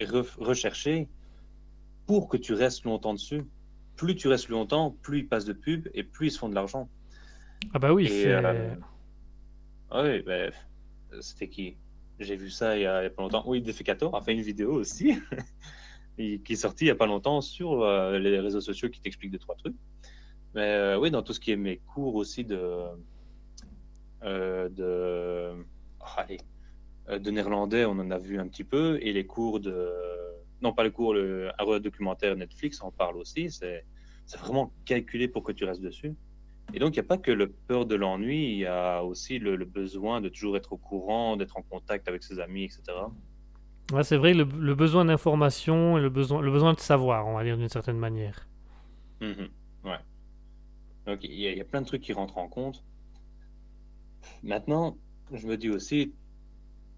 [0.00, 1.08] re- recherché
[2.06, 3.42] pour que tu restes longtemps dessus.
[3.96, 6.54] Plus tu restes longtemps, plus ils passent de pub et plus ils se font de
[6.54, 6.88] l'argent.
[7.72, 8.32] Ah bah oui, Et, c'est...
[8.32, 8.74] euh,
[9.90, 10.52] ah oui, ben,
[11.20, 11.76] c'était qui?
[12.18, 13.44] J'ai vu ça il y, a, pas longtemps.
[13.46, 15.16] Oui, Defecator a fait une vidéo aussi,
[16.16, 19.38] qui est sortie il y a pas longtemps sur les réseaux sociaux qui t'explique deux,
[19.38, 19.76] trois trucs.
[20.54, 22.86] Mais oui, dans tout ce qui est mes cours aussi de.
[24.22, 25.52] de.
[26.00, 26.40] Oh, allez,
[27.08, 29.88] de néerlandais, on en a vu un petit peu, et les cours de.
[30.60, 33.50] Non, pas le cours, le, un documentaire Netflix en parle aussi.
[33.50, 33.84] C'est
[34.36, 36.14] vraiment calculé pour que tu restes dessus.
[36.74, 39.38] Et donc, il n'y a pas que le peur de l'ennui, il y a aussi
[39.38, 42.82] le, besoin de toujours être au courant, d'être en contact avec ses amis, etc.
[43.92, 47.44] Ouais, c'est vrai, le, besoin d'information et le besoin, le besoin de savoir, on va
[47.44, 48.46] dire d'une certaine manière.
[49.22, 49.48] Mhm,
[49.84, 49.98] ouais.
[51.06, 52.84] Donc, il y, a plein de trucs qui rentrent en compte.
[54.42, 54.98] Maintenant,
[55.32, 56.12] je me dis aussi,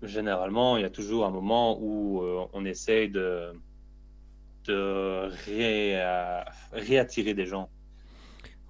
[0.03, 3.53] généralement, il y a toujours un moment où euh, on essaye de,
[4.65, 5.31] de
[6.73, 7.71] réattirer des gens.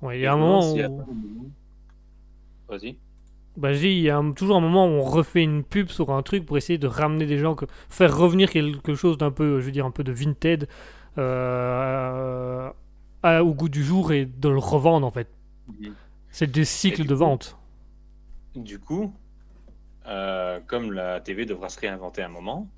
[0.02, 0.77] Ouais, il y a un moment où...
[2.68, 2.97] Vas-y.
[3.56, 6.10] Bah, je dis, il y a toujours un moment où on refait une pub sur
[6.10, 7.66] un truc pour essayer de ramener des gens, que...
[7.89, 10.66] faire revenir quelque chose d'un peu, je veux dire, un peu de vintage
[11.18, 12.70] euh,
[13.24, 15.28] au goût du jour et de le revendre en fait.
[15.68, 15.94] Mhm.
[16.31, 17.59] C'est des cycles de vente.
[18.55, 19.12] Du coup,
[20.06, 22.68] euh, comme la TV devra se réinventer un moment,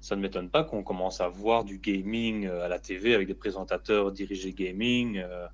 [0.00, 3.26] ça ne m'étonne pas qu'on commence à voir du gaming euh, à la TV avec
[3.26, 5.18] des présentateurs dirigés gaming.
[5.18, 5.46] Euh,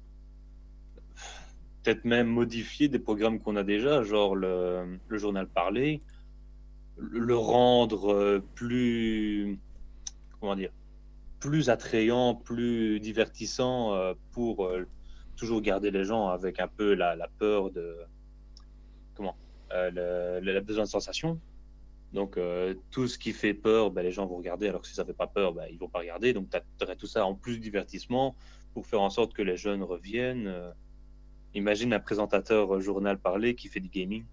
[1.82, 6.00] peut-être même modifier des programmes qu'on a déjà, genre le, journal parlé,
[6.98, 9.58] le rendre plus,
[10.40, 10.70] comment dire,
[11.40, 14.70] plus attrayant, plus divertissant pour
[15.40, 17.96] toujours garder les gens avec un peu la, peur de,
[19.14, 19.34] comment,
[19.72, 21.40] euh, le, besoin de sensation.
[22.12, 24.94] Donc, euh, tout ce qui fait peur, ben, les gens vont regarder, alors que si
[24.94, 26.34] ça fait pas peur, ben, ils vont pas regarder.
[26.34, 28.36] Donc, tu aurais tout ça en plus de divertissement
[28.74, 30.52] pour faire en sorte que les jeunes reviennent.
[31.54, 34.24] Euh, imagine un présentateur journal parlé qui fait du gaming.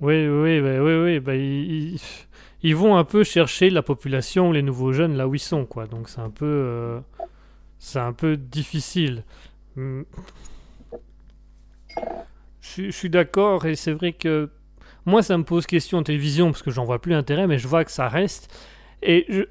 [0.00, 2.02] Oui, oui, oui, oui, oui.
[2.62, 5.86] ils, vont un peu chercher la population, les nouveaux jeunes, là où ils sont, quoi.
[5.86, 7.00] Donc c'est un peu,
[7.78, 9.24] c'est un peu difficile.
[9.76, 10.04] Hum.
[12.60, 14.50] Je, suis d'accord et c'est vrai que
[15.04, 17.68] moi ça me pose question en télévision parce que j'en vois plus l'intérêt, mais je
[17.68, 18.52] vois que ça reste.
[19.02, 19.46] Et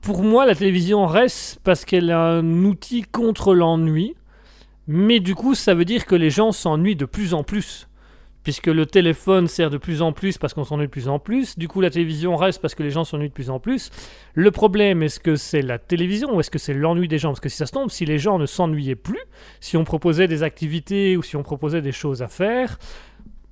[0.00, 4.14] pour moi, la télévision reste parce qu'elle est un outil contre l'ennui.
[4.86, 7.86] Mais du coup, ça veut dire que les gens s'ennuient de plus en plus
[8.42, 11.58] puisque le téléphone sert de plus en plus parce qu'on s'ennuie de plus en plus.
[11.58, 13.90] Du coup, la télévision reste parce que les gens s'ennuient de plus en plus.
[14.34, 17.30] Le problème, est-ce que c'est la télévision ou est-ce que c'est l'ennui des gens?
[17.30, 19.20] Parce que si ça se tombe, si les gens ne s'ennuyaient plus,
[19.60, 22.78] si on proposait des activités ou si on proposait des choses à faire,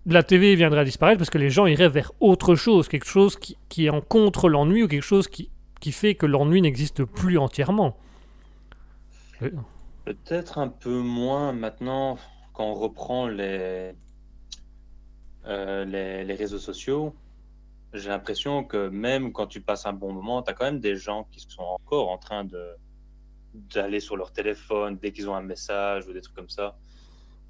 [0.06, 3.36] la TV viendrait à disparaître parce que les gens iraient vers autre chose, quelque chose
[3.36, 7.38] qui est en contre l'ennui ou quelque chose qui, qui fait que l'ennui n'existe plus
[7.38, 7.96] entièrement.
[10.04, 12.18] Peut-être un peu moins maintenant
[12.52, 13.92] quand on reprend les,
[15.46, 17.14] euh, les, réseaux sociaux,
[17.94, 20.96] j'ai l'impression que même quand tu passes un bon moment, tu as quand même des
[20.96, 22.74] gens qui sont encore en train de
[23.54, 26.76] d'aller sur leur téléphone dès qu'ils ont un message ou des trucs comme ça.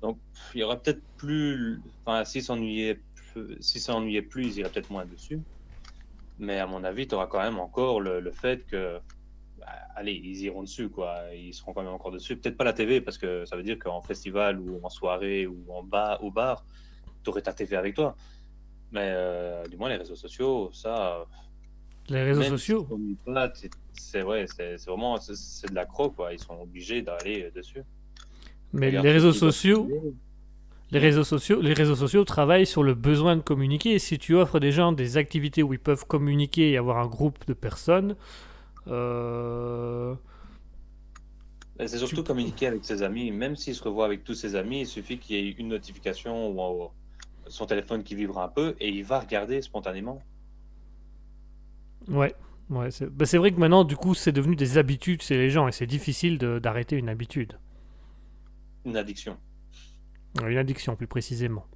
[0.00, 0.16] Donc,
[0.54, 1.82] il y aura peut-être plus.
[2.04, 3.00] Enfin, s'ils s'ennuyaient
[3.32, 5.40] plus, ils iraient peut-être moins dessus.
[6.38, 8.98] Mais à mon avis, tu auras quand même encore le, fait que.
[9.58, 9.66] Bah,
[9.96, 11.16] allez, ils iront dessus, quoi.
[11.34, 12.36] Ils seront quand même encore dessus.
[12.36, 15.64] Peut-être pas la TV, parce que ça veut dire qu'en festival ou en soirée ou
[15.68, 16.64] en bas, au bar,
[17.24, 18.16] tu aurais ta TV avec toi.
[18.92, 21.24] Mais euh, du moins, les réseaux sociaux, ça.
[22.08, 22.88] Les réseaux sociaux
[23.92, 26.32] C'est ouais, c'est vraiment c'est de la quoi.
[26.32, 27.82] Ils sont obligés d'aller dessus.
[28.72, 29.88] Mais les réseaux sociaux.
[30.90, 33.98] Les réseaux, sociaux, les réseaux sociaux travaillent sur le besoin de communiquer.
[33.98, 37.46] Si tu offres des gens des activités où ils peuvent communiquer et avoir un groupe
[37.46, 38.16] de personnes,
[38.86, 40.14] euh,
[41.86, 43.30] c'est surtout communiquer avec ses amis.
[43.30, 46.50] Même s'il se revoit avec tous ses amis, il suffit qu'il y ait une notification
[46.50, 46.90] ou
[47.46, 50.22] son téléphone qui vibre un peu et il va regarder spontanément.
[52.08, 52.34] Ouais,
[52.70, 55.68] ouais bah, c'est vrai que maintenant, du coup, c'est devenu des habitudes chez les gens
[55.68, 57.58] et c'est difficile d'arrêter une habitude.
[58.86, 59.36] Une addiction.
[60.46, 61.66] Une addiction, plus précisément.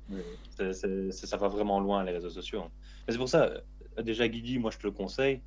[0.57, 2.65] ça va vraiment loin, les réseaux sociaux.
[3.09, 3.51] C'est pour ça,
[3.99, 5.41] euh, déjà, Guigui, moi, je te le conseille,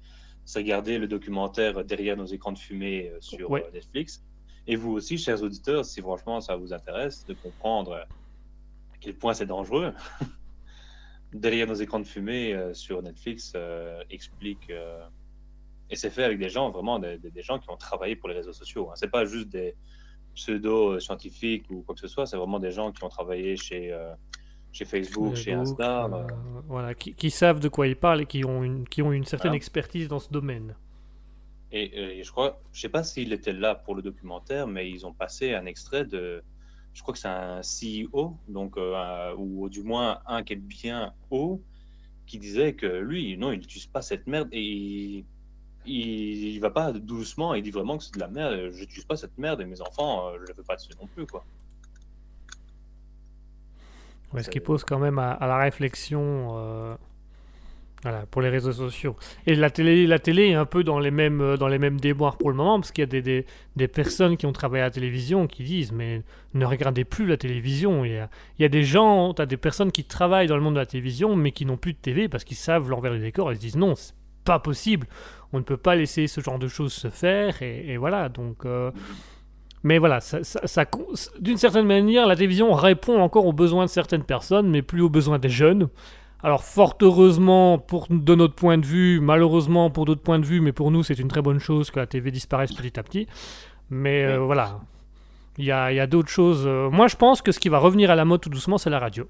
[0.43, 4.23] c'est regarder le documentaire Derrière nos écrans de fumée euh, sur euh, Netflix.
[4.67, 8.05] Et vous aussi, chers auditeurs, si franchement ça vous intéresse, de comprendre
[8.99, 9.93] quel point c'est dangereux.
[11.33, 14.69] Derrière nos écrans de fumée sur Netflix euh, explique.
[14.69, 15.05] Euh,
[15.89, 18.53] et c'est fait avec des gens, vraiment des, gens qui ont travaillé pour les réseaux
[18.53, 18.89] sociaux.
[18.89, 18.93] Hein.
[18.95, 19.75] C'est pas juste des
[20.35, 23.97] pseudo-scientifiques ou quoi que ce soit, c'est vraiment des gens qui ont travaillé chez,
[24.71, 26.09] chez Facebook, chez Insta.
[26.67, 29.53] voilà, qui, savent de quoi ils parlent et qui ont une, qui ont une certaine
[29.53, 30.75] expertise dans ce domaine.
[31.71, 35.05] Et, et, je crois, je sais pas s'il était là pour le documentaire, mais ils
[35.05, 36.43] ont passé un extrait de
[36.95, 41.13] je crois que c'est un CEO, donc, euh, ou du moins un qui est bien
[41.29, 41.61] haut,
[42.25, 45.25] qui disait que lui, non, il n'utilise pas cette merde et il,
[45.85, 49.15] il, va pas doucement, il dit vraiment que c'est de la merde, je n'utilise pas
[49.15, 51.43] cette merde et mes enfants, je ne fais pas dessus non plus, quoi.
[54.33, 56.97] Ouais, ce qui pose quand même à, la réflexion
[58.05, 59.15] voilà, pour les réseaux sociaux.
[59.47, 61.99] Et la télé, la télé est un peu dans les mêmes, euh, dans les mêmes
[61.99, 64.83] déboires pour le moment, parce qu'il y a des, des, des, personnes qui ont travaillé
[64.83, 66.21] à la télévision qui disent Mais
[66.53, 68.05] ne regardez plus la télévision.
[68.05, 68.29] Il y a,
[68.59, 70.79] il y a des gens, tu as des personnes qui travaillent dans le monde de
[70.79, 73.51] la télévision, mais qui n'ont plus de télé parce qu'ils savent l'envers du décor.
[73.51, 74.13] Ils se disent Non, c'est
[74.43, 75.07] pas possible.
[75.55, 77.61] On ne peut pas laisser ce genre de choses se faire.
[77.61, 78.65] Et, voilà, donc.
[78.65, 78.91] Euh,
[79.83, 80.85] mais voilà, ça, ça,
[81.39, 85.09] d'une certaine manière, la télévision répond encore aux besoins de certaines personnes, mais plus aux
[85.09, 85.89] besoins des jeunes.
[86.43, 90.61] Alors fort heureusement pour, de notre point de vue, malheureusement pour d'autres points de vue,
[90.61, 93.27] mais pour nous c'est une très bonne chose que la TV disparaisse petit à petit.
[93.89, 94.79] Mais euh, voilà,
[95.57, 96.65] il y a, y a d'autres choses.
[96.67, 98.91] Euh, moi je pense que ce qui va revenir à la mode tout doucement c'est
[98.91, 99.27] la radio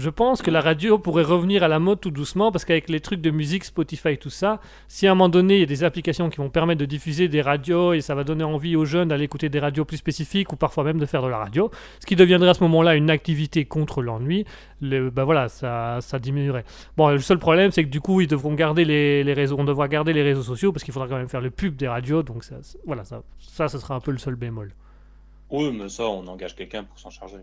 [0.00, 3.00] je pense que la radio pourrait revenir à la mode tout doucement parce qu'avec les
[3.00, 5.84] trucs de musique, Spotify, tout ça, si à un moment donné il y a des
[5.84, 9.08] applications qui vont permettre de diffuser des radios et ça va donner envie aux jeunes
[9.08, 11.70] d'aller écouter des radios plus spécifiques ou parfois même de faire de la radio,
[12.00, 14.46] ce qui deviendrait à ce moment-là une activité contre l'ennui,
[14.80, 16.64] ben voilà, ça, ça diminuerait.
[16.96, 19.64] Bon, le seul problème c'est que du coup ils devront garder les, les, réseaux, on
[19.64, 22.22] devra garder les réseaux sociaux parce qu'il faudra quand même faire le pub des radios,
[22.22, 22.56] donc ça,
[22.86, 24.72] voilà, ça, ça, sera un peu le seul bémol.
[25.50, 27.38] Oui, mais ça, on engage quelqu'un pour s'en charger.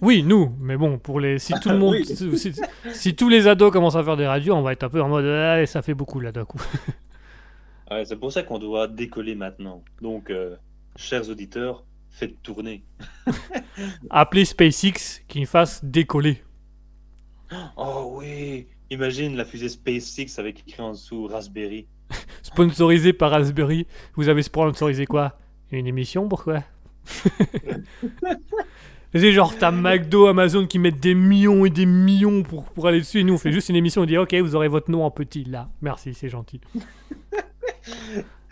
[0.00, 1.96] Oui, nous, mais bon, pour les, si tout le monde,
[2.92, 5.08] si, tous les ados commencent à faire des radios, on va être un peu en
[5.08, 6.60] mode, ah, ça fait beaucoup là d'un coup.
[8.04, 9.82] c'est pour ça qu'on doit décoller maintenant.
[10.00, 10.56] Donc, euh,
[10.96, 12.82] chers auditeurs, faites tourner.
[14.10, 16.42] Appelez SpaceX qui fasse décoller.
[17.76, 21.86] Oh oui, imagine la fusée SpaceX avec écrit en dessous Raspberry.
[22.42, 23.86] Sponsorisé par Raspberry.
[24.14, 25.36] Vous avez sponsorisé quoi?
[25.70, 26.64] Une émission, pourquoi?
[29.12, 33.00] C'est genre, t'as McDo, Amazon qui mettent des millions et des millions pour, pour aller
[33.00, 33.20] dessus.
[33.20, 34.02] Et nous, on fait juste une émission.
[34.02, 35.68] On dit, OK, vous aurez votre nom en petit là.
[35.82, 36.60] Merci, c'est gentil.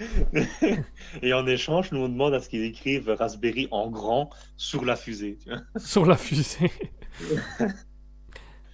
[1.23, 4.97] et en échange, nous, on demande à ce qu'ils écrivent Raspberry en grand sur la
[4.97, 5.39] fusée.
[5.77, 6.73] sur la fusée.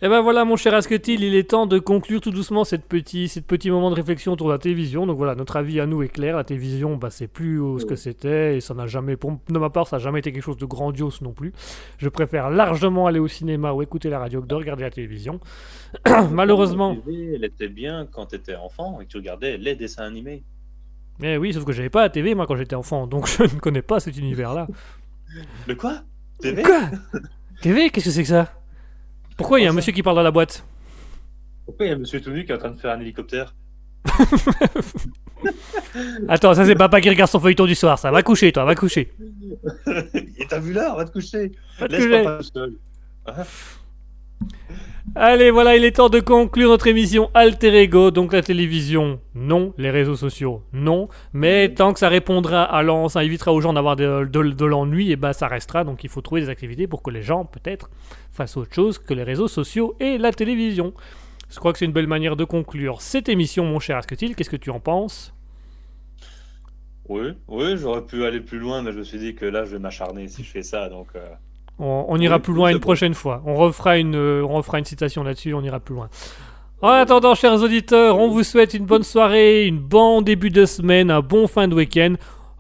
[0.04, 2.84] Et eh ben voilà, mon cher Asketil, il est temps de conclure tout doucement cette
[2.84, 5.06] petit, cette petit moment de réflexion autour de la télévision.
[5.06, 6.36] Donc voilà, notre avis à nous est clair.
[6.36, 9.70] La télévision, bah, c'est plus ce que c'était et ça n'a jamais, pour, de ma
[9.70, 11.54] part, ça n'a jamais été quelque chose de grandiose non plus.
[11.96, 15.40] Je préfère largement aller au cinéma ou écouter la radio que de regarder la télévision.
[16.30, 16.98] Malheureusement.
[17.08, 20.42] elle était bien quand tu étais enfant et que tu regardais les dessins animés.
[21.18, 23.58] Mais oui, sauf que j'avais pas la TV moi quand j'étais enfant, donc je ne
[23.58, 24.66] connais pas cet univers-là.
[25.66, 26.02] De quoi?
[26.40, 26.90] TV Quoi?
[27.62, 28.63] TV Qu'est-ce que c'est que ça?
[29.36, 30.64] Pourquoi il y a un monsieur qui parle dans la boîte?
[31.66, 33.00] Pourquoi il y a un monsieur tout nu qui est en train de faire un
[33.00, 33.54] hélicoptère?
[36.28, 38.10] Attends, ça c'est papa qui regarde son feuilleton du soir, ça.
[38.10, 39.12] Va coucher, toi, va coucher.
[40.14, 41.52] Et t'as vu l'heure, va te coucher.
[41.88, 42.74] Laisse papa seul.
[45.16, 48.10] Allez, voilà, il est temps de conclure notre émission Alter Ego.
[48.10, 49.72] Donc la télévision, non.
[49.78, 51.08] Les réseaux sociaux, non.
[51.32, 55.16] Mais tant que ça répondra à l'an, ça évitera aux gens d'avoir de, l'ennui, et
[55.16, 55.84] ben ça restera.
[55.84, 57.90] Donc il faut trouver des activités pour que les gens, peut-être,
[58.32, 60.94] fassent autre chose que les réseaux sociaux et la télévision.
[61.48, 64.34] Je crois que c'est une belle manière de conclure cette émission, mon cher Asketil.
[64.34, 65.32] Qu'est-ce que tu en penses?
[67.08, 69.72] Oui, oui, j'aurais pu aller plus loin, mais je me suis dit que là, je
[69.72, 70.88] vais m'acharner si je fais ça.
[70.88, 71.08] Donc.
[71.14, 71.24] Euh,
[71.78, 73.42] on, ira plus loin une prochaine fois.
[73.46, 76.08] On refera une, euh, on refera une citation là-dessus, on ira plus loin.
[76.82, 81.10] En attendant, chers auditeurs, on vous souhaite une bonne soirée, une bon début de semaine,
[81.10, 82.14] un bon fin de week-end.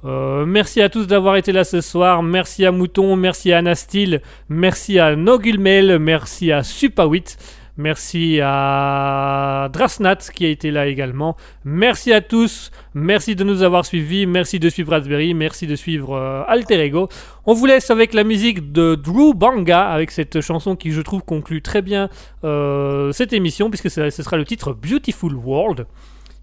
[0.04, 2.22] Euh, merci à tous d'avoir été là ce soir.
[2.22, 7.36] Merci à Mouton, merci à Anastil, merci à Nogulmel, merci à Supawit.
[7.76, 11.36] Merci à Drasnat qui a été là également.
[11.64, 12.70] Merci à tous.
[12.94, 14.26] Merci de nous avoir suivis.
[14.26, 15.34] Merci de suivre Raspberry.
[15.34, 17.08] Merci de suivre euh, Alter Ego.
[17.46, 21.24] On vous laisse avec la musique de Drew Banga, avec cette chanson qui, je trouve,
[21.24, 22.08] conclut très bien
[22.44, 25.86] euh, cette émission, puisque ce sera le titre Beautiful World.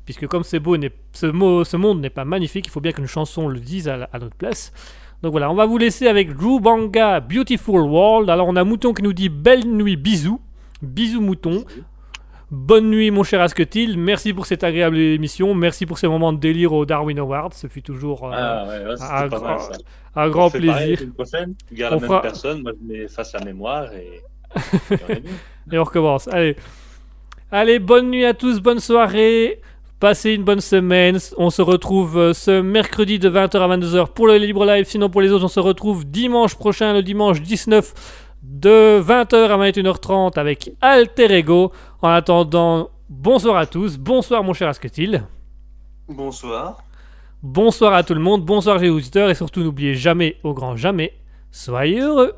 [0.03, 0.75] Puisque comme c'est beau,
[1.13, 4.35] ce, monde n'est pas magnifique, il faut bien qu'une chanson le dise à, à notre
[4.35, 4.73] place.
[5.21, 8.29] Donc voilà, on va vous laisser avec Drew Banga, Beautiful World.
[8.29, 10.41] Alors on a Mouton qui nous dit belle nuit, bisous.
[10.81, 11.63] Bisous mouton.
[12.51, 16.37] Bonne nuit mon cher Asketil, merci pour cette agréable émission, merci pour ces moments de
[16.37, 18.31] délire au Darwin Awards, ce fut toujours euh,
[18.99, 19.27] ah,
[20.15, 20.99] un, grand plaisir.
[21.15, 24.19] prochaine, tu la même personne, moi je m'efface la mémoire et...
[25.71, 26.27] et on recommence.
[26.27, 26.57] Allez.
[27.53, 29.61] Allez, bonne nuit à tous, bonne soirée,
[30.01, 34.27] passez une bonne semaine, on se retrouve euh, ce mercredi de 20h à 22h pour
[34.27, 37.93] le Libre Live, sinon pour les autres on se retrouve dimanche prochain, le dimanche 19
[38.41, 41.71] de 20h à 21h30 avec Alter Ego.
[42.01, 43.97] En attendant, bonsoir à tous.
[43.97, 45.23] Bonsoir mon cher Asketil.
[46.07, 46.83] Bonsoir.
[47.43, 51.13] Bonsoir à tout le monde, bonsoir les auditeurs et surtout n'oubliez jamais, au grand jamais,
[51.49, 52.35] soyez heureux